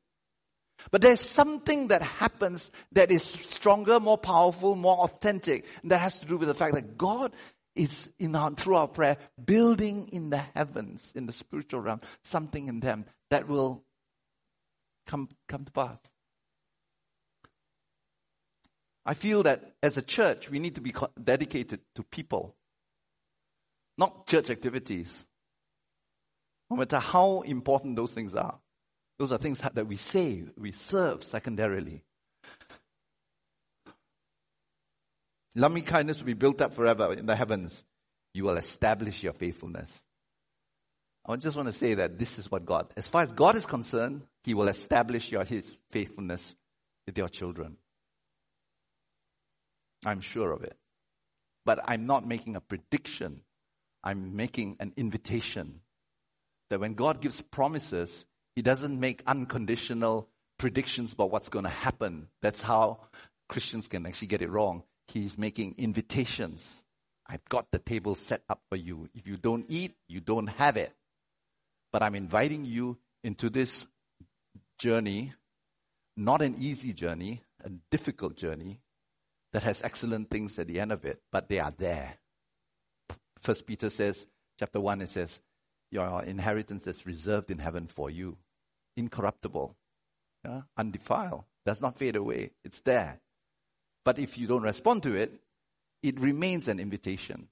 But 0.90 1.01
there's 1.01 1.20
something 1.20 1.88
that 1.88 2.03
happens 2.03 2.70
that 2.92 3.11
is 3.11 3.22
stronger, 3.25 3.99
more 4.01 4.18
powerful, 4.18 4.77
more 4.77 4.99
authentic. 4.99 5.66
And 5.83 5.90
that 5.90 5.99
has 6.01 6.20
to 6.20 6.27
do 6.27 6.37
with 6.37 6.49
the 6.49 6.55
fact 6.55 6.75
that 6.75 6.96
God 6.96 7.33
is 7.75 8.11
in 8.18 8.35
our, 8.35 8.51
through 8.53 8.77
our 8.77 8.88
prayer, 8.88 9.16
building 9.42 10.09
in 10.12 10.31
the 10.31 10.38
heavens, 10.38 11.12
in 11.14 11.27
the 11.27 11.33
spiritual 11.33 11.81
realm, 11.81 12.01
something 12.22 12.68
in 12.68 12.81
them 12.81 13.05
that 13.31 13.46
will 13.46 13.85
come, 15.07 15.29
come 15.49 15.64
to 15.64 15.72
pass. 15.72 15.99
I 19.05 19.14
feel 19.14 19.44
that 19.44 19.77
as 19.83 19.96
a 19.96 20.03
church, 20.03 20.51
we 20.51 20.59
need 20.59 20.75
to 20.77 20.81
be 20.81 20.92
dedicated 21.22 21.81
to 21.94 22.03
people, 22.03 22.57
not 23.96 24.27
church 24.27 24.51
activities. 24.51 25.27
No 26.68 26.77
matter 26.77 26.99
how 26.99 27.42
important 27.42 27.94
those 27.94 28.12
things 28.12 28.35
are. 28.35 28.59
Those 29.18 29.33
are 29.33 29.38
things 29.38 29.61
that 29.61 29.87
we 29.87 29.96
say, 29.96 30.44
we 30.59 30.72
serve 30.72 31.24
secondarily. 31.24 32.02
Loving 35.55 35.85
kindness 35.85 36.18
will 36.18 36.26
be 36.26 36.35
built 36.35 36.61
up 36.61 36.74
forever 36.74 37.14
in 37.14 37.24
the 37.24 37.35
heavens. 37.35 37.83
You 38.35 38.44
will 38.44 38.59
establish 38.59 39.22
your 39.22 39.33
faithfulness. 39.33 40.02
I 41.24 41.35
just 41.37 41.57
want 41.57 41.66
to 41.66 41.72
say 41.72 41.94
that 41.94 42.18
this 42.18 42.38
is 42.38 42.50
what 42.50 42.66
God, 42.66 42.92
as 42.96 43.09
far 43.09 43.22
as 43.22 43.33
God 43.33 43.57
is 43.57 43.64
concerned, 43.64 44.22
He 44.44 44.55
will 44.55 44.68
establish 44.68 45.33
your, 45.33 45.44
His 45.44 45.79
faithfulness 45.90 46.55
with 47.07 47.16
your 47.16 47.29
children. 47.29 47.79
I'm 50.05 50.20
sure 50.20 50.52
of 50.52 50.62
it. 50.62 50.76
But 51.64 51.81
I'm 51.85 52.07
not 52.07 52.26
making 52.26 52.55
a 52.55 52.61
prediction. 52.61 53.40
I'm 54.05 54.37
making 54.37 54.76
an 54.79 54.92
invitation 54.96 55.81
that 56.68 56.81
when 56.81 56.94
God 56.94 57.20
gives 57.20 57.40
promises, 57.40 58.26
He 58.57 58.62
doesn't 58.62 58.99
make 58.99 59.23
unconditional 59.27 60.29
predictions 60.59 61.12
about 61.12 61.31
what's 61.31 61.51
going 61.51 61.64
to 61.64 61.71
happen. 61.71 62.29
That's 62.42 62.62
how 62.62 63.01
Christians 63.49 63.87
can 63.87 64.07
actually 64.07 64.29
get 64.29 64.42
it 64.42 64.51
wrong. 64.51 64.83
He's 65.09 65.37
making 65.38 65.75
invitations. 65.79 66.83
I've 67.29 67.45
got 67.49 67.71
the 67.71 67.79
table 67.79 68.14
set 68.14 68.42
up 68.49 68.62
for 68.71 68.77
you. 68.77 69.09
If 69.14 69.27
you 69.27 69.37
don't 69.37 69.66
eat, 69.69 69.95
you 70.09 70.21
don't 70.21 70.47
have 70.47 70.77
it. 70.77 70.92
But 71.92 72.03
I'm 72.03 72.14
inviting 72.14 72.64
you 72.64 72.99
into 73.23 73.51
this 73.51 73.87
journey, 74.79 75.35
not 76.16 76.40
an 76.40 76.57
easy 76.59 76.92
journey, 76.95 77.42
a 77.62 77.71
difficult 77.90 78.37
journey 78.37 78.81
that 79.53 79.62
has 79.64 79.83
excellent 79.83 80.31
things 80.31 80.59
at 80.59 80.66
the 80.66 80.81
end 80.81 80.92
of 80.92 81.05
it, 81.05 81.21
but 81.31 81.49
they 81.49 81.59
are 81.59 81.73
there. 81.77 82.14
First 83.38 83.66
Peter 83.66 83.90
says, 83.90 84.27
chapter 84.59 84.81
one, 84.81 85.03
it 85.03 85.11
says, 85.11 85.40
your 85.90 86.23
inheritance 86.25 86.87
is 86.87 87.07
reserved 87.07 87.51
in 87.51 87.59
heaven 87.59 87.87
for 87.87 88.11
you. 88.11 88.37
Incorruptible, 88.97 89.77
yeah? 90.45 90.63
undefiled, 90.77 91.45
does 91.65 91.83
not 91.83 91.99
fade 91.99 92.17
away. 92.17 92.53
It's 92.65 92.81
there. 92.81 93.21
But 94.05 94.19
if 94.19 94.39
you 94.39 94.47
don't 94.47 94.63
respond 94.63 95.03
to 95.03 95.15
it, 95.15 95.33
it 96.03 96.21
remains 96.21 96.69
an 96.69 96.79
invitation. 96.79 97.49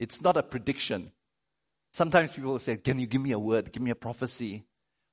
It's 0.00 0.20
not 0.20 0.36
a 0.36 0.42
prediction. 0.42 1.12
Sometimes 1.92 2.32
people 2.32 2.58
say, 2.58 2.76
Can 2.76 2.98
you 2.98 3.06
give 3.06 3.22
me 3.22 3.32
a 3.32 3.38
word? 3.38 3.72
Give 3.72 3.82
me 3.82 3.90
a 3.90 3.94
prophecy. 3.94 4.64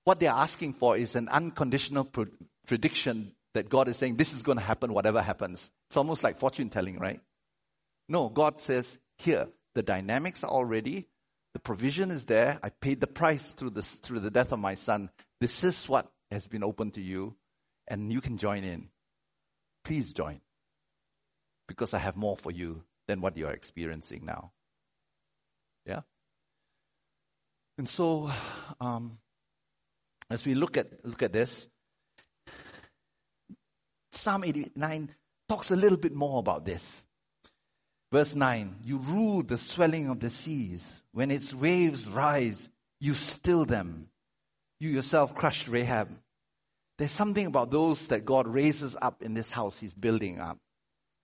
What 0.04 0.20
they're 0.20 0.32
asking 0.32 0.74
for 0.74 0.98
is 0.98 1.16
an 1.16 1.30
unconditional 1.30 2.06
pro- 2.06 2.26
prediction 2.66 3.34
that 3.54 3.70
God 3.70 3.88
is 3.88 3.98
saying, 3.98 4.16
This 4.16 4.34
is 4.34 4.42
going 4.42 4.58
to 4.58 4.64
happen, 4.64 4.94
whatever 4.94 5.22
happens. 5.22 5.70
It's 5.90 5.98
almost 5.98 6.24
like 6.24 6.38
fortune 6.38 6.70
telling, 6.70 6.98
right? 6.98 7.20
No, 8.08 8.30
God 8.30 8.60
says, 8.60 8.98
Here, 9.18 9.48
the 9.76 9.84
dynamics 9.84 10.44
are 10.44 10.50
already, 10.50 11.08
the 11.54 11.60
provision 11.60 12.12
is 12.12 12.26
there. 12.26 12.60
I 12.64 12.70
paid 12.70 13.02
the 13.02 13.08
price 13.08 13.52
through, 13.52 13.72
this, 13.72 13.96
through 13.96 14.20
the 14.22 14.32
death 14.32 14.52
of 14.52 14.60
my 14.60 14.76
son. 14.76 15.10
This 15.40 15.64
is 15.64 15.88
what 15.88 16.12
has 16.32 16.48
been 16.48 16.64
open 16.64 16.92
to 16.92 17.02
you, 17.02 17.36
and 17.88 18.12
you 18.12 18.22
can 18.22 18.38
join 18.38 18.64
in. 18.64 18.90
Please 19.84 20.14
join 20.14 20.42
because 21.68 21.94
I 21.94 22.00
have 22.00 22.18
more 22.18 22.36
for 22.36 22.52
you 22.52 22.84
than 23.08 23.22
what 23.22 23.38
you're 23.38 23.52
experiencing 23.52 24.26
now. 24.26 24.52
Yeah? 25.86 26.02
And 27.78 27.88
so, 27.88 28.30
um, 28.82 29.18
as 30.30 30.46
we 30.46 30.56
look 30.56 30.78
at, 30.78 31.06
look 31.06 31.24
at 31.24 31.32
this, 31.32 31.70
Psalm 34.12 34.44
89 34.44 35.16
talks 35.48 35.72
a 35.72 35.76
little 35.76 35.98
bit 35.98 36.14
more 36.14 36.40
about 36.40 36.66
this. 36.66 37.06
Verse 38.12 38.36
9, 38.36 38.76
you 38.84 38.98
rule 38.98 39.44
the 39.44 39.58
swelling 39.58 40.10
of 40.10 40.20
the 40.20 40.30
seas. 40.30 41.04
When 41.12 41.32
its 41.32 41.54
waves 41.54 42.08
rise, 42.08 42.70
you 43.00 43.14
still 43.14 43.66
them. 43.66 44.10
You 44.80 44.90
yourself 44.90 45.36
crushed 45.36 45.68
Rahab. 45.68 46.10
There's 46.98 47.12
something 47.12 47.46
about 47.46 47.72
those 47.72 48.08
that 48.08 48.26
God 48.26 48.48
raises 48.48 48.96
up 49.02 49.22
in 49.22 49.34
this 49.34 49.52
house 49.52 49.80
he's 49.80 49.94
building 49.94 50.40
up 50.40 50.58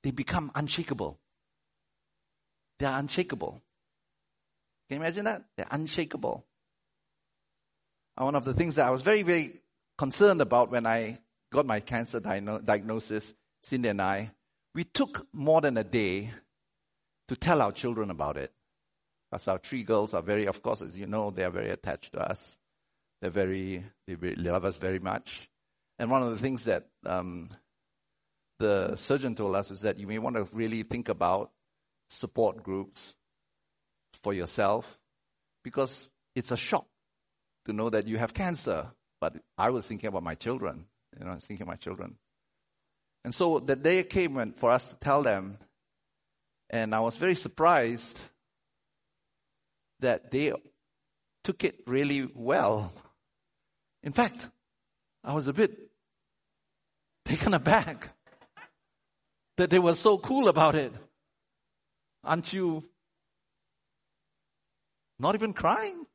they 0.06 0.12
become 0.12 0.52
unshakable. 0.54 1.18
They 2.78 2.86
are 2.86 3.00
unshakable. 3.00 3.60
Can 4.88 4.98
you 4.98 5.04
imagine 5.04 5.26
that? 5.26 5.46
They're 5.58 5.66
unshakable. 5.72 6.46
One 8.16 8.36
of 8.36 8.46
the 8.46 8.54
things 8.54 8.76
that 8.76 8.86
I 8.86 8.92
was 8.92 9.02
very, 9.02 9.24
very 9.24 9.62
concerned 9.98 10.42
about 10.42 10.70
when 10.70 10.86
I 10.86 11.18
got 11.52 11.66
my 11.66 11.80
cancer 11.80 12.20
diagnosis, 12.20 13.34
Cindy 13.64 13.90
and 13.90 14.00
I, 14.00 14.30
we 14.76 14.84
took 14.84 15.26
more 15.34 15.60
than 15.60 15.76
a 15.78 15.84
day 15.84 16.30
to 17.28 17.36
tell 17.36 17.60
our 17.64 17.72
children 17.72 18.12
about 18.12 18.38
it. 18.38 18.54
Because 19.32 19.48
our 19.48 19.58
three 19.58 19.82
girls 19.82 20.14
are 20.14 20.22
very, 20.22 20.46
of 20.46 20.62
course, 20.62 20.84
as 20.84 20.96
you 20.96 21.08
know, 21.08 21.32
they 21.32 21.44
are 21.44 21.50
very 21.50 21.72
attached 21.72 22.14
to 22.14 22.20
us. 22.20 22.60
They're 23.22 23.32
very, 23.32 23.84
they 24.08 24.36
love 24.36 24.66
us 24.66 24.78
very 24.78 25.00
much. 25.00 25.50
And 25.98 26.12
one 26.12 26.22
of 26.22 26.30
the 26.30 26.38
things 26.38 26.66
that 26.66 26.88
um, 27.06 27.50
the 28.60 28.96
surgeon 28.96 29.36
told 29.36 29.56
us 29.56 29.72
is 29.72 29.82
that 29.82 30.00
you 30.00 30.08
may 30.08 30.20
want 30.20 30.36
to 30.36 30.48
really 30.52 30.84
think 30.84 31.10
about 31.10 31.52
support 32.10 32.64
groups 32.64 33.16
for 34.24 34.34
yourself 34.34 35.00
because 35.64 36.12
it's 36.36 36.52
a 36.52 36.58
shock 36.58 36.86
to 37.66 37.74
know 37.74 37.90
that 37.90 38.08
you 38.08 38.18
have 38.18 38.34
cancer. 38.34 38.88
But 39.20 39.36
I 39.58 39.70
was 39.70 39.86
thinking 39.86 40.08
about 40.08 40.24
my 40.24 40.36
children. 40.36 40.86
You 41.18 41.26
know, 41.26 41.32
I 41.32 41.36
was 41.36 41.46
thinking 41.46 41.64
of 41.64 41.70
my 41.70 41.76
children. 41.76 42.16
And 43.24 43.34
so 43.34 43.60
the 43.60 43.76
day 43.76 44.04
came 44.04 44.36
when, 44.36 44.52
for 44.52 44.70
us 44.70 44.90
to 44.90 44.96
tell 44.98 45.24
them, 45.24 45.58
and 46.70 46.94
I 46.94 47.00
was 47.00 47.18
very 47.18 47.36
surprised 47.36 48.20
that 50.02 50.30
they 50.30 50.54
took 51.44 51.64
it 51.64 51.82
really 51.88 52.30
well. 52.34 52.92
In 54.06 54.14
fact, 54.14 54.50
I 55.24 55.34
was 55.34 55.48
a 55.48 55.54
bit 55.54 55.78
taken 57.26 57.56
aback 57.56 58.12
that 59.58 59.72
they 59.72 59.80
were 59.80 59.96
so 59.96 60.20
cool 60.20 60.48
about 60.48 60.76
it. 60.76 60.94
Aren't 62.24 62.54
you 62.54 62.84
not 65.18 65.34
even 65.34 65.54
crying? 65.54 66.06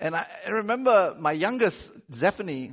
And 0.00 0.16
I, 0.16 0.26
remember 0.48 1.14
my 1.18 1.32
youngest, 1.32 1.92
Zephanie, 2.12 2.72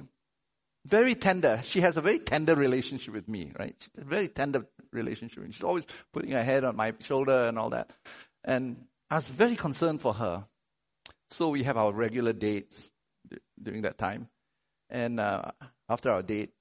very 0.86 1.14
tender. 1.14 1.60
She 1.62 1.82
has 1.82 1.98
a 1.98 2.02
very 2.02 2.20
tender 2.20 2.56
relationship 2.56 3.14
with 3.14 3.28
me, 3.28 3.52
right? 3.60 3.76
She's 3.80 4.02
a 4.02 4.06
very 4.06 4.30
tender 4.30 4.66
relationship. 4.92 5.44
She's 5.52 5.64
always 5.64 5.86
putting 6.14 6.32
her 6.32 6.44
head 6.44 6.64
on 6.64 6.76
my 6.76 6.94
shoulder 7.02 7.48
and 7.48 7.60
all 7.60 7.72
that. 7.72 7.92
And 8.46 8.86
I 9.10 9.16
was 9.16 9.28
very 9.28 9.56
concerned 9.56 10.02
for 10.02 10.14
her. 10.14 10.46
So 11.30 11.50
we 11.50 11.64
have 11.64 11.78
our 11.78 11.92
regular 11.92 12.34
dates 12.34 12.92
during 13.62 13.84
that 13.84 13.98
time. 13.98 14.30
And 14.90 15.20
uh, 15.20 15.52
after 15.90 16.12
our 16.12 16.24
date, 16.24 16.52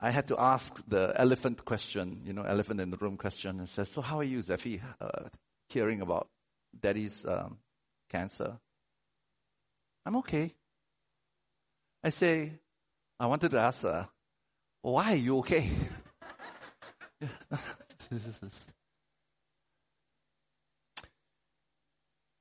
I 0.00 0.10
had 0.10 0.28
to 0.28 0.40
ask 0.40 0.82
the 0.88 1.12
elephant 1.16 1.64
question, 1.64 2.22
you 2.24 2.32
know, 2.32 2.42
elephant 2.42 2.80
in 2.80 2.90
the 2.90 2.96
room 2.96 3.16
question, 3.16 3.58
and 3.58 3.68
says, 3.68 3.90
"So 3.90 4.00
how 4.00 4.18
are 4.18 4.24
you, 4.24 4.38
Zephy, 4.38 4.80
uh, 5.00 5.28
hearing 5.68 6.00
about 6.00 6.28
Daddy's 6.78 7.24
um, 7.26 7.58
cancer?" 8.08 8.58
I'm 10.06 10.16
okay. 10.16 10.54
I 12.02 12.10
say, 12.10 12.52
I 13.18 13.26
wanted 13.26 13.50
to 13.50 13.58
ask 13.58 13.82
her, 13.82 14.08
why 14.82 15.12
are 15.12 15.16
you 15.16 15.38
okay? 15.38 15.68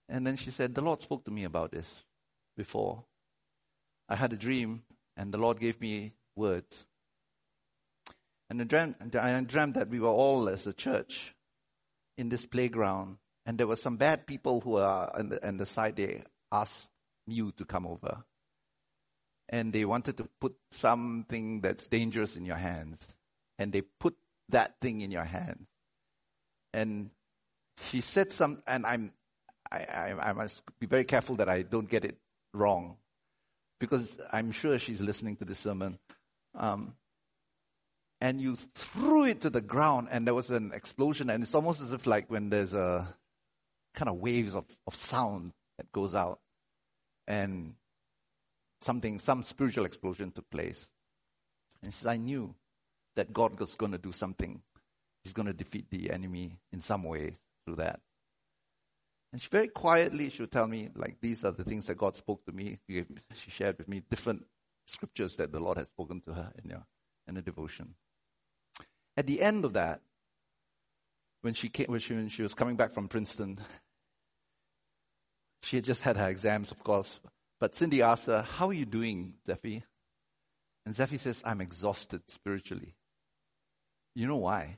and 0.10 0.26
then 0.26 0.36
she 0.36 0.52
said, 0.52 0.74
the 0.74 0.82
Lord 0.82 1.00
spoke 1.00 1.26
to 1.26 1.32
me 1.32 1.44
about 1.44 1.72
this 1.72 2.06
before. 2.56 3.04
I 4.10 4.16
had 4.16 4.34
a 4.34 4.38
dream 4.38 4.84
and 5.16 5.34
the 5.34 5.38
Lord 5.38 5.60
gave 5.60 5.82
me 5.82 6.14
words. 6.36 6.86
And 8.50 8.62
I 8.62 8.66
dreamt, 8.66 9.16
I 9.16 9.40
dreamt 9.42 9.74
that 9.76 9.90
we 9.90 10.00
were 10.00 10.08
all 10.08 10.48
as 10.48 10.66
a 10.68 10.74
church 10.74 11.34
in 12.18 12.30
this 12.30 12.46
playground 12.46 13.18
and 13.48 13.58
there 13.58 13.66
were 13.66 13.78
some 13.78 13.96
bad 13.96 14.28
people 14.28 14.60
who 14.60 14.76
are 14.76 15.10
on 15.18 15.30
the, 15.30 15.48
on 15.48 15.56
the 15.56 15.66
side. 15.66 15.96
They 15.96 16.22
asked 16.52 16.92
you 17.28 17.54
to 17.54 17.64
come 17.64 17.88
over. 17.88 18.26
And 19.48 19.72
they 19.72 19.86
wanted 19.86 20.18
to 20.18 20.28
put 20.42 20.54
something 20.72 21.62
that's 21.62 21.88
dangerous 21.88 22.36
in 22.36 22.46
your 22.46 22.58
hands. 22.58 23.16
And 23.58 23.72
they 23.72 23.84
put 24.02 24.18
that 24.50 24.76
thing 24.82 25.00
in 25.00 25.12
your 25.12 25.24
hands. 25.24 25.66
And 26.74 27.10
she 27.86 28.02
said 28.02 28.34
some, 28.34 28.62
and 28.68 28.86
I'm, 28.86 29.14
I, 29.72 29.78
I, 29.78 30.30
I 30.30 30.34
must 30.34 30.64
be 30.80 30.88
very 30.88 31.04
careful 31.04 31.36
that 31.38 31.50
I 31.50 31.62
don't 31.62 31.90
get 31.90 32.06
it 32.06 32.18
wrong 32.54 32.98
because 33.80 34.20
I'm 34.32 34.52
sure 34.52 34.80
she's 34.80 35.02
listening 35.02 35.36
to 35.38 35.46
this 35.46 35.60
sermon. 35.60 36.00
Um, 36.56 36.96
and 38.20 38.42
you 38.42 38.58
threw 38.76 39.26
it 39.26 39.42
to 39.42 39.50
the 39.50 39.62
ground 39.62 40.08
and 40.12 40.26
there 40.26 40.34
was 40.34 40.50
an 40.50 40.72
explosion 40.74 41.30
and 41.30 41.44
it's 41.44 41.54
almost 41.54 41.82
as 41.82 41.94
if 41.94 42.08
like 42.08 42.32
when 42.32 42.50
there's 42.50 42.74
a 42.74 43.08
kind 43.94 44.10
of 44.10 44.16
waves 44.16 44.56
of, 44.56 44.66
of 44.88 44.96
sound 44.96 45.54
that 45.78 45.92
goes 45.92 46.16
out 46.16 46.40
and 47.28 47.76
something, 48.82 49.20
some 49.20 49.44
spiritual 49.44 49.86
explosion 49.86 50.32
took 50.32 50.50
place. 50.50 50.90
And 51.84 51.94
says, 51.94 52.08
I 52.08 52.18
knew 52.18 52.56
that 53.16 53.34
God 53.34 53.60
was 53.60 53.76
going 53.76 53.92
to 53.92 53.98
do 53.98 54.12
something. 54.12 54.62
He's 55.24 55.34
going 55.34 55.48
to 55.48 55.54
defeat 55.54 55.90
the 55.90 56.12
enemy 56.12 56.58
in 56.72 56.80
some 56.80 57.04
way 57.04 57.34
through 57.66 57.76
that. 57.76 58.00
And 59.32 59.42
she 59.42 59.50
very 59.50 59.68
quietly, 59.68 60.30
she 60.30 60.42
would 60.42 60.52
tell 60.52 60.68
me, 60.68 60.90
like, 60.96 61.18
these 61.22 61.44
are 61.44 61.52
the 61.52 61.64
things 61.64 61.86
that 61.88 61.98
God 61.98 62.16
spoke 62.16 62.46
to 62.46 62.52
me. 62.52 62.80
She 62.88 63.52
shared 63.52 63.78
with 63.78 63.88
me 63.88 64.02
different 64.10 64.46
scriptures 64.86 65.36
that 65.36 65.52
the 65.52 65.60
Lord 65.60 65.78
had 65.78 65.88
spoken 65.88 66.22
to 66.22 66.34
her 66.34 66.52
in, 66.64 66.70
your, 66.70 66.86
in 67.28 67.38
a 67.38 67.42
devotion. 67.42 67.96
At 69.18 69.28
the 69.28 69.42
end 69.42 69.66
of 69.66 69.74
that, 69.74 70.02
when 71.42 71.54
she, 71.54 71.70
came, 71.70 71.88
when 71.88 72.00
she, 72.00 72.14
when 72.14 72.30
she 72.30 72.42
was 72.42 72.54
coming 72.54 72.78
back 72.78 72.94
from 72.94 73.08
Princeton, 73.08 73.60
she 75.64 75.78
had 75.78 75.86
just 75.86 76.02
had 76.02 76.18
her 76.18 76.30
exams, 76.30 76.72
of 76.72 76.84
course. 76.84 77.20
But 77.60 77.76
Cindy 77.76 78.02
asked 78.02 78.28
her, 78.28 78.42
How 78.42 78.68
are 78.68 78.74
you 78.74 78.86
doing, 78.86 79.34
Zephy? 79.48 79.84
And 80.86 80.96
Zephy 80.96 81.20
says, 81.20 81.42
I'm 81.46 81.60
exhausted 81.60 82.22
spiritually. 82.30 82.96
You 84.16 84.28
know 84.28 84.38
why? 84.38 84.78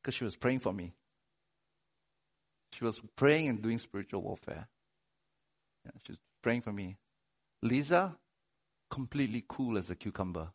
Because 0.00 0.14
she 0.14 0.24
was 0.24 0.36
praying 0.36 0.60
for 0.60 0.72
me. 0.72 0.94
She 2.72 2.84
was 2.84 3.00
praying 3.16 3.48
and 3.48 3.62
doing 3.62 3.78
spiritual 3.78 4.22
warfare. 4.22 4.68
Yeah, 5.84 5.92
she 6.04 6.12
was 6.12 6.18
praying 6.42 6.62
for 6.62 6.72
me. 6.72 6.96
Lisa, 7.62 8.16
completely 8.90 9.44
cool 9.48 9.78
as 9.78 9.90
a 9.90 9.96
cucumber. 9.96 10.48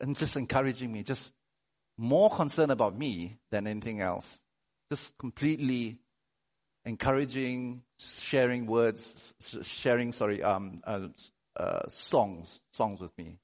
And 0.00 0.16
just 0.16 0.36
encouraging 0.36 0.92
me, 0.92 1.02
just 1.02 1.32
more 1.96 2.30
concerned 2.30 2.70
about 2.70 2.96
me 2.96 3.38
than 3.50 3.66
anything 3.66 4.00
else. 4.00 4.38
Just 4.90 5.18
completely 5.18 5.98
encouraging, 6.84 7.82
sharing 7.98 8.66
words, 8.66 9.34
sharing, 9.62 10.12
sorry, 10.12 10.42
um, 10.42 10.80
uh, 10.84 11.08
uh, 11.56 11.88
songs, 11.88 12.60
songs 12.72 13.00
with 13.00 13.16
me. 13.18 13.38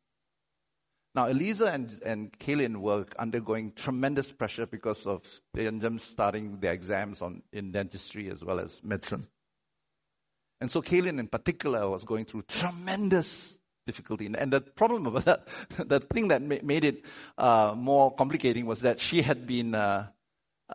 Now, 1.15 1.27
Eliza 1.27 1.67
and, 1.67 1.93
and 2.05 2.33
Kaylin 2.33 2.79
were 2.79 3.07
undergoing 3.19 3.73
tremendous 3.77 4.33
pressure 4.33 4.67
because 4.67 5.07
of 5.07 5.23
them 5.53 5.99
starting 6.01 6.59
their 6.59 6.73
exams 6.73 7.23
on, 7.23 7.43
in 7.53 7.71
dentistry 7.71 8.29
as 8.31 8.43
well 8.43 8.59
as 8.59 8.83
medicine. 8.83 9.29
And 10.61 10.71
so 10.71 10.83
Kaylin 10.83 11.21
in 11.21 11.29
particular 11.29 11.89
was 11.89 12.05
going 12.05 12.25
through 12.25 12.43
tremendous 12.49 13.59
difficulty. 13.87 14.27
And 14.37 14.53
the 14.53 14.61
problem 14.61 15.07
about 15.15 15.25
that, 15.27 15.49
the 15.89 16.01
thing 16.01 16.29
that 16.29 16.43
made 16.43 16.85
it 16.85 17.05
uh, 17.39 17.75
more 17.77 18.15
complicating 18.15 18.67
was 18.67 18.81
that 18.81 18.99
she 18.99 19.23
had 19.23 19.47
been 19.47 19.75
uh, 19.75 20.09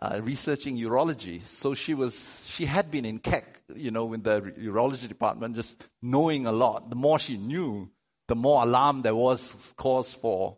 uh, 0.00 0.20
researching 0.22 0.76
urology. 0.78 1.42
So 1.60 1.74
she 1.74 1.92
was, 1.92 2.44
she 2.48 2.64
had 2.64 2.90
been 2.90 3.04
in 3.04 3.18
Keck, 3.18 3.62
you 3.74 3.90
know, 3.90 4.12
in 4.12 4.22
the 4.22 4.40
urology 4.40 5.08
department, 5.08 5.56
just 5.56 5.86
knowing 6.00 6.46
a 6.46 6.52
lot. 6.52 6.88
The 6.88 6.96
more 6.96 7.18
she 7.18 7.36
knew, 7.36 7.90
the 8.30 8.36
more 8.36 8.62
alarm 8.62 9.02
there 9.02 9.14
was 9.14 9.74
cause 9.76 10.12
for. 10.12 10.56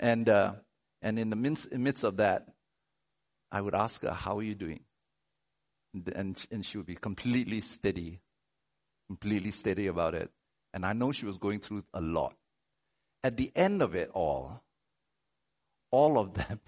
And, 0.00 0.28
uh, 0.28 0.54
and 1.00 1.16
in 1.16 1.30
the 1.30 1.36
midst, 1.36 2.02
of 2.02 2.16
that, 2.16 2.48
I 3.52 3.60
would 3.60 3.76
ask 3.76 4.02
her, 4.02 4.10
how 4.10 4.38
are 4.38 4.42
you 4.42 4.56
doing? 4.56 4.80
And, 6.12 6.44
and 6.50 6.64
she 6.64 6.76
would 6.76 6.88
be 6.88 6.96
completely 6.96 7.60
steady, 7.60 8.20
completely 9.06 9.52
steady 9.52 9.86
about 9.86 10.16
it. 10.16 10.28
And 10.72 10.84
I 10.84 10.92
know 10.92 11.12
she 11.12 11.24
was 11.24 11.38
going 11.38 11.60
through 11.60 11.84
a 11.94 12.00
lot. 12.00 12.34
At 13.22 13.36
the 13.36 13.52
end 13.54 13.80
of 13.80 13.94
it 13.94 14.10
all, 14.12 14.64
all 15.92 16.18
of 16.18 16.34
them 16.34 16.58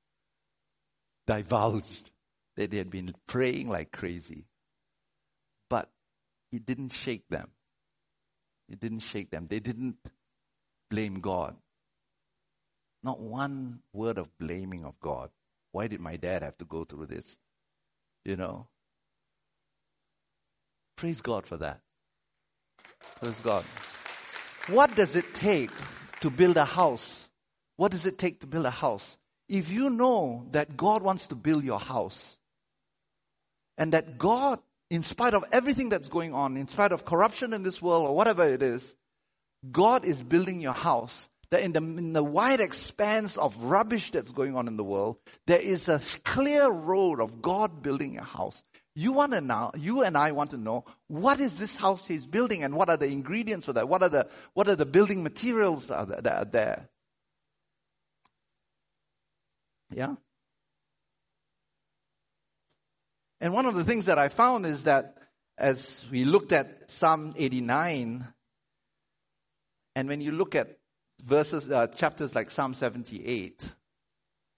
divulged 1.26 2.10
that 2.56 2.70
they 2.70 2.78
had 2.78 2.88
been 2.88 3.14
praying 3.26 3.68
like 3.68 3.92
crazy. 3.92 4.46
But 5.68 5.90
it 6.52 6.64
didn't 6.64 6.94
shake 6.94 7.28
them. 7.28 7.50
It 8.68 8.80
didn't 8.80 9.00
shake 9.00 9.30
them. 9.30 9.46
They 9.48 9.60
didn't 9.60 9.96
blame 10.90 11.20
God. 11.20 11.56
Not 13.02 13.20
one 13.20 13.80
word 13.92 14.18
of 14.18 14.36
blaming 14.38 14.84
of 14.84 14.98
God. 15.00 15.30
Why 15.72 15.86
did 15.86 16.00
my 16.00 16.16
dad 16.16 16.42
have 16.42 16.58
to 16.58 16.64
go 16.64 16.84
through 16.84 17.06
this? 17.06 17.36
You 18.24 18.36
know? 18.36 18.66
Praise 20.96 21.20
God 21.20 21.46
for 21.46 21.56
that. 21.58 21.80
Praise 23.20 23.40
God. 23.40 23.64
What 24.68 24.94
does 24.94 25.16
it 25.16 25.34
take 25.34 25.70
to 26.20 26.30
build 26.30 26.56
a 26.56 26.64
house? 26.64 27.30
What 27.76 27.92
does 27.92 28.04
it 28.04 28.18
take 28.18 28.40
to 28.40 28.46
build 28.46 28.66
a 28.66 28.70
house? 28.70 29.18
if 29.48 29.70
you 29.72 29.88
know 29.88 30.46
that 30.50 30.76
God 30.76 31.02
wants 31.02 31.28
to 31.28 31.34
build 31.34 31.64
your 31.64 31.80
house 31.80 32.38
and 33.78 33.92
that 33.92 34.18
God, 34.18 34.60
in 34.90 35.02
spite 35.02 35.34
of 35.34 35.44
everything 35.52 35.88
that's 35.88 36.08
going 36.08 36.32
on, 36.32 36.56
in 36.56 36.68
spite 36.68 36.92
of 36.92 37.04
corruption 37.04 37.52
in 37.52 37.62
this 37.62 37.82
world 37.82 38.08
or 38.08 38.16
whatever 38.16 38.48
it 38.48 38.62
is, 38.62 38.96
God 39.70 40.04
is 40.04 40.22
building 40.22 40.60
your 40.60 40.72
house. 40.72 41.28
That 41.50 41.62
in 41.62 41.72
the, 41.72 41.80
in 41.80 42.12
the 42.12 42.22
wide 42.22 42.60
expanse 42.60 43.38
of 43.38 43.56
rubbish 43.64 44.10
that's 44.10 44.32
going 44.32 44.54
on 44.54 44.68
in 44.68 44.76
the 44.76 44.84
world, 44.84 45.16
there 45.46 45.60
is 45.60 45.88
a 45.88 45.98
clear 46.22 46.68
road 46.68 47.20
of 47.20 47.40
God 47.40 47.82
building 47.82 48.12
your 48.12 48.24
house. 48.24 48.62
You 48.94 49.12
want 49.12 49.32
to 49.32 49.40
know, 49.40 49.70
you 49.74 50.02
and 50.02 50.18
I 50.18 50.32
want 50.32 50.50
to 50.50 50.58
know, 50.58 50.84
what 51.06 51.40
is 51.40 51.58
this 51.58 51.74
house 51.74 52.06
he's 52.06 52.26
building 52.26 52.64
and 52.64 52.74
what 52.74 52.90
are 52.90 52.98
the 52.98 53.06
ingredients 53.06 53.64
for 53.64 53.72
that? 53.74 53.88
What 53.88 54.02
are 54.02 54.10
the, 54.10 54.28
what 54.52 54.68
are 54.68 54.76
the 54.76 54.84
building 54.84 55.22
materials 55.22 55.88
that 55.88 56.26
are 56.26 56.44
there? 56.44 56.88
Yeah? 59.90 60.16
And 63.40 63.52
one 63.52 63.66
of 63.66 63.74
the 63.74 63.84
things 63.84 64.06
that 64.06 64.18
I 64.18 64.28
found 64.28 64.66
is 64.66 64.84
that 64.84 65.16
as 65.56 66.04
we 66.10 66.24
looked 66.24 66.52
at 66.52 66.90
Psalm 66.90 67.34
89, 67.36 68.26
and 69.94 70.08
when 70.08 70.20
you 70.20 70.32
look 70.32 70.54
at 70.54 70.78
verses, 71.22 71.70
uh, 71.70 71.86
chapters 71.88 72.34
like 72.34 72.50
Psalm 72.50 72.74
78, 72.74 73.68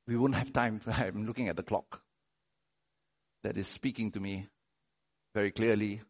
we 0.06 0.16
wouldn't 0.16 0.38
have 0.38 0.52
time. 0.52 0.80
I'm 0.86 1.26
looking 1.26 1.48
at 1.48 1.56
the 1.56 1.62
clock 1.62 2.02
that 3.42 3.56
is 3.56 3.68
speaking 3.68 4.10
to 4.12 4.20
me 4.20 4.48
very 5.34 5.50
clearly. 5.50 6.02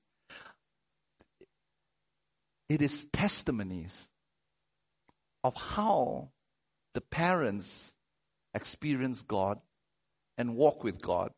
It 2.68 2.82
is 2.82 3.06
testimonies 3.12 4.10
of 5.42 5.54
how 5.56 6.30
the 6.94 7.00
parents 7.00 7.94
experience 8.54 9.22
God 9.22 9.60
and 10.38 10.56
walk 10.56 10.84
with 10.84 11.00
God 11.00 11.32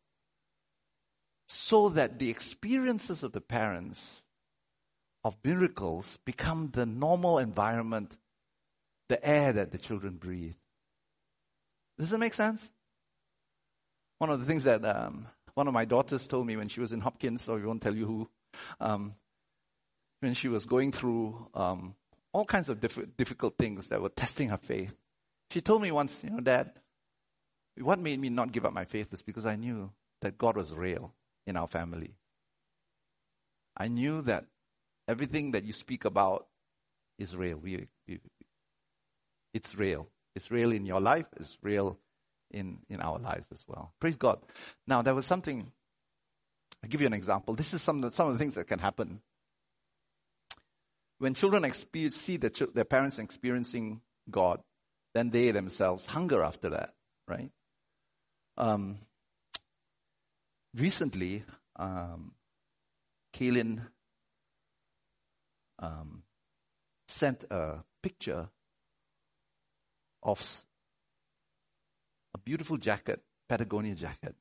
so 1.53 1.91
that 1.91 2.19
the 2.19 2.31
experiences 2.31 3.23
of 3.23 3.33
the 3.33 3.41
parents 3.41 4.25
of 5.23 5.37
miracles 5.45 6.19
become 6.25 6.71
the 6.73 6.87
normal 6.87 7.39
environment, 7.39 8.17
the 9.09 9.25
air 9.25 9.53
that 9.53 9.71
the 9.71 9.79
children 9.79 10.17
breathe. 10.17 10.57
Does 11.99 12.11
that 12.11 12.19
make 12.19 12.33
sense? 12.33 12.71
One 14.19 14.31
of 14.31 14.41
the 14.41 14.47
things 14.47 14.65
that 14.65 14.83
um, 14.85 15.27
one 15.55 15.69
of 15.69 15.75
my 15.75 15.85
daughters 15.85 16.27
told 16.27 16.47
me 16.47 16.57
when 16.57 16.69
she 16.69 16.81
was 16.81 16.93
in 16.93 17.01
Hopkins, 17.01 17.45
so 17.45 17.55
we 17.57 17.67
won't 17.67 17.83
tell 17.83 17.95
you 17.95 18.07
who, 18.07 18.29
um, 18.81 19.15
when 20.21 20.33
she 20.33 20.49
was 20.49 20.65
going 20.65 20.91
through 20.91 21.49
um, 21.53 21.95
all 22.33 22.47
kinds 22.47 22.71
of 22.71 22.81
diff- 22.81 23.17
difficult 23.17 23.59
things 23.59 23.89
that 23.89 24.01
were 24.01 24.09
testing 24.09 24.49
her 24.49 24.57
faith. 24.57 24.97
She 25.51 25.61
told 25.61 25.83
me 25.83 25.93
once, 25.93 26.25
you 26.25 26.31
know, 26.31 26.41
Dad, 26.41 26.73
what 27.79 27.99
made 27.99 28.19
me 28.19 28.31
not 28.31 28.53
give 28.53 28.65
up 28.65 28.73
my 28.73 28.87
faith 28.87 29.11
was 29.11 29.21
because 29.21 29.45
I 29.45 29.57
knew 29.57 29.91
that 30.23 30.39
God 30.39 30.57
was 30.57 30.73
real 30.73 31.13
in 31.47 31.57
our 31.57 31.67
family. 31.67 32.15
I 33.77 33.89
knew 33.89 34.23
that 34.23 34.45
everything 35.09 35.53
that 35.53 35.65
you 35.65 35.73
speak 35.73 36.05
about 36.05 36.47
is 37.19 37.37
real. 37.37 37.57
We, 37.57 37.89
we, 38.07 38.21
it's 39.55 39.75
real. 39.75 40.09
It's 40.35 40.51
real 40.51 40.73
in 40.73 40.87
your 40.87 41.01
life. 41.01 41.27
It's 41.37 41.59
real 41.63 41.99
in, 42.51 42.79
in 42.89 43.01
our 43.01 43.19
lives 43.19 43.47
as 43.53 43.65
well. 43.67 43.93
Praise 44.01 44.17
God. 44.17 44.41
Now, 44.87 45.03
there 45.03 45.15
was 45.15 45.27
something, 45.27 45.71
I'll 46.83 46.91
give 46.91 47.01
you 47.01 47.07
an 47.07 47.13
example. 47.13 47.55
This 47.55 47.75
is 47.75 47.83
some 47.83 48.11
some 48.11 48.29
of 48.29 48.33
the 48.35 48.39
things 48.39 48.55
that 48.55 48.67
can 48.67 48.79
happen. 48.79 49.21
When 51.19 51.35
children 51.35 51.65
experience, 51.65 52.17
see 52.17 52.37
their, 52.37 52.51
their 52.75 52.85
parents 52.85 53.19
experiencing 53.19 54.01
God, 54.31 54.61
then 55.15 55.31
they 55.31 55.51
themselves 55.51 56.07
hunger 56.07 56.43
after 56.43 56.71
that, 56.71 56.95
right? 57.29 57.51
Um, 58.57 58.99
recently, 60.75 61.45
um, 61.77 62.33
Kaylin 63.35 63.87
um, 65.79 66.23
sent 67.09 67.45
a 67.51 67.83
picture 68.03 68.49
of 70.23 70.65
a 72.35 72.39
beautiful 72.39 72.77
jacket, 72.77 73.21
Patagonia 73.49 73.95
jacket, 73.95 74.35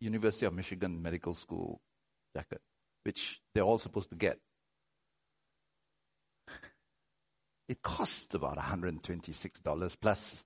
University 0.00 0.46
of 0.46 0.54
Michigan 0.54 1.00
Medical 1.02 1.34
School 1.34 1.80
jacket, 2.36 2.60
which 3.04 3.40
they're 3.54 3.64
all 3.64 3.78
supposed 3.78 4.10
to 4.10 4.16
get. 4.16 4.38
It 7.68 7.82
costs 7.82 8.34
about 8.34 8.58
$126 8.58 9.96
plus, 10.00 10.44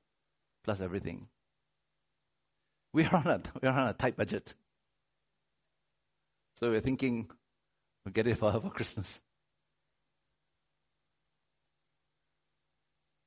plus 0.65 0.81
everything. 0.81 1.29
We're 2.93 3.11
on 3.13 3.27
a, 3.27 3.43
we're 3.61 3.71
on 3.71 3.89
a 3.89 3.93
tight 3.93 4.17
budget. 4.17 4.55
So 6.59 6.71
we're 6.71 6.81
thinking 6.81 7.31
we'll 8.05 8.13
get 8.13 8.27
it 8.27 8.37
for 8.37 8.51
her 8.51 8.61
for 8.61 8.71
Christmas. 8.71 9.23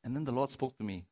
And 0.04 0.14
then 0.14 0.26
the 0.26 0.34
Lord 0.34 0.52
spoke 0.52 0.78
to 0.78 0.84
me. 0.84 1.06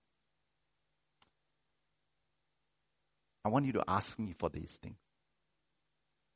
I 3.45 3.49
want 3.49 3.67
you 3.67 3.71
to 3.73 3.85
ask 3.87 4.19
me 4.19 4.33
for 4.37 4.49
these 4.49 4.71
things. 4.81 4.97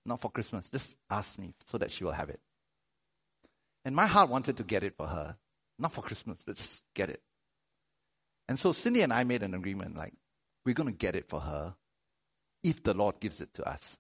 Not 0.06 0.22
for 0.22 0.32
Christmas, 0.32 0.70
just 0.70 0.96
ask 1.10 1.38
me 1.38 1.54
so 1.66 1.78
that 1.78 1.92
she 1.92 2.06
will 2.06 2.14
have 2.14 2.30
it. 2.30 2.40
And 3.84 3.94
my 3.94 4.06
heart 4.06 4.30
wanted 4.30 4.58
to 4.58 4.64
get 4.64 4.84
it 4.84 4.96
for 4.96 5.08
her. 5.08 5.36
Not 5.78 5.92
for 5.92 6.02
Christmas, 6.02 6.38
but 6.46 6.56
just 6.56 6.82
get 6.96 7.10
it. 7.10 7.22
And 8.48 8.58
so 8.58 8.72
Cindy 8.72 9.02
and 9.02 9.12
I 9.12 9.26
made 9.26 9.44
an 9.44 9.54
agreement 9.54 9.98
like, 9.98 10.14
we're 10.66 10.76
going 10.76 10.90
to 10.90 10.98
get 10.98 11.18
it 11.18 11.28
for 11.28 11.42
her 11.42 11.76
if 12.64 12.82
the 12.84 12.94
Lord 12.94 13.20
gives 13.20 13.42
it 13.42 13.54
to 13.56 13.70
us. 13.70 14.00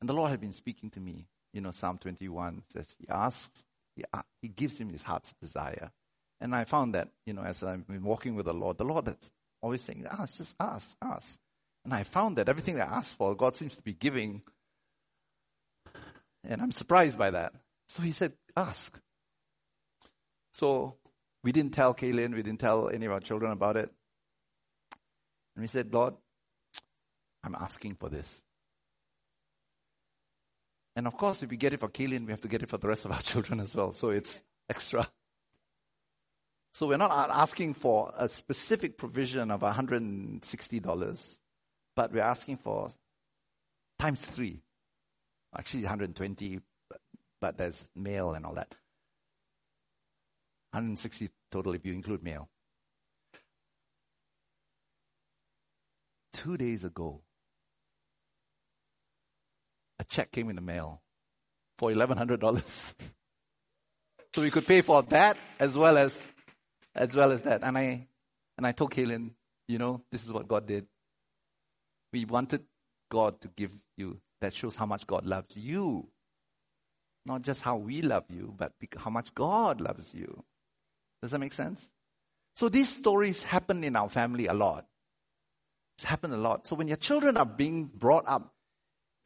And 0.00 0.08
the 0.08 0.14
Lord 0.14 0.30
had 0.30 0.40
been 0.40 0.52
speaking 0.52 0.90
to 0.90 1.00
me. 1.00 1.26
You 1.52 1.60
know, 1.60 1.70
Psalm 1.70 1.98
21 1.98 2.62
says, 2.72 2.94
He 2.98 3.08
asks, 3.08 3.64
He, 3.96 4.04
uh, 4.12 4.22
he 4.42 4.48
gives 4.48 4.78
him 4.78 4.90
his 4.90 5.02
heart's 5.02 5.34
desire. 5.40 5.90
And 6.40 6.54
I 6.54 6.64
found 6.64 6.94
that, 6.94 7.08
you 7.26 7.32
know, 7.32 7.42
as 7.42 7.62
I've 7.62 7.86
been 7.86 8.04
walking 8.04 8.34
with 8.34 8.46
the 8.46 8.54
Lord, 8.54 8.78
the 8.78 8.84
Lord 8.84 9.08
is 9.08 9.30
always 9.60 9.82
saying, 9.82 10.06
ah, 10.08 10.22
ask, 10.22 10.38
just 10.38 10.56
ask, 10.60 10.96
ask. 11.02 11.38
And 11.84 11.92
I 11.92 12.04
found 12.04 12.36
that 12.38 12.48
everything 12.48 12.80
I 12.80 12.84
asked 12.84 13.16
for, 13.16 13.34
God 13.34 13.56
seems 13.56 13.74
to 13.76 13.82
be 13.82 13.92
giving. 13.92 14.42
And 16.44 16.62
I'm 16.62 16.72
surprised 16.72 17.18
by 17.18 17.32
that. 17.32 17.54
So 17.88 18.02
he 18.02 18.12
said, 18.12 18.34
ask. 18.56 18.96
So 20.52 20.96
we 21.42 21.52
didn't 21.52 21.72
tell 21.72 21.94
Kaylin, 21.94 22.34
we 22.34 22.42
didn't 22.42 22.60
tell 22.60 22.88
any 22.88 23.06
of 23.06 23.12
our 23.12 23.20
children 23.20 23.50
about 23.52 23.76
it. 23.76 23.90
And 25.56 25.62
we 25.62 25.66
said, 25.66 25.92
Lord, 25.92 26.14
I'm 27.42 27.54
asking 27.54 27.96
for 27.96 28.08
this. 28.08 28.42
And 30.98 31.06
of 31.06 31.16
course, 31.16 31.44
if 31.44 31.50
we 31.50 31.56
get 31.56 31.72
it 31.72 31.78
for 31.78 31.88
Kaylin, 31.88 32.26
we 32.26 32.32
have 32.32 32.40
to 32.40 32.48
get 32.48 32.60
it 32.60 32.68
for 32.68 32.76
the 32.76 32.88
rest 32.88 33.04
of 33.04 33.12
our 33.12 33.20
children 33.22 33.60
as 33.60 33.72
well. 33.72 33.92
So 33.92 34.08
it's 34.08 34.42
extra. 34.68 35.08
So 36.74 36.88
we're 36.88 36.96
not 36.96 37.30
asking 37.30 37.74
for 37.74 38.12
a 38.18 38.28
specific 38.28 38.98
provision 38.98 39.52
of 39.52 39.60
$160, 39.60 41.38
but 41.94 42.12
we're 42.12 42.20
asking 42.20 42.56
for 42.56 42.88
times 44.00 44.22
three. 44.26 44.60
Actually, 45.56 45.84
120, 45.84 46.58
but 47.40 47.56
there's 47.56 47.88
mail 47.94 48.32
and 48.32 48.44
all 48.44 48.54
that. 48.54 48.74
160 50.72 51.28
total 51.52 51.74
if 51.74 51.86
you 51.86 51.92
include 51.92 52.24
mail. 52.24 52.48
Two 56.32 56.56
days 56.56 56.82
ago, 56.82 57.22
check 60.08 60.30
came 60.32 60.50
in 60.50 60.56
the 60.56 60.62
mail 60.62 61.02
for 61.78 61.90
$1,100. 61.90 62.94
so 64.34 64.42
we 64.42 64.50
could 64.50 64.66
pay 64.66 64.80
for 64.80 65.02
that 65.04 65.36
as 65.58 65.76
well 65.76 65.96
as, 65.96 66.20
as 66.94 67.14
well 67.14 67.32
as 67.32 67.42
that. 67.42 67.62
And 67.62 67.76
I, 67.76 68.06
and 68.56 68.66
I 68.66 68.72
told 68.72 68.92
Kaylin, 68.92 69.30
you 69.68 69.78
know, 69.78 70.02
this 70.10 70.24
is 70.24 70.32
what 70.32 70.48
God 70.48 70.66
did. 70.66 70.86
We 72.12 72.24
wanted 72.24 72.64
God 73.10 73.40
to 73.42 73.48
give 73.48 73.72
you. 73.96 74.18
That 74.40 74.54
shows 74.54 74.76
how 74.76 74.86
much 74.86 75.06
God 75.06 75.26
loves 75.26 75.56
you. 75.56 76.08
Not 77.26 77.42
just 77.42 77.60
how 77.60 77.76
we 77.76 78.02
love 78.02 78.24
you, 78.30 78.54
but 78.56 78.72
how 78.96 79.10
much 79.10 79.34
God 79.34 79.80
loves 79.80 80.14
you. 80.14 80.44
Does 81.20 81.32
that 81.32 81.40
make 81.40 81.52
sense? 81.52 81.90
So 82.56 82.68
these 82.68 82.88
stories 82.88 83.42
happen 83.42 83.84
in 83.84 83.96
our 83.96 84.08
family 84.08 84.46
a 84.46 84.54
lot. 84.54 84.86
It's 85.96 86.04
happened 86.04 86.34
a 86.34 86.38
lot. 86.38 86.66
So 86.66 86.76
when 86.76 86.88
your 86.88 86.96
children 86.96 87.36
are 87.36 87.44
being 87.44 87.84
brought 87.86 88.28
up 88.28 88.54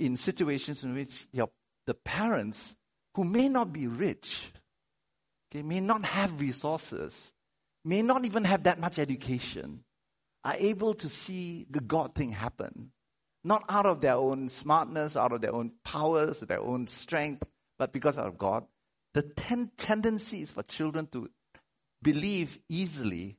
in 0.06 0.16
situations 0.16 0.84
in 0.84 0.94
which 0.94 1.26
your, 1.32 1.50
the 1.86 1.94
parents 1.94 2.76
who 3.14 3.24
may 3.24 3.48
not 3.48 3.72
be 3.72 3.86
rich, 3.86 4.52
okay, 5.50 5.62
may 5.62 5.80
not 5.80 6.04
have 6.04 6.40
resources, 6.40 7.32
may 7.84 8.02
not 8.02 8.24
even 8.24 8.44
have 8.44 8.64
that 8.64 8.80
much 8.80 8.98
education, 8.98 9.84
are 10.44 10.56
able 10.58 10.94
to 10.94 11.08
see 11.08 11.66
the 11.70 11.80
God 11.80 12.14
thing 12.14 12.32
happen. 12.32 12.90
Not 13.44 13.64
out 13.68 13.86
of 13.86 14.00
their 14.00 14.14
own 14.14 14.48
smartness, 14.48 15.16
out 15.16 15.32
of 15.32 15.40
their 15.40 15.54
own 15.54 15.72
powers, 15.84 16.40
their 16.40 16.60
own 16.60 16.86
strength, 16.86 17.42
but 17.78 17.92
because 17.92 18.16
of 18.16 18.38
God. 18.38 18.64
The 19.14 19.22
ten- 19.22 19.72
tendency 19.76 20.42
is 20.42 20.50
for 20.50 20.62
children 20.62 21.06
to 21.08 21.28
believe 22.02 22.58
easily 22.68 23.36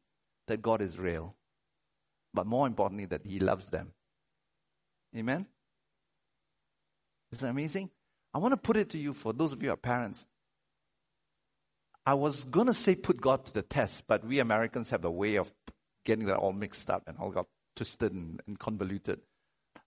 that 0.48 0.62
God 0.62 0.82
is 0.82 1.00
real, 1.00 1.36
but 2.34 2.46
more 2.46 2.68
importantly, 2.68 3.06
that 3.06 3.26
He 3.26 3.40
loves 3.40 3.68
them. 3.68 3.94
Amen? 5.18 5.48
Isn't 7.34 7.48
that 7.48 7.52
amazing? 7.52 7.90
I 8.32 8.38
want 8.38 8.52
to 8.52 8.58
put 8.58 8.78
it 8.78 8.92
to 8.92 9.00
you 9.00 9.14
for 9.14 9.34
those 9.34 9.54
of 9.54 9.64
you 9.64 9.70
who 9.70 9.74
are 9.74 9.78
parents. 9.78 10.28
I 12.06 12.14
was 12.14 12.44
going 12.44 12.68
to 12.68 12.76
say 12.76 12.94
put 12.94 13.20
God 13.20 13.46
to 13.48 13.54
the 13.54 13.64
test, 13.64 14.04
but 14.08 14.24
we 14.24 14.38
Americans 14.38 14.92
have 14.92 15.04
a 15.04 15.10
way 15.12 15.38
of 15.38 15.52
getting 16.06 16.28
that 16.28 16.38
all 16.38 16.54
mixed 16.54 16.92
up 16.92 17.08
and 17.08 17.18
all 17.18 17.32
got 17.32 17.48
twisted 17.76 18.14
and, 18.14 18.40
and 18.46 18.60
convoluted. 18.60 19.22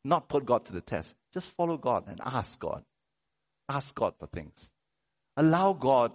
Not 0.02 0.28
put 0.28 0.44
God 0.44 0.64
to 0.66 0.72
the 0.72 0.80
test. 0.80 1.14
Just 1.32 1.50
follow 1.50 1.76
God 1.76 2.08
and 2.08 2.20
ask 2.24 2.58
God. 2.58 2.82
Ask 3.68 3.94
God 3.94 4.14
for 4.18 4.26
things. 4.26 4.72
Allow 5.36 5.74
God 5.74 6.12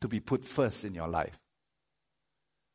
to 0.00 0.08
be 0.08 0.18
put 0.18 0.44
first 0.44 0.84
in 0.84 0.94
your 0.94 1.08
life. 1.08 1.38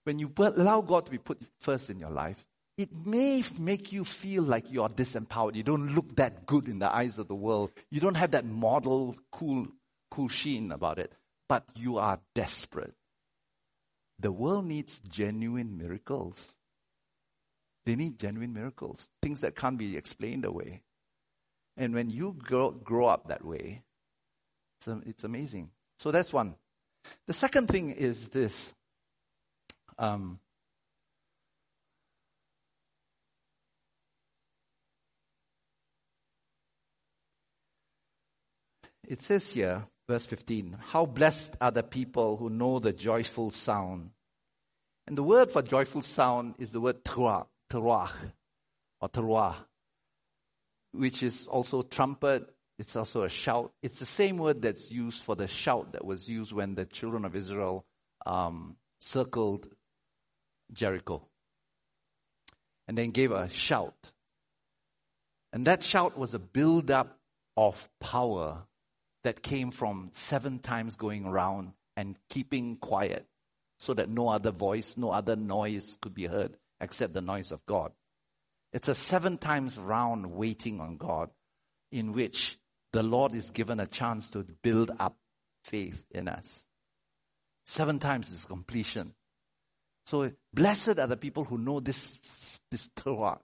When 0.05 0.17
you 0.17 0.31
allow 0.37 0.79
God 0.79 1.05
to 1.07 1.11
be 1.11 1.17
put 1.17 1.39
first 1.59 1.89
in 1.89 1.99
your 1.99 2.11
life, 2.11 2.45
it 2.77 2.89
may 3.05 3.43
make 3.57 3.91
you 3.91 4.03
feel 4.03 4.43
like 4.43 4.71
you 4.71 4.83
are 4.83 4.89
disempowered. 4.89 5.55
You 5.55 5.63
don't 5.63 5.95
look 5.95 6.15
that 6.17 6.45
good 6.45 6.67
in 6.67 6.79
the 6.79 6.93
eyes 6.93 7.17
of 7.17 7.27
the 7.27 7.35
world. 7.35 7.71
You 7.89 7.99
don't 7.99 8.15
have 8.15 8.31
that 8.31 8.45
model, 8.45 9.15
cool, 9.31 9.67
cool 10.11 10.27
sheen 10.27 10.71
about 10.71 10.99
it. 10.99 11.11
But 11.49 11.65
you 11.75 11.97
are 11.97 12.19
desperate. 12.35 12.93
The 14.19 14.31
world 14.31 14.65
needs 14.65 14.99
genuine 14.99 15.77
miracles. 15.77 16.55
They 17.85 17.95
need 17.95 18.19
genuine 18.19 18.53
miracles, 18.53 19.07
things 19.21 19.41
that 19.41 19.55
can't 19.55 19.77
be 19.77 19.95
explained 19.95 20.45
away. 20.45 20.81
And 21.77 21.93
when 21.93 22.09
you 22.09 22.35
grow, 22.37 22.71
grow 22.71 23.05
up 23.05 23.29
that 23.29 23.45
way, 23.45 23.83
it's, 24.79 25.07
it's 25.07 25.23
amazing. 25.23 25.71
So 25.97 26.11
that's 26.11 26.33
one. 26.33 26.55
The 27.27 27.33
second 27.33 27.69
thing 27.69 27.91
is 27.91 28.29
this. 28.29 28.73
Um, 29.97 30.39
it 39.07 39.21
says 39.21 39.51
here, 39.51 39.87
verse 40.07 40.25
15, 40.25 40.77
how 40.87 41.05
blessed 41.05 41.55
are 41.61 41.71
the 41.71 41.83
people 41.83 42.37
who 42.37 42.49
know 42.49 42.79
the 42.79 42.91
joyful 42.91 43.51
sound. 43.51 44.11
And 45.07 45.17
the 45.17 45.23
word 45.23 45.49
for 45.49 45.61
joyful 45.61 46.01
sound 46.01 46.55
is 46.59 46.73
the 46.73 46.81
word 46.81 47.03
teruah, 47.05 47.47
teruah, 47.71 48.11
or 48.99 49.07
teruah, 49.09 49.55
which 50.91 51.23
is 51.23 51.47
also 51.47 51.81
trumpet. 51.83 52.53
It's 52.77 52.95
also 52.97 53.23
a 53.23 53.29
shout. 53.29 53.71
It's 53.81 53.99
the 53.99 54.05
same 54.05 54.37
word 54.37 54.61
that's 54.61 54.91
used 54.91 55.23
for 55.23 55.35
the 55.35 55.47
shout 55.47 55.93
that 55.93 56.03
was 56.03 56.27
used 56.27 56.51
when 56.51 56.75
the 56.75 56.85
children 56.85 57.23
of 57.23 57.35
Israel 57.35 57.85
um, 58.25 58.75
circled 58.99 59.67
Jericho. 60.73 61.25
And 62.89 62.97
then 62.97 63.11
gave 63.11 63.31
a 63.31 63.49
shout. 63.49 64.11
And 65.53 65.65
that 65.67 65.81
shout 65.81 66.17
was 66.17 66.33
a 66.33 66.39
build 66.39 66.91
up 66.91 67.17
of 67.55 67.87
power 67.99 68.63
that 69.27 69.43
came 69.43 69.71
from 69.71 70.07
seven 70.13 70.57
times 70.57 70.95
going 70.95 71.25
around 71.25 71.73
and 71.97 72.15
keeping 72.29 72.77
quiet 72.77 73.25
so 73.77 73.93
that 73.93 74.07
no 74.07 74.29
other 74.29 74.51
voice, 74.51 74.95
no 74.95 75.09
other 75.09 75.35
noise 75.35 75.97
could 76.01 76.13
be 76.13 76.27
heard 76.27 76.55
except 76.79 77.13
the 77.13 77.19
noise 77.19 77.51
of 77.51 77.59
God. 77.65 77.91
It's 78.71 78.87
a 78.87 78.95
seven 78.95 79.37
times 79.37 79.77
round 79.77 80.31
waiting 80.31 80.79
on 80.79 80.95
God 80.95 81.29
in 81.91 82.13
which 82.13 82.57
the 82.93 83.03
Lord 83.03 83.35
is 83.35 83.51
given 83.51 83.81
a 83.81 83.85
chance 83.85 84.29
to 84.29 84.45
build 84.63 84.91
up 84.97 85.17
faith 85.65 86.05
in 86.11 86.29
us. 86.29 86.65
Seven 87.65 87.99
times 87.99 88.31
is 88.31 88.45
completion. 88.45 89.13
So 90.05 90.31
blessed 90.53 90.99
are 90.99 91.07
the 91.07 91.17
people 91.17 91.43
who 91.43 91.57
know 91.57 91.81
this, 91.81 92.61
this 92.71 92.89
teruah, 92.95 93.39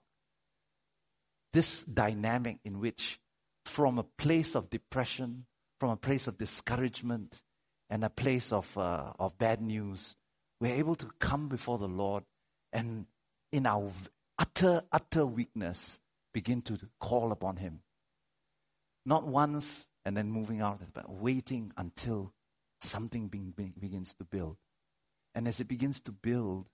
this 1.52 1.82
dynamic 1.82 2.60
in 2.64 2.80
which 2.80 3.20
from 3.66 3.98
a 3.98 4.06
place 4.16 4.54
of 4.54 4.70
depression, 4.70 5.44
from 5.78 5.90
a 5.90 5.96
place 5.96 6.26
of 6.26 6.38
discouragement 6.38 7.42
and 7.90 8.04
a 8.04 8.10
place 8.10 8.52
of, 8.52 8.76
uh, 8.78 9.12
of 9.18 9.36
bad 9.38 9.60
news, 9.60 10.16
we're 10.60 10.74
able 10.74 10.94
to 10.96 11.06
come 11.18 11.48
before 11.48 11.78
the 11.78 11.88
Lord 11.88 12.24
and 12.72 13.06
in 13.52 13.66
our 13.66 13.90
utter, 14.38 14.82
utter 14.90 15.26
weakness 15.26 16.00
begin 16.32 16.62
to 16.62 16.78
call 16.98 17.32
upon 17.32 17.56
Him. 17.56 17.80
Not 19.06 19.26
once 19.26 19.84
and 20.04 20.16
then 20.16 20.30
moving 20.30 20.60
out, 20.60 20.80
but 20.92 21.10
waiting 21.10 21.72
until 21.76 22.32
something 22.80 23.28
begins 23.28 24.14
to 24.14 24.24
build. 24.24 24.56
And 25.34 25.48
as 25.48 25.60
it 25.60 25.68
begins 25.68 26.00
to 26.02 26.12
build, 26.12 26.66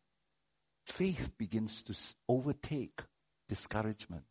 faith 0.86 1.30
begins 1.38 1.82
to 1.84 1.94
overtake 2.28 3.02
discouragement. 3.48 4.24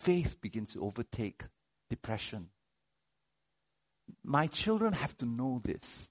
Faith 0.00 0.40
begins 0.40 0.72
to 0.72 0.84
overtake 0.84 1.44
depression. 1.88 2.50
My 4.24 4.46
children 4.46 4.92
have 4.92 5.16
to 5.18 5.26
know 5.26 5.60
this. 5.62 6.08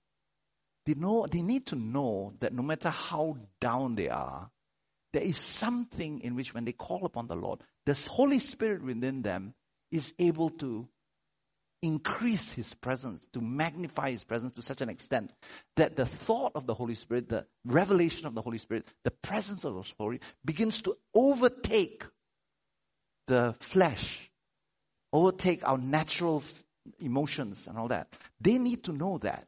They 0.86 0.94
know, 0.94 1.26
they 1.30 1.42
need 1.42 1.68
to 1.68 1.76
know 1.76 2.34
that 2.40 2.54
no 2.54 2.62
matter 2.62 2.90
how 2.90 3.38
down 3.60 3.96
they 3.96 4.10
are, 4.10 4.50
there 5.14 5.24
is 5.24 5.38
something 5.38 6.20
in 6.22 6.36
which 6.36 6.54
when 6.54 6.66
they 6.66 6.74
call 6.74 7.06
upon 7.06 7.28
the 7.28 7.36
Lord, 7.36 7.62
the 7.86 7.94
Holy 8.10 8.40
Spirit 8.40 8.84
within 8.84 9.22
them 9.22 9.54
is 9.92 10.14
able 10.20 10.50
to 10.52 10.88
increase 11.82 12.52
His 12.52 12.74
presence, 12.74 13.28
to 13.34 13.42
magnify 13.42 14.12
His 14.12 14.24
presence 14.24 14.54
to 14.54 14.62
such 14.62 14.82
an 14.82 14.90
extent 14.90 15.32
that 15.76 15.96
the 15.96 16.06
thought 16.06 16.52
of 16.56 16.68
the 16.68 16.74
Holy 16.74 16.96
Spirit, 16.96 17.30
the 17.30 17.46
revelation 17.64 18.28
of 18.28 18.36
the 18.36 18.42
Holy 18.42 18.58
Spirit, 18.58 18.88
the 19.04 19.12
presence 19.12 19.64
of 19.64 19.74
the 19.74 19.82
Holy 19.82 19.88
Spirit 19.88 20.24
begins 20.44 20.82
to 20.82 20.98
overtake 21.14 22.04
the 23.28 23.56
flesh, 23.60 24.30
overtake 25.14 25.68
our 25.68 25.78
natural 25.78 26.44
emotions 27.00 27.68
and 27.68 27.78
all 27.78 27.88
that. 27.90 28.14
They 28.40 28.58
need 28.58 28.84
to 28.86 28.94
know 28.94 29.18
that. 29.20 29.48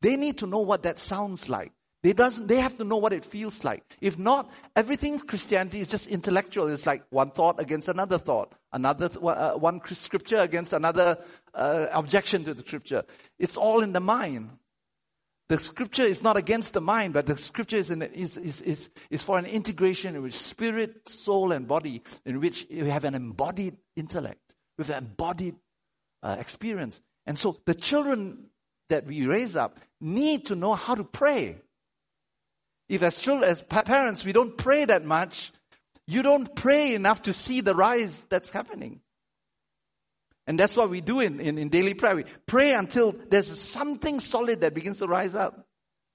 They 0.00 0.16
need 0.16 0.38
to 0.38 0.46
know 0.46 0.60
what 0.60 0.82
that 0.84 0.98
sounds 0.98 1.48
like. 1.48 1.72
They 2.02 2.12
doesn't, 2.12 2.46
they 2.46 2.60
have 2.60 2.78
to 2.78 2.84
know 2.84 2.98
what 2.98 3.12
it 3.12 3.24
feels 3.24 3.64
like. 3.64 3.82
If 4.00 4.18
not, 4.18 4.48
everything 4.76 5.18
Christianity 5.18 5.80
is 5.80 5.90
just 5.90 6.06
intellectual. 6.06 6.68
It's 6.68 6.86
like 6.86 7.02
one 7.10 7.32
thought 7.32 7.60
against 7.60 7.88
another 7.88 8.18
thought, 8.18 8.54
another, 8.72 9.10
uh, 9.20 9.54
one 9.54 9.80
scripture 9.84 10.38
against 10.38 10.72
another 10.72 11.18
uh, 11.54 11.86
objection 11.92 12.44
to 12.44 12.54
the 12.54 12.62
scripture. 12.62 13.04
It's 13.38 13.56
all 13.56 13.82
in 13.82 13.92
the 13.92 14.00
mind. 14.00 14.50
The 15.48 15.58
scripture 15.58 16.02
is 16.02 16.22
not 16.22 16.36
against 16.36 16.72
the 16.72 16.80
mind, 16.80 17.14
but 17.14 17.26
the 17.26 17.36
scripture 17.36 17.76
is, 17.76 17.90
in, 17.90 18.02
is, 18.02 18.36
is, 18.36 18.60
is, 18.60 18.90
is 19.10 19.24
for 19.24 19.38
an 19.38 19.46
integration 19.46 20.14
in 20.14 20.22
which 20.22 20.36
spirit, 20.36 21.08
soul, 21.08 21.52
and 21.52 21.66
body, 21.66 22.02
in 22.24 22.38
which 22.38 22.66
you 22.70 22.84
have 22.84 23.04
an 23.04 23.14
embodied 23.14 23.76
intellect, 23.96 24.54
with 24.76 24.90
an 24.90 24.98
embodied 24.98 25.56
uh, 26.22 26.36
experience. 26.38 27.00
And 27.26 27.38
so 27.38 27.60
the 27.64 27.74
children 27.74 28.46
that 28.88 29.06
we 29.06 29.26
raise 29.26 29.56
up 29.56 29.78
need 30.00 30.46
to 30.46 30.56
know 30.56 30.74
how 30.74 30.94
to 30.94 31.04
pray. 31.04 31.56
If 32.88 33.02
as 33.02 33.18
children, 33.18 33.50
as 33.50 33.62
parents, 33.62 34.24
we 34.24 34.32
don't 34.32 34.56
pray 34.56 34.86
that 34.86 35.04
much, 35.04 35.52
you 36.06 36.22
don't 36.22 36.54
pray 36.54 36.94
enough 36.94 37.22
to 37.22 37.32
see 37.32 37.60
the 37.60 37.74
rise 37.74 38.24
that's 38.30 38.48
happening. 38.48 39.00
And 40.46 40.58
that's 40.58 40.74
what 40.74 40.88
we 40.88 41.02
do 41.02 41.20
in, 41.20 41.40
in, 41.40 41.58
in 41.58 41.68
daily 41.68 41.92
prayer. 41.92 42.16
We 42.16 42.24
pray 42.46 42.72
until 42.72 43.14
there's 43.28 43.60
something 43.60 44.18
solid 44.18 44.62
that 44.62 44.72
begins 44.72 45.00
to 45.00 45.06
rise 45.06 45.34
up. 45.34 45.66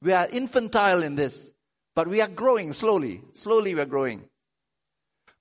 We 0.02 0.12
are 0.14 0.28
infantile 0.28 1.04
in 1.04 1.16
this, 1.16 1.52
but 1.96 2.08
we 2.08 2.22
are 2.22 2.28
growing 2.28 2.74
slowly. 2.74 3.22
Slowly 3.34 3.76
we're 3.76 3.86
growing. 3.86 4.24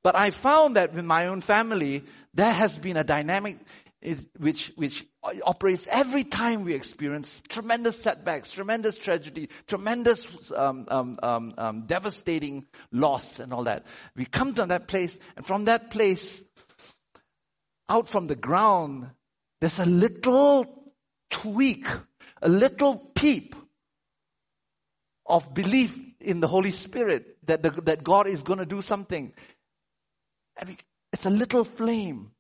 But 0.03 0.17
I 0.17 0.31
found 0.31 0.77
that 0.77 0.93
with 0.93 1.07
my 1.07 1.29
own 1.29 1.41
family, 1.41 2.05
there 2.35 2.53
has 2.53 2.77
been 2.77 2.99
a 2.99 3.05
dynamic 3.05 3.57
which, 4.39 4.73
which 4.77 5.07
operates 5.45 5.87
every 5.89 6.25
time 6.25 6.65
we 6.65 6.75
experience 6.75 7.43
tremendous 7.49 8.03
setbacks, 8.03 8.51
tremendous 8.51 8.99
tragedy, 8.99 9.49
tremendous 9.67 10.53
um, 10.53 10.87
um, 10.89 11.19
um, 11.23 11.55
um, 11.57 11.87
devastating 11.87 12.67
loss 12.91 13.39
and 13.39 13.53
all 13.53 13.65
that. 13.65 13.87
We 14.17 14.25
come 14.25 14.55
to 14.55 14.67
that 14.67 14.89
place, 14.89 15.19
and 15.37 15.47
from 15.47 15.67
that 15.67 15.91
place, 15.91 16.43
out 17.89 18.09
from 18.09 18.27
the 18.27 18.37
ground, 18.37 19.11
there's 19.61 19.79
a 19.79 19.87
little 19.87 20.93
tweak, 21.31 21.87
a 22.41 22.49
little 22.49 22.97
peep 22.97 23.55
of 25.27 25.55
belief 25.55 25.99
in 26.21 26.41
the 26.41 26.49
Holy 26.49 26.73
Spirit 26.73 27.37
that, 27.47 27.63
the, 27.63 27.71
that 27.83 28.03
God 28.03 28.27
is 28.27 28.43
going 28.43 28.59
to 28.59 28.67
do 28.67 28.83
something. 28.83 29.33
And 30.57 30.77
it's 31.13 31.27
a 31.27 31.31
little 31.31 31.65
flame 31.65 32.33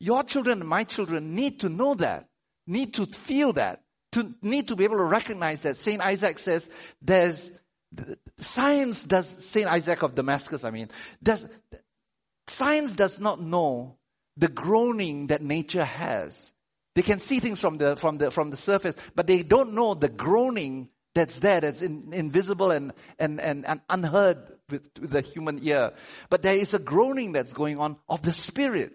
your 0.00 0.22
children 0.22 0.60
and 0.60 0.68
my 0.68 0.84
children 0.84 1.34
need 1.34 1.60
to 1.60 1.68
know 1.68 1.94
that, 1.94 2.28
need 2.66 2.94
to 2.94 3.06
feel 3.06 3.52
that, 3.54 3.82
to 4.12 4.34
need 4.42 4.68
to 4.68 4.76
be 4.76 4.84
able 4.84 4.96
to 4.96 5.04
recognize 5.04 5.62
that. 5.62 5.76
Saint 5.76 6.00
Isaac 6.00 6.38
says 6.38 6.68
there's 7.02 7.50
science 8.38 9.02
does 9.04 9.26
Saint 9.26 9.68
Isaac 9.68 10.02
of 10.02 10.14
Damascus. 10.14 10.64
I 10.64 10.70
mean, 10.70 10.88
does 11.22 11.46
science 12.46 12.96
does 12.96 13.20
not 13.20 13.40
know 13.40 13.96
the 14.36 14.48
groaning 14.48 15.28
that 15.28 15.42
nature 15.42 15.84
has. 15.84 16.52
They 16.94 17.02
can 17.02 17.18
see 17.18 17.40
things 17.40 17.60
from 17.60 17.78
the 17.78 17.96
from 17.96 18.18
the 18.18 18.30
from 18.30 18.50
the 18.50 18.56
surface, 18.56 18.94
but 19.14 19.26
they 19.26 19.42
don't 19.42 19.74
know 19.74 19.94
the 19.94 20.08
groaning 20.08 20.88
that's 21.18 21.38
there, 21.40 21.60
that's 21.60 21.82
in, 21.82 22.12
invisible 22.12 22.70
and, 22.70 22.92
and, 23.18 23.40
and, 23.40 23.66
and 23.66 23.80
unheard 23.88 24.38
with, 24.70 24.88
with 25.00 25.10
the 25.10 25.20
human 25.20 25.58
ear. 25.62 25.92
But 26.30 26.42
there 26.42 26.56
is 26.56 26.74
a 26.74 26.78
groaning 26.78 27.32
that's 27.32 27.52
going 27.52 27.80
on 27.80 27.96
of 28.08 28.22
the 28.22 28.32
spirit. 28.32 28.92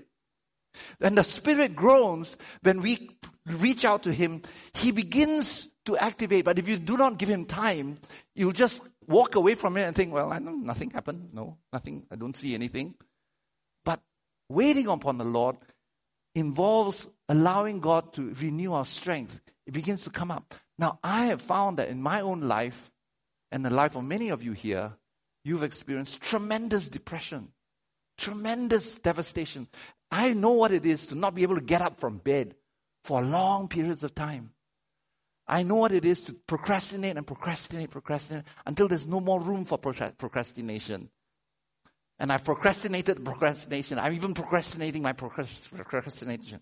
When 0.99 1.15
the 1.15 1.23
Spirit 1.23 1.75
groans, 1.75 2.37
when 2.61 2.81
we 2.81 3.09
reach 3.45 3.85
out 3.85 4.03
to 4.03 4.11
Him, 4.11 4.41
He 4.73 4.91
begins 4.91 5.69
to 5.85 5.97
activate. 5.97 6.45
But 6.45 6.59
if 6.59 6.67
you 6.67 6.77
do 6.77 6.97
not 6.97 7.17
give 7.17 7.29
Him 7.29 7.45
time, 7.45 7.97
you'll 8.35 8.51
just 8.51 8.81
walk 9.07 9.35
away 9.35 9.55
from 9.55 9.77
it 9.77 9.83
and 9.83 9.95
think, 9.95 10.13
well, 10.13 10.31
I 10.31 10.39
know 10.39 10.51
nothing 10.51 10.91
happened. 10.91 11.29
No, 11.33 11.57
nothing. 11.71 12.05
I 12.11 12.15
don't 12.15 12.35
see 12.35 12.53
anything. 12.53 12.95
But 13.83 14.01
waiting 14.49 14.87
upon 14.87 15.17
the 15.17 15.25
Lord 15.25 15.57
involves 16.35 17.07
allowing 17.29 17.79
God 17.79 18.13
to 18.13 18.33
renew 18.33 18.73
our 18.73 18.85
strength. 18.85 19.39
It 19.65 19.73
begins 19.73 20.03
to 20.03 20.09
come 20.09 20.31
up. 20.31 20.55
Now, 20.77 20.99
I 21.03 21.25
have 21.25 21.41
found 21.41 21.77
that 21.77 21.89
in 21.89 22.01
my 22.01 22.21
own 22.21 22.41
life 22.41 22.91
and 23.51 23.63
the 23.63 23.69
life 23.69 23.95
of 23.95 24.03
many 24.03 24.29
of 24.29 24.43
you 24.43 24.53
here, 24.53 24.93
you've 25.43 25.63
experienced 25.63 26.21
tremendous 26.21 26.87
depression, 26.87 27.49
tremendous 28.17 28.97
devastation. 28.99 29.67
I 30.13 30.33
know 30.33 30.51
what 30.51 30.71
it 30.71 30.85
is 30.85 31.07
to 31.07 31.15
not 31.15 31.33
be 31.33 31.41
able 31.41 31.55
to 31.55 31.61
get 31.61 31.81
up 31.81 31.99
from 31.99 32.19
bed 32.19 32.53
for 33.03 33.23
long 33.23 33.67
periods 33.67 34.03
of 34.03 34.13
time. 34.13 34.51
I 35.47 35.63
know 35.63 35.73
what 35.73 35.91
it 35.91 36.05
is 36.05 36.25
to 36.25 36.33
procrastinate 36.33 37.17
and 37.17 37.25
procrastinate, 37.25 37.89
procrastinate 37.89 38.45
until 38.63 38.87
there's 38.87 39.07
no 39.07 39.19
more 39.19 39.41
room 39.41 39.65
for 39.65 39.79
procrastination. 39.79 41.09
And 42.19 42.31
I've 42.31 42.43
procrastinated 42.43 43.25
procrastination. 43.25 43.97
I'm 43.97 44.13
even 44.13 44.35
procrastinating 44.35 45.01
my 45.01 45.13
procrastination. 45.13 46.61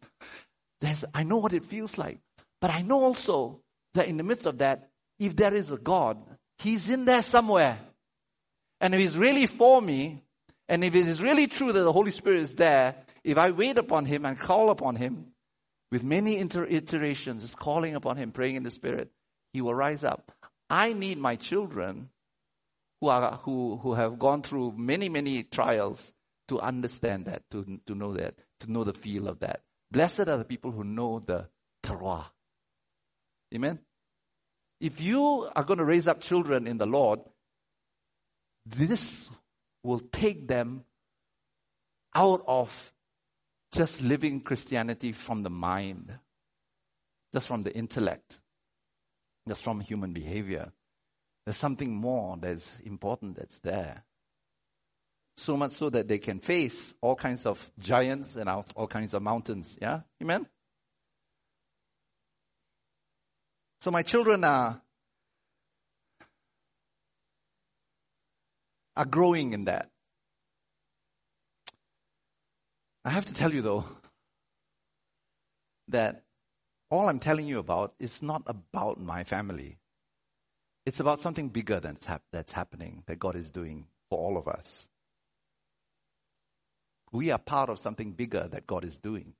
There's, 0.80 1.04
I 1.14 1.24
know 1.24 1.38
what 1.38 1.52
it 1.52 1.66
feels 1.66 1.97
like. 1.97 2.20
But 2.62 2.72
I 2.72 2.84
know 2.84 3.04
also 3.04 3.60
that 3.95 4.08
in 4.08 4.16
the 4.16 4.24
midst 4.24 4.45
of 4.45 4.60
that, 4.60 4.91
if 5.20 5.36
there 5.36 5.54
is 5.54 5.72
a 5.72 5.78
God, 5.78 6.18
He's 6.58 6.89
in 6.89 7.04
there 7.04 7.22
somewhere. 7.22 7.78
And 8.80 8.95
if 8.95 9.02
He's 9.02 9.18
really 9.18 9.45
for 9.45 9.82
me, 9.82 10.24
and 10.70 10.86
if 10.86 10.95
it 10.95 11.06
is 11.06 11.22
really 11.22 11.47
true 11.47 11.74
that 11.74 11.84
the 11.84 11.91
Holy 11.91 12.12
Spirit 12.12 12.43
is 12.43 12.56
there, 12.56 12.95
if 13.24 13.38
I 13.38 13.52
wait 13.52 13.78
upon 13.78 14.06
Him 14.06 14.26
and 14.26 14.40
call 14.40 14.70
upon 14.70 14.96
Him, 14.96 15.28
with 15.92 16.04
many 16.04 16.38
inter- 16.38 16.66
iterations, 16.66 17.42
just 17.42 17.58
calling 17.58 17.96
upon 17.96 18.18
Him, 18.18 18.32
praying 18.32 18.56
in 18.56 18.64
the 18.64 18.72
Spirit, 18.72 19.12
He 19.54 19.62
will 19.62 19.76
rise 19.76 20.04
up. 20.04 20.32
I 20.70 20.94
need 20.94 21.18
my 21.18 21.36
children 21.36 22.10
who 23.02 23.08
are 23.08 23.40
who 23.44 23.78
who 23.78 23.94
have 23.94 24.20
gone 24.20 24.42
through 24.42 24.74
many 24.78 25.10
many 25.10 25.44
trials 25.44 26.14
to 26.48 26.60
understand 26.60 27.26
that, 27.26 27.44
to 27.52 27.80
to 27.88 27.96
know 27.96 28.14
that, 28.14 28.36
to 28.62 28.72
know 28.72 28.84
the 28.84 28.94
feel 28.94 29.28
of 29.28 29.40
that. 29.40 29.62
Blessed 29.92 30.28
are 30.28 30.38
the 30.38 30.46
people 30.46 30.72
who 30.72 30.84
know 30.84 31.22
the 31.26 31.48
teruah. 31.84 32.26
Amen. 33.54 33.80
If 34.80 35.02
you 35.02 35.50
are 35.56 35.64
going 35.64 35.80
to 35.80 35.86
raise 35.86 36.08
up 36.08 36.22
children 36.22 36.68
in 36.68 36.78
the 36.78 36.86
Lord, 36.86 37.20
this 38.66 39.30
will 39.84 40.00
take 40.00 40.48
them 40.48 40.86
out 42.16 42.44
of 42.48 42.94
just 43.72 44.02
living 44.02 44.42
Christianity 44.42 45.12
from 45.14 45.44
the 45.44 45.50
mind, 45.50 46.18
just 47.34 47.48
from 47.48 47.64
the 47.64 47.74
intellect, 47.74 48.40
just 49.48 49.64
from 49.64 49.80
human 49.80 50.14
behavior. 50.14 50.72
There's 51.46 51.58
something 51.58 51.96
more 51.96 52.38
that's 52.40 52.70
important 52.86 53.38
that's 53.38 53.60
there. 53.60 54.04
So 55.38 55.56
much 55.58 55.72
so 55.72 55.90
that 55.90 56.08
they 56.08 56.20
can 56.20 56.40
face 56.40 56.94
all 57.02 57.16
kinds 57.16 57.46
of 57.46 57.72
giants 57.80 58.36
and 58.36 58.50
all 58.50 58.88
kinds 58.88 59.14
of 59.14 59.24
mountains. 59.24 59.78
Yeah? 59.82 60.02
Amen? 60.22 60.46
So 63.80 63.90
my 63.90 64.04
children 64.04 64.44
are, 64.44 64.80
are 68.96 69.06
growing 69.06 69.54
in 69.54 69.66
that. 69.66 69.90
I 73.04 73.10
have 73.10 73.26
to 73.28 73.34
tell 73.34 73.54
you 73.54 73.62
though, 73.62 73.86
that 75.88 76.24
all 76.89 77.08
I'm 77.08 77.20
telling 77.20 77.47
you 77.47 77.60
about 77.60 77.93
is 77.99 78.22
not 78.22 78.43
about 78.45 78.99
my 78.99 79.24
family. 79.24 79.78
It's 80.86 80.99
about 80.99 81.20
something 81.20 81.49
bigger 81.49 81.80
that's, 81.80 82.06
hap- 82.06 82.24
that's 82.32 82.54
happening, 82.54 83.04
that 83.06 83.20
God 83.20 83.36
is 83.36 83.52
doing 83.52 83.88
for 84.10 84.20
all 84.20 84.38
of 84.38 84.47
us. 84.47 84.88
We 87.12 87.32
are 87.32 87.38
part 87.38 87.70
of 87.70 87.80
something 87.80 88.12
bigger 88.12 88.47
that 88.52 88.68
God 88.68 88.84
is 88.84 88.99
doing. 88.99 89.34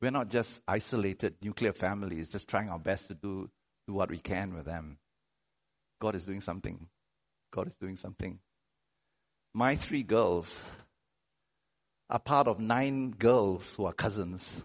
We're 0.00 0.10
not 0.10 0.28
just 0.28 0.60
isolated 0.68 1.36
nuclear 1.42 1.72
families, 1.72 2.30
just 2.30 2.48
trying 2.48 2.68
our 2.68 2.78
best 2.78 3.08
to 3.08 3.14
do, 3.14 3.50
do 3.86 3.94
what 3.94 4.10
we 4.10 4.18
can 4.18 4.54
with 4.54 4.66
them. 4.66 4.98
God 6.00 6.14
is 6.14 6.24
doing 6.24 6.40
something. 6.40 6.88
God 7.52 7.66
is 7.68 7.76
doing 7.76 7.96
something. 7.96 8.38
My 9.54 9.76
three 9.76 10.02
girls 10.02 10.58
are 12.08 12.18
part 12.18 12.46
of 12.48 12.60
nine 12.60 13.10
girls 13.10 13.72
who 13.76 13.84
are 13.84 13.92
cousins 13.92 14.64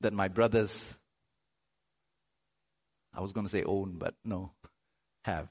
that 0.00 0.12
my 0.12 0.28
brothers 0.28 0.98
I 3.16 3.20
was 3.20 3.32
going 3.32 3.46
to 3.46 3.50
say 3.50 3.64
own, 3.64 3.96
but 3.98 4.14
no, 4.24 4.52
have. 5.24 5.48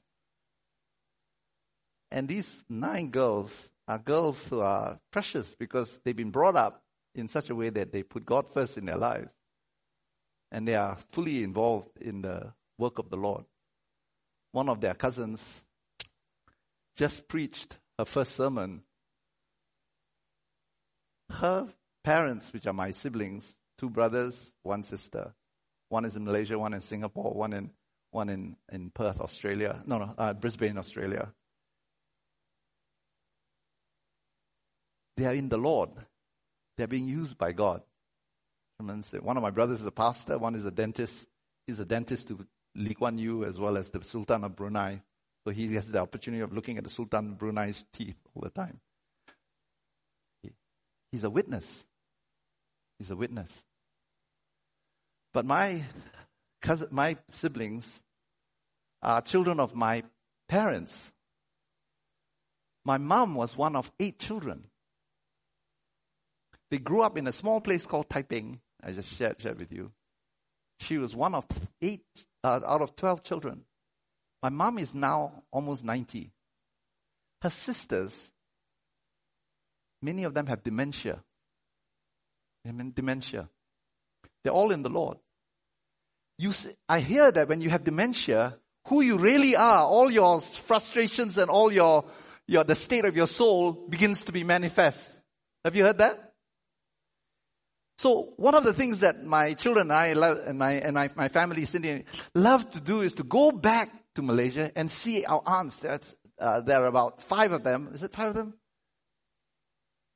And 2.12 2.28
these 2.28 2.64
nine 2.70 3.10
girls 3.10 3.72
are 3.88 3.98
girls 3.98 4.48
who 4.48 4.60
are 4.62 5.00
precious 5.12 5.56
because 5.56 6.00
they've 6.04 6.16
been 6.16 6.30
brought 6.30 6.56
up 6.56 6.84
in 7.16 7.28
such 7.28 7.50
a 7.50 7.56
way 7.56 7.70
that 7.72 7.92
they 7.92 8.04
put 8.04 8.26
God 8.26 8.52
first 8.52 8.78
in 8.78 8.86
their 8.86 8.98
lives. 8.98 9.30
And 10.52 10.68
they 10.68 10.76
are 10.76 10.96
fully 11.10 11.44
involved 11.44 11.98
in 12.00 12.22
the 12.22 12.54
work 12.78 13.00
of 13.00 13.10
the 13.10 13.18
Lord. 13.18 13.46
One 14.52 14.70
of 14.70 14.80
their 14.80 14.94
cousins 14.94 15.66
just 16.96 17.28
preached 17.28 17.80
her 17.98 18.06
first 18.06 18.34
sermon. 18.34 18.84
Her 21.30 21.68
parents, 22.04 22.54
which 22.54 22.68
are 22.68 22.74
my 22.74 22.92
siblings, 22.92 23.58
two 23.78 23.90
brothers, 23.90 24.54
one 24.64 24.84
sister, 24.84 25.34
one 25.90 26.06
is 26.06 26.16
in 26.16 26.26
Malaysia, 26.26 26.58
one 26.58 26.74
in 26.74 26.82
Singapore, 26.82 27.34
one 27.34 27.54
in 27.54 27.72
one 28.12 28.30
in, 28.30 28.56
in 28.72 28.92
Perth, 28.92 29.20
Australia. 29.20 29.84
No, 29.86 29.98
no, 29.98 30.14
uh, 30.18 30.34
Brisbane, 30.34 30.78
Australia. 30.78 31.34
They 35.18 35.26
are 35.26 35.34
in 35.34 35.50
the 35.50 35.58
Lord. 35.58 35.90
They 36.78 36.86
are 36.86 36.88
being 36.88 37.08
used 37.08 37.38
by 37.38 37.52
God. 37.52 37.82
One 38.78 39.38
of 39.38 39.44
my 39.44 39.52
brothers 39.52 39.82
is 39.82 39.86
a 39.86 39.92
pastor, 39.92 40.38
one 40.38 40.56
is 40.56 40.66
a 40.66 40.72
dentist. 40.72 41.28
He's 41.68 41.80
a 41.80 41.86
dentist 41.86 42.28
to 42.30 42.46
Lee 42.76 42.94
Kuan 42.94 43.18
Yew 43.18 43.46
as 43.46 43.60
well 43.60 43.78
as 43.78 43.90
the 43.90 44.04
Sultan 44.04 44.44
of 44.44 44.56
Brunei. 44.56 45.02
So 45.46 45.52
he 45.52 45.74
has 45.76 45.88
the 45.88 46.00
opportunity 46.00 46.42
of 46.42 46.54
looking 46.54 46.78
at 46.78 46.84
the 46.84 46.90
Sultan 46.90 47.32
of 47.32 47.38
Brunei's 47.38 47.86
teeth 47.94 48.18
all 48.34 48.42
the 48.42 48.50
time. 48.50 48.80
He's 51.16 51.24
a 51.24 51.30
witness. 51.30 51.86
He's 53.00 53.10
a 53.10 53.16
witness. 53.16 53.64
But 55.34 55.46
my 55.46 55.82
cousin, 56.62 56.90
my 56.92 57.16
siblings 57.30 58.04
are 59.02 59.22
children 59.22 59.62
of 59.62 59.74
my 59.74 60.04
parents. 60.50 61.14
My 62.84 62.98
mom 62.98 63.34
was 63.34 63.56
one 63.56 63.78
of 63.78 63.94
eight 63.98 64.20
children. 64.20 64.66
They 66.70 66.80
grew 66.80 67.02
up 67.02 67.18
in 67.18 67.28
a 67.28 67.32
small 67.32 67.62
place 67.62 67.86
called 67.86 68.10
Taiping. 68.10 68.60
I 68.84 68.92
just 68.92 69.16
shared, 69.16 69.40
shared 69.40 69.58
with 69.58 69.72
you. 69.72 69.94
She 70.82 70.98
was 70.98 71.16
one 71.16 71.34
of 71.34 71.46
eight 71.82 72.04
uh, 72.44 72.60
out 72.68 72.82
of 72.82 72.98
12 72.98 73.24
children. 73.24 73.62
My 74.44 74.50
mom 74.50 74.80
is 74.80 74.94
now 74.94 75.44
almost 75.50 75.86
90. 75.86 76.34
Her 77.42 77.50
sisters, 77.50 78.34
many 80.06 80.24
of 80.24 80.34
them 80.34 80.46
have 80.46 80.64
dementia. 80.64 81.24
I 82.68 82.72
mean, 82.72 82.94
dementia. 82.96 83.50
They're 84.44 84.54
all 84.54 84.72
in 84.72 84.84
the 84.84 84.90
Lord. 84.90 85.18
You, 86.38 86.52
I 86.88 87.00
hear 87.00 87.32
that 87.32 87.48
when 87.48 87.62
you 87.62 87.70
have 87.70 87.84
dementia, 87.84 88.58
who 88.88 89.02
you 89.02 89.18
really 89.18 89.56
are, 89.56 89.86
all 89.86 90.12
your 90.12 90.42
frustrations 90.42 91.38
and 91.38 91.50
all 91.50 91.72
your, 91.72 92.06
your, 92.48 92.64
the 92.64 92.76
state 92.76 93.06
of 93.06 93.16
your 93.16 93.28
soul 93.28 93.72
begins 93.90 94.22
to 94.24 94.32
be 94.32 94.44
manifest. 94.44 95.24
Have 95.64 95.76
you 95.76 95.84
heard 95.84 95.98
that? 95.98 96.34
So 97.98 98.34
one 98.38 98.56
of 98.56 98.64
the 98.64 98.74
things 98.74 99.00
that 99.00 99.24
my 99.24 99.54
children 99.54 99.90
and 99.90 99.98
I 99.98 100.14
love, 100.14 100.40
and 100.46 100.60
my, 100.60 100.74
and 100.74 100.94
my, 100.94 101.10
my 101.16 101.30
family, 101.30 101.66
Cindy, 101.66 102.04
love 102.34 102.70
to 102.72 102.82
do 102.82 103.02
is 103.02 103.16
to 103.16 103.24
go 103.24 103.52
back 103.52 103.90
to 104.16 104.22
Malaysia 104.22 104.72
and 104.76 104.92
see 104.92 105.24
our 105.26 105.42
aunts. 105.46 105.80
There's, 105.80 106.16
uh, 106.38 106.62
there 106.62 106.82
are 106.82 106.88
about 106.88 107.22
five 107.22 107.54
of 107.54 107.64
them. 107.64 107.90
Is 107.94 108.04
it 108.04 108.12
five 108.12 108.30
of 108.30 108.36
them? 108.36 108.54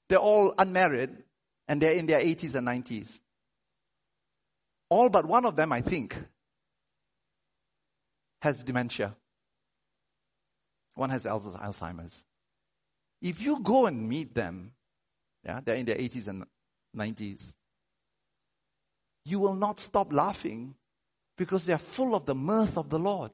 They're 0.10 0.18
all 0.18 0.53
unmarried 0.57 1.12
and 1.68 1.80
they're 1.80 1.93
in 1.93 2.07
their 2.07 2.20
80s 2.20 2.55
and 2.55 2.68
90s. 2.68 3.20
All 4.89 5.10
but 5.10 5.26
one 5.26 5.45
of 5.45 5.55
them, 5.55 5.72
I 5.72 5.82
think, 5.82 6.18
has 8.41 8.64
dementia. 8.64 9.16
One 10.95 11.12
has 11.12 11.26
Alzheimer's. 11.26 12.26
If 13.22 13.41
you 13.41 13.60
go 13.62 13.86
and 13.86 14.10
meet 14.10 14.34
them, 14.34 14.72
yeah, 15.45 15.60
they're 15.64 15.76
in 15.76 15.86
their 15.86 15.95
80s 15.95 16.28
and 16.28 16.45
90s, 16.97 17.53
you 19.26 19.39
will 19.39 19.53
not 19.53 19.80
stop 19.80 20.12
laughing 20.12 20.74
because 21.38 21.66
they 21.66 21.74
are 21.74 21.78
full 21.78 22.16
of 22.16 22.26
the 22.26 22.34
mirth 22.34 22.78
of 22.78 22.89
the 22.89 22.97
Lord. 22.97 23.32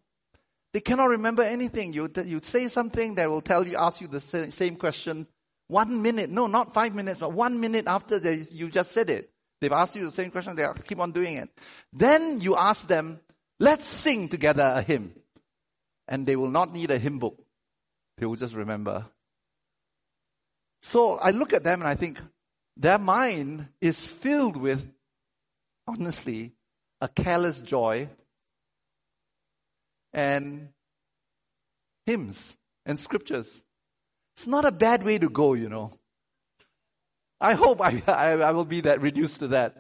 They 0.74 0.82
cannot 0.82 1.06
remember 1.06 1.42
anything. 1.42 1.94
You, 1.94 2.12
you 2.26 2.42
say 2.44 2.68
something, 2.68 3.16
they 3.16 3.28
will 3.28 3.42
tell 3.42 3.66
you, 3.66 3.78
ask 3.78 4.02
you 4.02 4.08
the 4.08 4.20
same 4.20 4.76
question 4.76 5.28
one 5.68 6.02
minute, 6.02 6.30
no, 6.30 6.48
not 6.48 6.74
five 6.74 6.94
minutes, 6.94 7.20
but 7.22 7.34
one 7.34 7.60
minute 7.60 7.86
after 7.88 8.20
they, 8.20 8.46
you 8.52 8.70
just 8.70 8.92
said 8.92 9.10
it. 9.10 9.32
They've 9.62 9.72
asked 9.72 9.96
you 9.96 10.06
the 10.06 10.12
same 10.12 10.32
question, 10.32 10.56
they 10.56 10.66
keep 10.88 11.00
on 11.00 11.12
doing 11.12 11.38
it. 11.38 11.50
Then 11.94 12.42
you 12.42 12.56
ask 12.56 12.88
them, 12.88 13.20
let's 13.60 13.86
sing 13.88 14.30
together 14.30 14.64
a 14.64 14.82
hymn. 14.82 15.14
And 16.08 16.26
they 16.26 16.36
will 16.36 16.52
not 16.52 16.72
need 16.72 16.92
a 16.92 17.00
hymn 17.00 17.18
book. 17.20 17.44
They 18.18 18.26
will 18.26 18.36
just 18.36 18.54
remember. 18.54 19.06
So 20.84 21.16
I 21.16 21.32
look 21.32 21.54
at 21.54 21.64
them 21.64 21.82
and 21.82 21.88
I 21.88 21.96
think 21.96 22.22
their 22.78 23.00
mind 23.00 23.70
is 23.82 24.06
filled 24.06 24.58
with, 24.58 24.88
honestly, 25.88 26.54
a 27.02 27.08
careless 27.08 27.62
joy 27.62 28.10
and 30.14 30.70
hymns. 32.06 32.56
and 32.86 33.00
scriptures. 33.00 33.64
It's 34.36 34.48
not 34.48 34.66
a 34.66 34.72
bad 34.72 35.04
way 35.04 35.18
to 35.18 35.30
go, 35.30 35.54
you 35.54 35.70
know. 35.70 35.92
I 37.40 37.54
hope 37.54 37.82
I, 37.82 38.02
I, 38.08 38.32
I 38.34 38.52
will 38.52 38.66
be 38.66 38.82
that 38.82 39.02
reduced 39.02 39.40
to 39.40 39.48
that. 39.50 39.76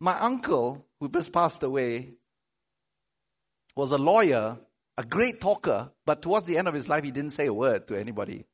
My 0.00 0.18
uncle, 0.18 0.86
who 1.00 1.08
just 1.08 1.32
passed 1.32 1.62
away, 1.62 2.14
was 3.76 3.92
a 3.92 3.98
lawyer, 3.98 4.58
a 4.98 5.04
great 5.04 5.40
talker, 5.40 5.90
but 6.04 6.22
towards 6.22 6.46
the 6.46 6.58
end 6.58 6.68
of 6.68 6.74
his 6.74 6.88
life, 6.88 7.04
he 7.04 7.10
didn't 7.10 7.30
say 7.30 7.46
a 7.46 7.54
word 7.54 7.88
to 7.88 7.98
anybody. 7.98 8.44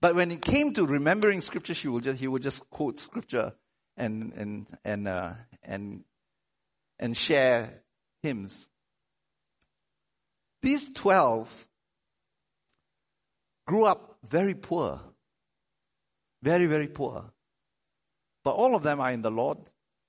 But 0.00 0.14
when 0.14 0.30
it 0.30 0.42
came 0.42 0.74
to 0.74 0.86
remembering 0.86 1.40
scripture, 1.40 1.74
he 1.74 1.88
would 1.88 2.04
just, 2.04 2.18
he 2.18 2.26
would 2.26 2.42
just 2.42 2.68
quote 2.70 2.98
scripture 2.98 3.52
and, 3.96 4.32
and, 4.34 4.66
and, 4.84 5.08
uh, 5.08 5.32
and, 5.62 6.04
and 6.98 7.16
share 7.16 7.82
hymns. 8.22 8.66
These 10.62 10.90
12 10.92 11.68
grew 13.70 13.84
up 13.84 14.18
very 14.28 14.54
poor. 14.54 14.98
Very, 16.42 16.66
very 16.66 16.88
poor. 16.88 17.32
But 18.42 18.56
all 18.56 18.74
of 18.74 18.82
them 18.82 19.00
are 19.00 19.12
in 19.12 19.22
the 19.22 19.30
Lord. 19.30 19.58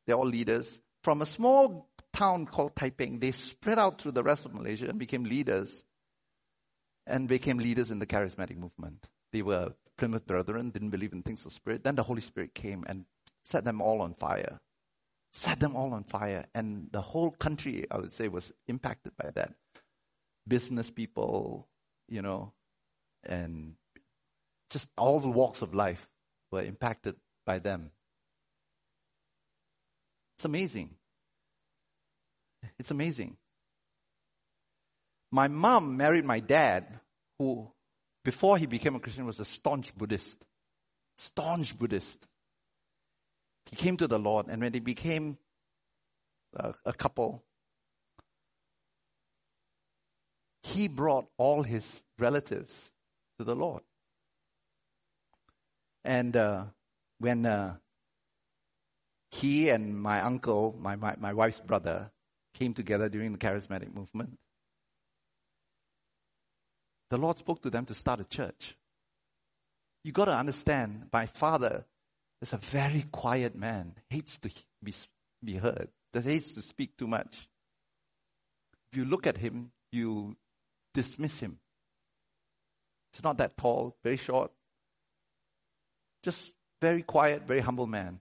They're 0.08 0.16
all 0.16 0.26
leaders. 0.26 0.82
From 1.04 1.22
a 1.22 1.28
small 1.28 1.88
town 2.12 2.48
called 2.48 2.76
Taiping, 2.76 3.20
they 3.20 3.30
spread 3.32 3.78
out 3.78 4.02
through 4.02 4.14
the 4.14 4.24
rest 4.24 4.48
of 4.48 4.56
Malaysia 4.56 4.90
and 4.90 4.98
became 4.98 5.26
leaders. 5.26 5.86
And 7.06 7.28
became 7.28 7.60
leaders 7.60 7.92
in 7.92 8.00
the 8.00 8.08
charismatic 8.08 8.58
movement. 8.58 9.08
They 9.32 9.44
were 9.44 9.74
Plymouth 9.96 10.26
Brethren, 10.26 10.72
didn't 10.72 10.90
believe 10.90 11.14
in 11.14 11.22
things 11.22 11.46
of 11.46 11.54
spirit. 11.54 11.84
Then 11.84 11.96
the 11.96 12.04
Holy 12.04 12.22
Spirit 12.22 12.56
came 12.56 12.84
and 12.88 13.06
set 13.44 13.64
them 13.64 13.80
all 13.80 14.02
on 14.02 14.16
fire. 14.16 14.60
Set 15.34 15.60
them 15.60 15.76
all 15.76 15.94
on 15.94 16.06
fire. 16.06 16.46
And 16.56 16.88
the 16.92 17.02
whole 17.02 17.30
country, 17.30 17.86
I 17.92 17.98
would 17.98 18.14
say, 18.14 18.28
was 18.28 18.54
impacted 18.68 19.14
by 19.16 19.30
that. 19.36 19.54
Business 20.48 20.90
people, 20.90 21.68
you 22.10 22.24
know, 22.24 22.54
and 23.24 23.76
just 24.70 24.88
all 24.98 25.20
the 25.20 25.30
walks 25.30 25.62
of 25.62 25.74
life 25.74 26.08
were 26.52 26.62
impacted 26.62 27.16
by 27.46 27.60
them. 27.60 27.92
It's 30.38 30.46
amazing. 30.46 30.96
It's 32.80 32.92
amazing. 32.92 33.38
My 35.32 35.48
mom 35.48 35.98
married 35.98 36.26
my 36.26 36.40
dad, 36.40 37.00
who, 37.40 37.72
before 38.24 38.58
he 38.58 38.66
became 38.66 38.96
a 38.96 39.00
Christian, 39.00 39.26
was 39.26 39.40
a 39.40 39.46
staunch 39.46 39.96
Buddhist. 39.96 40.46
Staunch 41.18 41.78
Buddhist. 41.78 42.26
He 43.70 43.76
came 43.76 43.98
to 43.98 44.08
the 44.08 44.20
Lord, 44.20 44.48
and 44.50 44.62
when 44.62 44.72
they 44.72 44.80
became 44.80 45.38
a, 46.56 46.74
a 46.86 46.94
couple, 46.94 47.44
he 50.64 50.88
brought 50.88 51.28
all 51.38 51.64
his 51.64 52.04
relatives 52.20 52.92
to 53.42 53.46
the 53.46 53.56
Lord. 53.56 53.82
And 56.06 56.36
uh, 56.38 56.66
when 57.20 57.46
uh, 57.46 57.76
he 59.32 59.70
and 59.70 60.00
my 60.00 60.22
uncle, 60.22 60.76
my, 60.80 60.96
my, 60.96 61.16
my 61.20 61.34
wife's 61.34 61.60
brother, 61.60 62.12
came 62.54 62.74
together 62.74 63.10
during 63.10 63.32
the 63.32 63.38
charismatic 63.38 63.94
movement, 63.94 64.38
the 67.10 67.18
Lord 67.18 67.38
spoke 67.38 67.62
to 67.64 67.70
them 67.70 67.86
to 67.86 67.94
start 67.94 68.20
a 68.20 68.26
church. 68.26 68.76
You 70.04 70.12
got 70.12 70.26
to 70.26 70.38
understand, 70.38 71.08
my 71.12 71.26
father 71.26 71.86
is 72.42 72.54
a 72.54 72.58
very 72.58 73.06
quiet 73.12 73.56
man, 73.56 73.96
hates 74.10 74.38
to 74.40 74.52
be, 74.84 74.94
be 75.44 75.56
heard, 75.58 75.90
hates 76.14 76.54
to 76.54 76.62
speak 76.62 76.98
too 76.98 77.08
much. 77.08 77.48
If 78.92 78.98
you 78.98 79.06
look 79.06 79.26
at 79.26 79.38
him, 79.38 79.72
you 79.92 80.36
dismiss 80.94 81.40
him. 81.40 81.61
He's 83.14 83.24
not 83.24 83.38
that 83.40 83.58
tall, 83.58 83.98
very 84.04 84.18
short, 84.18 84.52
just 86.24 86.54
very 86.80 87.02
quiet, 87.02 87.44
very 87.48 87.60
humble 87.60 87.88
man. 87.88 88.20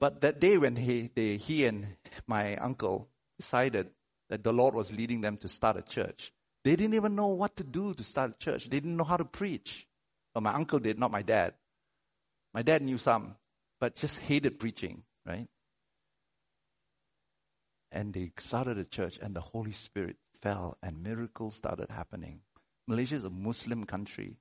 But 0.00 0.20
that 0.22 0.40
day 0.40 0.58
when 0.58 0.76
he, 0.76 1.10
they, 1.14 1.36
he 1.36 1.64
and 1.64 1.96
my 2.26 2.56
uncle 2.56 3.08
decided 3.38 3.90
that 4.28 4.42
the 4.42 4.52
Lord 4.52 4.74
was 4.74 4.92
leading 4.92 5.20
them 5.20 5.36
to 5.38 5.48
start 5.48 5.76
a 5.76 5.82
church, 5.82 6.32
they 6.64 6.76
didn't 6.76 6.94
even 6.94 7.14
know 7.14 7.28
what 7.28 7.56
to 7.56 7.64
do 7.64 7.94
to 7.94 8.04
start 8.04 8.32
a 8.32 8.38
church. 8.38 8.64
They 8.64 8.80
didn't 8.80 8.96
know 8.96 9.04
how 9.04 9.16
to 9.16 9.24
preach. 9.24 9.86
Well, 10.34 10.42
my 10.42 10.52
uncle 10.52 10.78
did, 10.78 10.98
not 10.98 11.10
my 11.10 11.22
dad. 11.22 11.54
My 12.52 12.62
dad 12.62 12.82
knew 12.82 12.98
some, 12.98 13.36
but 13.80 13.94
just 13.94 14.18
hated 14.18 14.58
preaching, 14.58 15.02
right? 15.26 15.46
And 17.92 18.12
they 18.12 18.32
started 18.38 18.78
a 18.78 18.84
church, 18.84 19.18
and 19.22 19.36
the 19.36 19.40
Holy 19.40 19.72
Spirit 19.72 20.16
fell, 20.40 20.76
and 20.82 21.02
miracles 21.02 21.54
started 21.54 21.90
happening. 21.90 22.40
Malaysia 22.86 23.16
is 23.16 23.24
a 23.24 23.30
Muslim 23.30 23.84
country. 23.84 24.36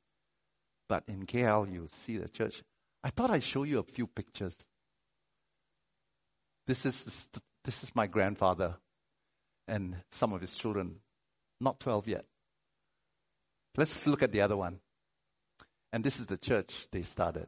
But 0.90 1.04
in 1.08 1.26
KL, 1.26 1.72
you 1.72 1.88
see 1.92 2.18
the 2.18 2.30
church. 2.30 2.64
I 3.04 3.10
thought 3.10 3.32
I'd 3.32 3.44
show 3.44 3.64
you 3.64 3.80
a 3.80 3.84
few 3.84 4.08
pictures. 4.08 4.56
This 6.68 6.86
is, 6.86 7.30
this 7.64 7.84
is 7.84 7.96
my 7.96 8.08
grandfather 8.08 8.76
and 9.68 9.96
some 10.12 10.34
of 10.34 10.42
his 10.42 10.56
children. 10.56 10.98
Not 11.60 11.80
12 11.80 12.08
yet. 12.08 12.26
Let's 13.76 14.06
look 14.06 14.22
at 14.24 14.32
the 14.32 14.42
other 14.42 14.58
one. 14.58 14.80
And 15.92 16.04
this 16.04 16.20
is 16.20 16.26
the 16.26 16.38
church 16.38 16.88
they 16.92 17.02
started. 17.02 17.48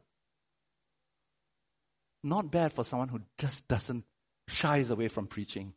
Not 2.22 2.50
bad 2.50 2.72
for 2.72 2.84
someone 2.84 3.08
who 3.08 3.20
just 3.38 3.66
doesn't 3.68 4.04
shies 4.48 4.90
away 4.90 5.08
from 5.08 5.26
preaching. 5.26 5.74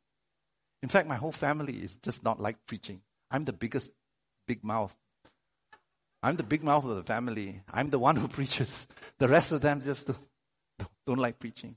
In 0.81 0.89
fact, 0.89 1.07
my 1.07 1.15
whole 1.15 1.31
family 1.31 1.73
is 1.73 1.97
just 1.97 2.23
not 2.23 2.39
like 2.39 2.65
preaching. 2.65 3.01
I'm 3.29 3.45
the 3.45 3.53
biggest 3.53 3.91
big 4.47 4.63
mouth 4.63 4.95
I'm 6.21 6.35
the 6.35 6.43
big 6.43 6.63
mouth 6.63 6.83
of 6.85 6.97
the 6.97 7.03
family. 7.03 7.61
I'm 7.71 7.89
the 7.89 7.99
one 7.99 8.15
who 8.15 8.27
preaches. 8.37 8.87
The 9.19 9.27
rest 9.27 9.51
of 9.51 9.61
them 9.61 9.81
just 9.81 10.07
don't, 10.07 10.19
don't 11.07 11.19
like 11.19 11.39
preaching. 11.39 11.75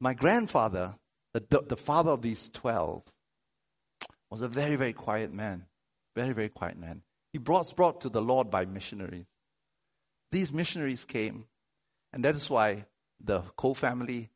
My 0.00 0.14
grandfather, 0.14 0.94
the, 1.32 1.62
the 1.66 1.76
father 1.76 2.10
of 2.10 2.22
these 2.22 2.50
12, 2.50 3.02
was 4.30 4.42
a 4.42 4.48
very, 4.48 4.76
very 4.76 4.92
quiet 4.92 5.32
man. 5.32 5.66
Very, 6.16 6.32
very 6.32 6.48
quiet 6.48 6.78
man. 6.78 7.02
He 7.32 7.38
brought, 7.38 7.74
brought 7.74 8.02
to 8.02 8.08
the 8.08 8.22
Lord 8.22 8.50
by 8.50 8.64
missionaries. 8.64 9.26
These 10.30 10.52
missionaries 10.52 11.04
came, 11.04 11.44
and 12.12 12.24
that 12.24 12.34
is 12.34 12.50
why 12.50 12.86
the 13.22 13.42
Ko 13.56 13.74
family 13.74 14.30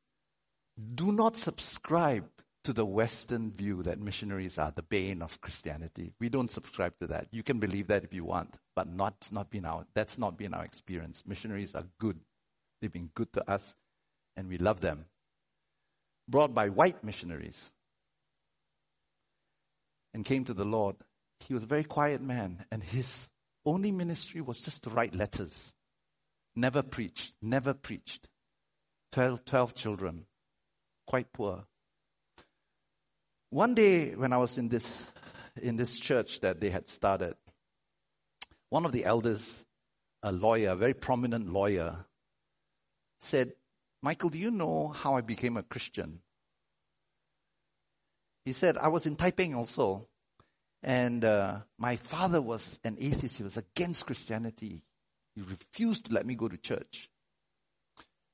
do 0.94 1.12
not 1.12 1.36
subscribe 1.36 2.28
to 2.64 2.72
the 2.72 2.84
Western 2.84 3.50
view 3.50 3.82
that 3.82 4.00
missionaries 4.00 4.58
are 4.58 4.70
the 4.70 4.82
bane 4.82 5.22
of 5.22 5.40
Christianity. 5.40 6.12
We 6.20 6.28
don't 6.28 6.50
subscribe 6.50 6.98
to 7.00 7.06
that. 7.08 7.28
You 7.30 7.42
can 7.42 7.58
believe 7.58 7.86
that 7.88 8.04
if 8.04 8.12
you 8.12 8.24
want, 8.24 8.56
but 8.76 8.88
not, 8.88 9.28
not 9.32 9.50
been 9.50 9.64
our, 9.64 9.86
that's 9.94 10.18
not 10.18 10.36
been 10.36 10.54
our 10.54 10.64
experience. 10.64 11.22
Missionaries 11.26 11.74
are 11.74 11.84
good. 11.98 12.20
They've 12.80 12.92
been 12.92 13.10
good 13.14 13.32
to 13.32 13.50
us, 13.50 13.74
and 14.36 14.48
we 14.48 14.58
love 14.58 14.80
them. 14.80 15.06
Brought 16.28 16.54
by 16.54 16.68
white 16.68 17.02
missionaries 17.02 17.72
and 20.12 20.24
came 20.24 20.44
to 20.44 20.54
the 20.54 20.64
Lord. 20.64 20.96
He 21.40 21.54
was 21.54 21.62
a 21.62 21.66
very 21.66 21.84
quiet 21.84 22.20
man, 22.20 22.64
and 22.70 22.82
his 22.82 23.28
only 23.64 23.92
ministry 23.92 24.40
was 24.40 24.60
just 24.60 24.84
to 24.84 24.90
write 24.90 25.14
letters. 25.14 25.72
Never 26.54 26.82
preached, 26.82 27.34
never 27.40 27.72
preached. 27.72 28.28
Twelve, 29.10 29.44
12 29.46 29.74
children, 29.74 30.26
quite 31.08 31.32
poor. 31.32 31.64
One 33.48 33.74
day 33.74 34.14
when 34.14 34.34
I 34.34 34.36
was 34.36 34.58
in 34.58 34.68
this, 34.68 34.86
in 35.62 35.76
this 35.76 35.98
church 35.98 36.40
that 36.40 36.60
they 36.60 36.68
had 36.68 36.90
started, 36.90 37.34
one 38.68 38.84
of 38.84 38.92
the 38.92 39.06
elders, 39.06 39.64
a 40.22 40.30
lawyer, 40.30 40.72
a 40.72 40.76
very 40.76 40.92
prominent 40.92 41.50
lawyer, 41.50 42.04
said, 43.20 43.52
Michael, 44.02 44.28
do 44.28 44.38
you 44.38 44.50
know 44.50 44.88
how 44.88 45.14
I 45.14 45.22
became 45.22 45.56
a 45.56 45.62
Christian? 45.62 46.20
He 48.44 48.52
said, 48.52 48.76
I 48.76 48.88
was 48.88 49.06
in 49.06 49.16
Taiping 49.16 49.54
also. 49.54 50.08
And 50.82 51.24
uh, 51.24 51.60
my 51.78 51.96
father 51.96 52.42
was 52.42 52.78
an 52.84 52.98
atheist. 53.00 53.38
He 53.38 53.42
was 53.42 53.56
against 53.56 54.04
Christianity. 54.04 54.82
He 55.34 55.40
refused 55.40 56.06
to 56.06 56.12
let 56.12 56.26
me 56.26 56.34
go 56.34 56.48
to 56.48 56.58
church. 56.58 57.08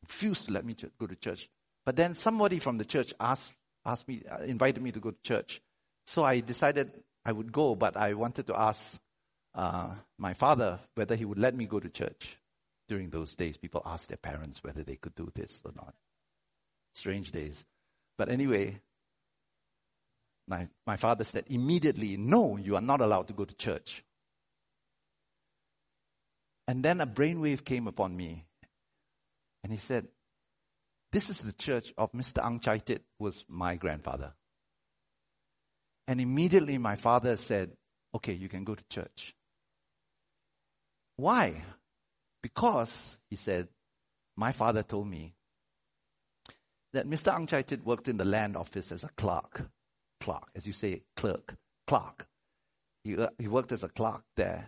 Refused 0.02 0.46
to 0.46 0.52
let 0.52 0.64
me 0.64 0.74
go 0.98 1.06
to 1.06 1.14
church. 1.14 1.48
But 1.85 1.97
then 1.97 2.14
somebody 2.14 2.59
from 2.59 2.78
the 2.78 2.85
church 2.85 3.12
asked 3.20 3.53
asked 3.85 4.09
me, 4.09 4.22
uh, 4.30 4.43
invited 4.45 4.82
me 4.82 4.93
to 4.93 5.01
go 5.01 5.11
to 5.11 5.22
church. 5.22 5.61
So 6.07 6.24
I 6.24 6.41
decided 6.41 6.91
I 7.24 7.32
would 7.32 7.53
go, 7.53 7.74
but 7.74 7.97
I 7.97 8.14
wanted 8.14 8.47
to 8.47 8.59
ask 8.59 8.99
uh, 9.55 9.95
my 10.18 10.35
father 10.35 10.80
whether 10.95 11.16
he 11.16 11.24
would 11.24 11.39
let 11.39 11.55
me 11.55 11.66
go 11.66 11.80
to 11.80 11.89
church. 11.89 12.39
During 12.89 13.11
those 13.11 13.35
days, 13.35 13.57
people 13.57 13.82
asked 13.85 14.09
their 14.09 14.18
parents 14.18 14.62
whether 14.62 14.82
they 14.82 14.97
could 14.97 15.14
do 15.14 15.30
this 15.35 15.62
or 15.64 15.72
not. 15.74 15.95
Strange 16.95 17.32
days. 17.32 17.64
But 18.18 18.28
anyway, 18.28 18.80
my, 20.47 20.68
my 20.87 20.97
father 20.97 21.24
said 21.24 21.45
immediately, 21.49 22.16
no, 22.18 22.59
you 22.59 22.76
are 22.76 22.82
not 22.82 23.01
allowed 23.01 23.28
to 23.28 23.35
go 23.35 23.45
to 23.47 23.55
church. 23.55 24.05
And 26.68 26.82
then 26.82 27.01
a 27.01 27.07
brainwave 27.07 27.64
came 27.64 27.87
upon 27.87 28.16
me. 28.16 28.45
And 29.62 29.72
he 29.72 29.78
said, 29.78 30.09
this 31.14 31.30
is 31.30 31.38
the 31.38 31.52
church 31.52 31.94
of 31.96 32.10
Mr. 32.10 32.44
Ang 32.44 32.58
Chai 32.58 32.78
Tit, 32.78 33.04
who 33.18 33.26
was 33.26 33.44
my 33.48 33.76
grandfather. 33.76 34.32
And 36.08 36.20
immediately 36.20 36.76
my 36.76 36.96
father 36.96 37.36
said, 37.36 37.70
okay, 38.16 38.32
you 38.32 38.48
can 38.48 38.64
go 38.64 38.74
to 38.74 38.84
church. 38.90 39.32
Why? 41.14 41.62
Because, 42.42 43.16
he 43.30 43.36
said, 43.36 43.68
my 44.36 44.50
father 44.50 44.82
told 44.82 45.06
me 45.06 45.34
that 46.92 47.08
Mr. 47.08 47.32
Ang 47.32 47.46
Chai 47.46 47.62
Tit 47.62 47.86
worked 47.86 48.08
in 48.08 48.16
the 48.16 48.24
land 48.24 48.56
office 48.56 48.90
as 48.90 49.04
a 49.04 49.10
clerk. 49.16 49.70
Clerk, 50.20 50.50
as 50.56 50.66
you 50.66 50.72
say, 50.72 51.02
clerk, 51.14 51.54
clerk. 51.86 52.26
He, 53.04 53.16
uh, 53.16 53.28
he 53.38 53.46
worked 53.46 53.70
as 53.70 53.84
a 53.84 53.88
clerk 53.88 54.24
there. 54.36 54.66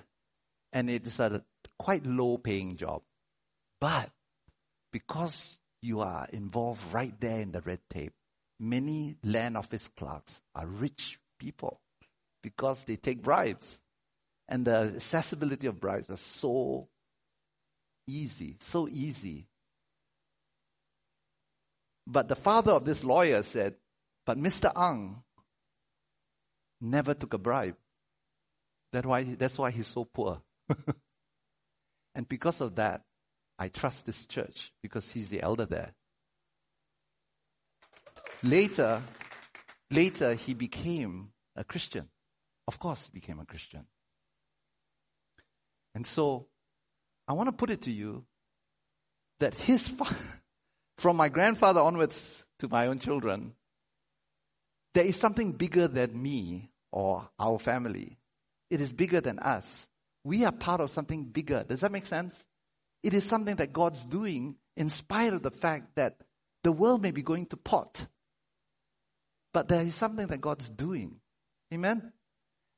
And 0.72 0.90
it 0.90 1.08
is 1.08 1.18
a 1.18 1.42
quite 1.76 2.06
low 2.06 2.38
paying 2.38 2.76
job. 2.76 3.02
But 3.80 4.10
because 4.92 5.58
you 5.86 6.00
are 6.00 6.26
involved 6.32 6.82
right 6.92 7.14
there 7.20 7.40
in 7.40 7.52
the 7.52 7.60
red 7.62 7.80
tape, 7.88 8.12
many 8.58 9.16
land 9.22 9.56
office 9.56 9.88
clerks 9.88 10.40
are 10.54 10.66
rich 10.66 11.18
people 11.38 11.80
because 12.42 12.84
they 12.84 12.96
take 12.96 13.22
bribes. 13.22 13.80
And 14.48 14.64
the 14.64 14.92
accessibility 14.96 15.66
of 15.66 15.80
bribes 15.80 16.10
is 16.10 16.20
so 16.20 16.88
easy, 18.06 18.56
so 18.60 18.88
easy. 18.88 19.46
But 22.06 22.28
the 22.28 22.36
father 22.36 22.72
of 22.72 22.84
this 22.84 23.02
lawyer 23.02 23.42
said, 23.42 23.74
but 24.24 24.38
Mr. 24.38 24.70
Ang 24.76 25.22
never 26.80 27.14
took 27.14 27.34
a 27.34 27.38
bribe. 27.38 27.76
That 28.92 29.06
why, 29.06 29.24
that's 29.24 29.58
why 29.58 29.72
he's 29.72 29.88
so 29.88 30.04
poor. 30.04 30.40
and 32.14 32.28
because 32.28 32.60
of 32.60 32.76
that, 32.76 33.02
I 33.58 33.68
trust 33.68 34.06
this 34.06 34.26
church 34.26 34.72
because 34.82 35.10
he's 35.10 35.28
the 35.28 35.42
elder 35.42 35.66
there. 35.66 35.94
Later, 38.42 39.02
later 39.90 40.34
he 40.34 40.54
became 40.54 41.30
a 41.54 41.64
Christian. 41.64 42.08
Of 42.68 42.78
course, 42.78 43.06
he 43.06 43.18
became 43.18 43.40
a 43.40 43.46
Christian. 43.46 43.86
And 45.94 46.06
so, 46.06 46.48
I 47.26 47.32
want 47.32 47.48
to 47.48 47.52
put 47.52 47.70
it 47.70 47.82
to 47.82 47.90
you 47.90 48.24
that 49.40 49.54
his, 49.54 49.88
from 50.98 51.16
my 51.16 51.28
grandfather 51.28 51.80
onwards 51.80 52.44
to 52.58 52.68
my 52.68 52.88
own 52.88 52.98
children, 52.98 53.54
there 54.94 55.04
is 55.04 55.16
something 55.16 55.52
bigger 55.52 55.88
than 55.88 56.20
me 56.20 56.70
or 56.92 57.28
our 57.38 57.58
family. 57.58 58.18
It 58.70 58.80
is 58.80 58.92
bigger 58.92 59.20
than 59.20 59.38
us. 59.38 59.88
We 60.24 60.44
are 60.44 60.52
part 60.52 60.80
of 60.80 60.90
something 60.90 61.24
bigger. 61.24 61.64
Does 61.66 61.80
that 61.80 61.92
make 61.92 62.06
sense? 62.06 62.44
It 63.06 63.14
is 63.14 63.22
something 63.22 63.54
that 63.54 63.72
God's 63.72 64.04
doing 64.04 64.56
in 64.76 64.88
spite 64.88 65.32
of 65.32 65.40
the 65.40 65.52
fact 65.52 65.94
that 65.94 66.16
the 66.64 66.72
world 66.72 67.02
may 67.02 67.12
be 67.12 67.22
going 67.22 67.46
to 67.46 67.56
pot. 67.56 68.04
But 69.54 69.68
there 69.68 69.82
is 69.82 69.94
something 69.94 70.26
that 70.26 70.40
God's 70.40 70.68
doing. 70.68 71.20
Amen? 71.72 72.12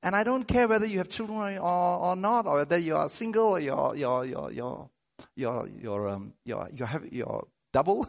And 0.02 0.14
I 0.14 0.24
don't 0.24 0.46
care 0.46 0.68
whether 0.68 0.84
you 0.84 0.98
have 0.98 1.08
children 1.08 1.56
or, 1.56 1.62
or 1.62 2.14
not, 2.14 2.44
or 2.46 2.56
whether 2.56 2.76
you 2.76 2.94
are 2.94 3.08
single 3.08 3.46
or 3.46 3.60
you're, 3.60 3.96
you're, 3.96 4.26
you're, 4.26 4.52
you're, 4.52 4.90
you're, 5.34 5.68
you're, 5.80 6.08
um, 6.10 6.34
you're, 6.44 6.68
you're, 6.74 6.86
have, 6.86 7.10
you're 7.10 7.48
double. 7.72 8.06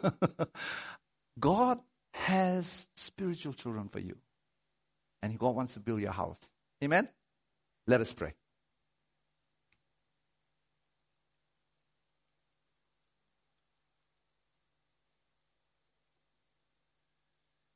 God 1.40 1.80
has 2.14 2.86
spiritual 2.98 3.54
children 3.54 3.88
for 3.88 4.00
you. 4.00 4.18
And 5.24 5.40
God 5.40 5.56
wants 5.56 5.76
to 5.76 5.80
build 5.80 6.02
your 6.02 6.12
house. 6.12 6.40
Amen? 6.84 7.08
Let 7.88 8.02
us 8.02 8.12
pray. 8.12 8.34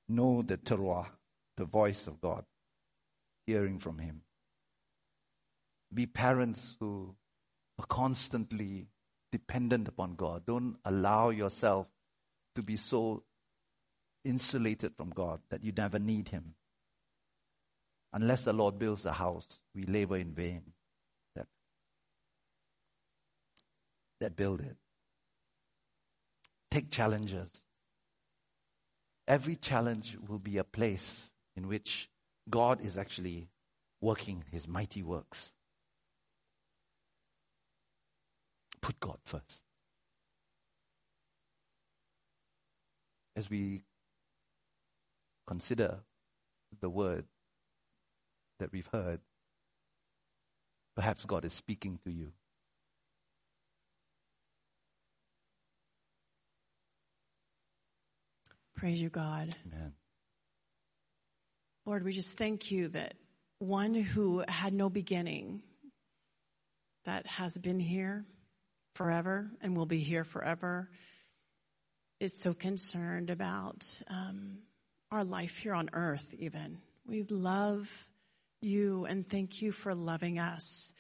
Know 0.10 0.42
the 0.42 0.58
Torah, 0.58 1.12
the 1.58 1.66
voice 1.66 2.08
of 2.08 2.20
God, 2.20 2.46
hearing 3.46 3.80
from 3.80 4.00
Him. 4.00 4.22
Be 5.94 6.06
parents 6.06 6.76
who 6.80 7.16
are 7.80 7.86
constantly 7.86 8.88
dependent 9.32 9.88
upon 9.88 10.16
God. 10.16 10.46
Don't 10.46 10.78
allow 10.86 11.30
yourself 11.30 11.88
to 12.56 12.64
be 12.64 12.76
so 12.76 13.24
insulated 14.24 14.96
from 14.96 15.10
God 15.10 15.40
that 15.50 15.64
you 15.64 15.72
never 15.76 16.00
need 16.00 16.30
Him. 16.30 16.56
Unless 18.14 18.44
the 18.44 18.54
Lord 18.54 18.78
builds 18.78 19.06
a 19.06 19.12
house, 19.12 19.60
we 19.74 19.84
labor 19.84 20.18
in 20.18 20.34
vain 20.34 20.62
that, 21.36 21.48
that 24.20 24.36
build 24.36 24.62
it. 24.62 24.78
Take 26.70 26.92
challenges. 26.92 27.64
Every 29.28 29.56
challenge 29.56 30.18
will 30.28 30.40
be 30.40 30.58
a 30.58 30.64
place 30.64 31.32
in 31.56 31.68
which 31.68 32.10
God 32.50 32.82
is 32.82 32.98
actually 32.98 33.48
working 34.02 34.44
his 34.52 34.68
mighty 34.68 35.02
works. 35.02 35.54
Put 38.82 39.00
God 39.00 39.18
first. 39.24 39.64
As 43.36 43.50
we 43.50 43.84
consider 45.48 46.00
the 46.82 46.90
word 46.90 47.26
that 48.60 48.72
we've 48.72 48.90
heard, 48.92 49.22
perhaps 50.96 51.26
God 51.26 51.46
is 51.46 51.54
speaking 51.54 51.98
to 52.04 52.12
you. 52.12 52.34
Praise 58.84 59.02
you, 59.02 59.08
God. 59.08 59.56
Amen. 59.66 59.94
Lord, 61.86 62.04
we 62.04 62.12
just 62.12 62.38
thank 62.38 62.70
you 62.70 62.90
that 62.90 63.14
one 63.60 63.94
who 63.94 64.44
had 64.46 64.74
no 64.74 64.90
beginning, 64.90 65.62
that 67.06 67.26
has 67.26 67.58
been 67.58 67.80
here 67.80 68.26
forever 68.96 69.50
and 69.62 69.78
will 69.78 69.86
be 69.86 70.00
here 70.00 70.26
forever, 70.26 70.90
is 72.20 72.38
so 72.38 72.54
concerned 72.54 73.30
about 73.30 73.86
um, 74.10 74.58
our 75.14 75.24
life 75.24 75.60
here 75.60 75.76
on 75.76 75.90
earth, 75.94 76.36
even. 76.38 76.80
We 77.08 77.24
love 77.24 77.90
you 78.60 79.06
and 79.06 79.26
thank 79.26 79.62
you 79.62 79.72
for 79.72 79.96
loving 79.96 80.40
us. 80.40 80.92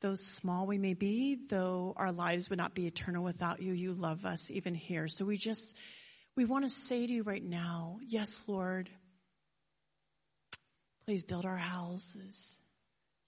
Though 0.00 0.16
small 0.16 0.66
we 0.66 0.78
may 0.78 0.94
be, 0.94 1.38
though 1.48 1.94
our 1.96 2.10
lives 2.10 2.50
would 2.50 2.58
not 2.58 2.74
be 2.74 2.88
eternal 2.88 3.22
without 3.22 3.62
you, 3.62 3.74
you 3.74 3.92
love 3.92 4.24
us 4.24 4.50
even 4.50 4.74
here. 4.74 5.06
So 5.06 5.24
we 5.24 5.36
just, 5.36 5.78
we 6.38 6.44
want 6.44 6.64
to 6.64 6.68
say 6.68 7.04
to 7.04 7.12
you 7.12 7.24
right 7.24 7.42
now, 7.42 7.98
yes, 8.06 8.44
Lord, 8.46 8.88
please 11.04 11.24
build 11.24 11.44
our 11.44 11.56
houses. 11.56 12.60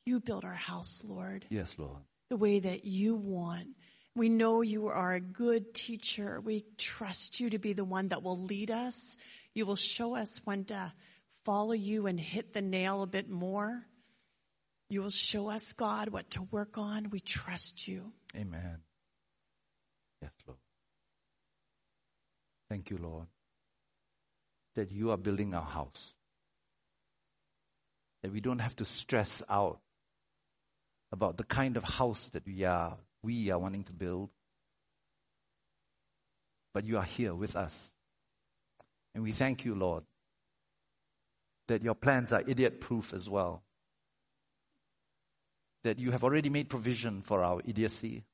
You 0.06 0.20
build 0.20 0.44
our 0.44 0.54
house, 0.54 1.02
Lord. 1.04 1.44
Yes, 1.50 1.74
Lord. 1.76 2.02
The 2.28 2.36
way 2.36 2.60
that 2.60 2.84
you 2.84 3.16
want. 3.16 3.66
We 4.14 4.28
know 4.28 4.62
you 4.62 4.86
are 4.86 5.12
a 5.12 5.20
good 5.20 5.74
teacher. 5.74 6.40
We 6.40 6.64
trust 6.78 7.40
you 7.40 7.50
to 7.50 7.58
be 7.58 7.72
the 7.72 7.84
one 7.84 8.06
that 8.08 8.22
will 8.22 8.38
lead 8.38 8.70
us. 8.70 9.16
You 9.54 9.66
will 9.66 9.74
show 9.74 10.14
us 10.14 10.40
when 10.44 10.66
to 10.66 10.92
follow 11.44 11.72
you 11.72 12.06
and 12.06 12.18
hit 12.18 12.52
the 12.52 12.62
nail 12.62 13.02
a 13.02 13.08
bit 13.08 13.28
more. 13.28 13.86
You 14.88 15.02
will 15.02 15.10
show 15.10 15.50
us, 15.50 15.72
God, 15.72 16.10
what 16.10 16.30
to 16.30 16.42
work 16.52 16.78
on. 16.78 17.10
We 17.10 17.18
trust 17.18 17.88
you. 17.88 18.12
Amen. 18.36 18.82
Yes, 20.22 20.30
Lord. 20.46 20.59
Thank 22.70 22.90
you, 22.90 22.98
Lord, 22.98 23.26
that 24.76 24.92
you 24.92 25.10
are 25.10 25.16
building 25.16 25.54
our 25.54 25.64
house. 25.64 26.14
That 28.22 28.32
we 28.32 28.40
don't 28.40 28.60
have 28.60 28.76
to 28.76 28.84
stress 28.84 29.42
out 29.48 29.80
about 31.10 31.36
the 31.36 31.44
kind 31.44 31.76
of 31.76 31.82
house 31.82 32.28
that 32.28 32.46
we 32.46 32.62
are 32.64 32.96
we 33.22 33.50
are 33.50 33.58
wanting 33.58 33.84
to 33.84 33.92
build. 33.92 34.30
But 36.72 36.84
you 36.84 36.98
are 36.98 37.04
here 37.04 37.34
with 37.34 37.56
us. 37.56 37.92
And 39.14 39.24
we 39.24 39.32
thank 39.32 39.64
you, 39.64 39.74
Lord, 39.74 40.04
that 41.66 41.82
your 41.82 41.96
plans 41.96 42.32
are 42.32 42.42
idiot 42.46 42.80
proof 42.80 43.12
as 43.12 43.28
well. 43.28 43.64
That 45.82 45.98
you 45.98 46.12
have 46.12 46.22
already 46.22 46.50
made 46.50 46.68
provision 46.68 47.22
for 47.22 47.42
our 47.42 47.60
idiocy. 47.64 48.24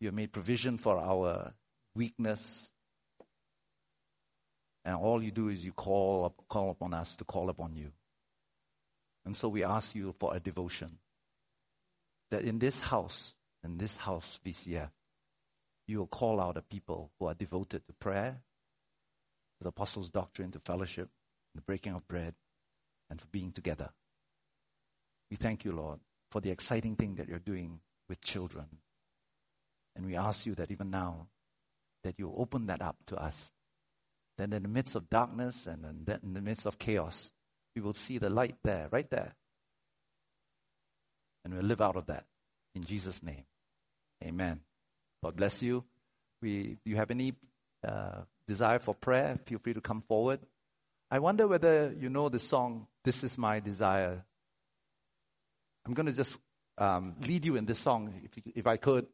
You 0.00 0.08
have 0.08 0.14
made 0.14 0.32
provision 0.32 0.78
for 0.78 0.98
our 0.98 1.52
weakness. 1.94 2.70
And 4.86 4.94
all 4.94 5.20
you 5.20 5.32
do 5.32 5.48
is 5.48 5.64
you 5.64 5.72
call, 5.72 6.32
call 6.48 6.70
upon 6.70 6.94
us 6.94 7.16
to 7.16 7.24
call 7.24 7.50
upon 7.50 7.74
you. 7.74 7.90
And 9.24 9.36
so 9.36 9.48
we 9.48 9.64
ask 9.64 9.96
you 9.96 10.14
for 10.20 10.34
a 10.34 10.38
devotion. 10.38 10.98
That 12.30 12.42
in 12.42 12.60
this 12.60 12.80
house, 12.80 13.34
in 13.64 13.78
this 13.78 13.96
house, 13.96 14.38
this 14.44 14.64
year, 14.64 14.90
you 15.88 15.98
will 15.98 16.06
call 16.06 16.40
out 16.40 16.56
a 16.56 16.62
people 16.62 17.10
who 17.18 17.26
are 17.26 17.34
devoted 17.34 17.84
to 17.86 17.92
prayer, 17.94 18.40
to 19.58 19.64
the 19.64 19.70
apostles' 19.70 20.10
doctrine, 20.10 20.52
to 20.52 20.60
fellowship, 20.60 21.08
the 21.56 21.62
breaking 21.62 21.94
of 21.94 22.06
bread, 22.06 22.34
and 23.10 23.20
for 23.20 23.26
being 23.26 23.50
together. 23.50 23.90
We 25.32 25.36
thank 25.36 25.64
you, 25.64 25.72
Lord, 25.72 25.98
for 26.30 26.40
the 26.40 26.50
exciting 26.50 26.94
thing 26.94 27.16
that 27.16 27.28
you're 27.28 27.40
doing 27.40 27.80
with 28.08 28.20
children. 28.20 28.66
And 29.96 30.06
we 30.06 30.14
ask 30.14 30.46
you 30.46 30.54
that 30.54 30.70
even 30.70 30.90
now, 30.90 31.26
that 32.04 32.20
you 32.20 32.32
open 32.36 32.66
that 32.66 32.82
up 32.82 32.96
to 33.06 33.16
us. 33.16 33.50
That 34.38 34.52
in 34.52 34.62
the 34.62 34.68
midst 34.68 34.94
of 34.94 35.08
darkness 35.08 35.66
and 35.66 36.08
in 36.22 36.34
the 36.34 36.40
midst 36.40 36.66
of 36.66 36.78
chaos, 36.78 37.30
we 37.74 37.82
will 37.82 37.94
see 37.94 38.18
the 38.18 38.30
light 38.30 38.56
there, 38.62 38.88
right 38.90 39.08
there. 39.10 39.34
And 41.44 41.54
we'll 41.54 41.64
live 41.64 41.80
out 41.80 41.96
of 41.96 42.06
that. 42.06 42.24
In 42.74 42.84
Jesus' 42.84 43.22
name. 43.22 43.44
Amen. 44.22 44.60
God 45.22 45.36
bless 45.36 45.62
you. 45.62 45.84
We, 46.42 46.78
you 46.84 46.96
have 46.96 47.10
any 47.10 47.34
uh, 47.86 48.22
desire 48.46 48.78
for 48.78 48.94
prayer? 48.94 49.38
Feel 49.46 49.58
free 49.58 49.74
to 49.74 49.80
come 49.80 50.02
forward. 50.02 50.40
I 51.10 51.18
wonder 51.20 51.46
whether 51.46 51.94
you 51.98 52.08
know 52.08 52.28
the 52.28 52.38
song, 52.38 52.88
This 53.04 53.22
Is 53.22 53.38
My 53.38 53.60
Desire. 53.60 54.24
I'm 55.86 55.94
going 55.94 56.06
to 56.06 56.12
just 56.12 56.38
um, 56.78 57.14
lead 57.20 57.44
you 57.44 57.56
in 57.56 57.64
this 57.64 57.78
song, 57.78 58.12
if, 58.24 58.42
if 58.56 58.66
I 58.66 58.76
could, 58.76 59.06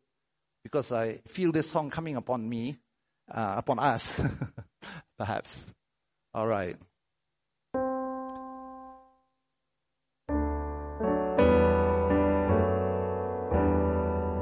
because 0.64 0.90
I 0.90 1.20
feel 1.28 1.52
this 1.52 1.70
song 1.70 1.90
coming 1.90 2.16
upon 2.16 2.48
me, 2.48 2.78
uh, 3.30 3.54
upon 3.58 3.78
us, 3.78 4.20
perhaps. 5.22 5.56
All 6.34 6.48
right. 6.48 6.76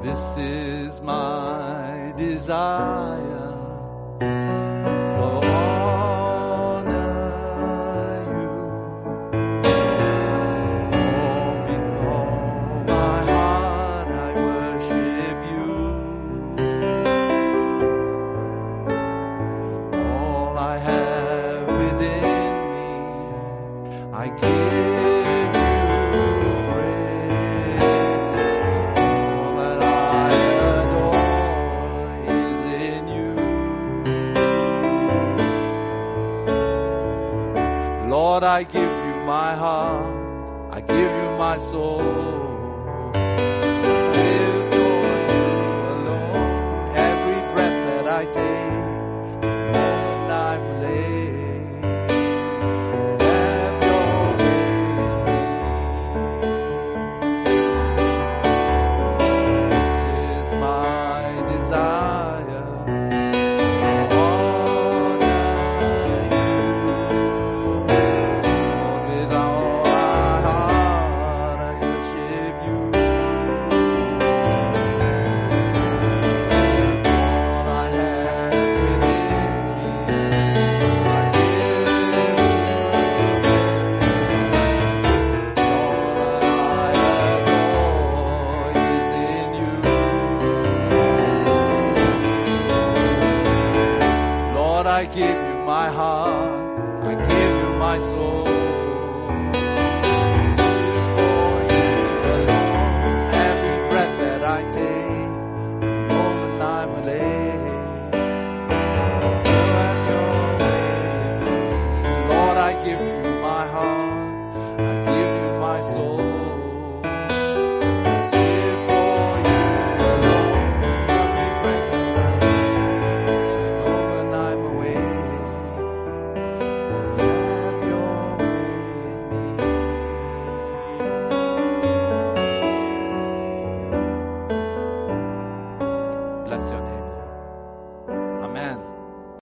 This 0.02 0.36
is 0.38 1.02
my 1.02 2.14
desire 2.16 3.29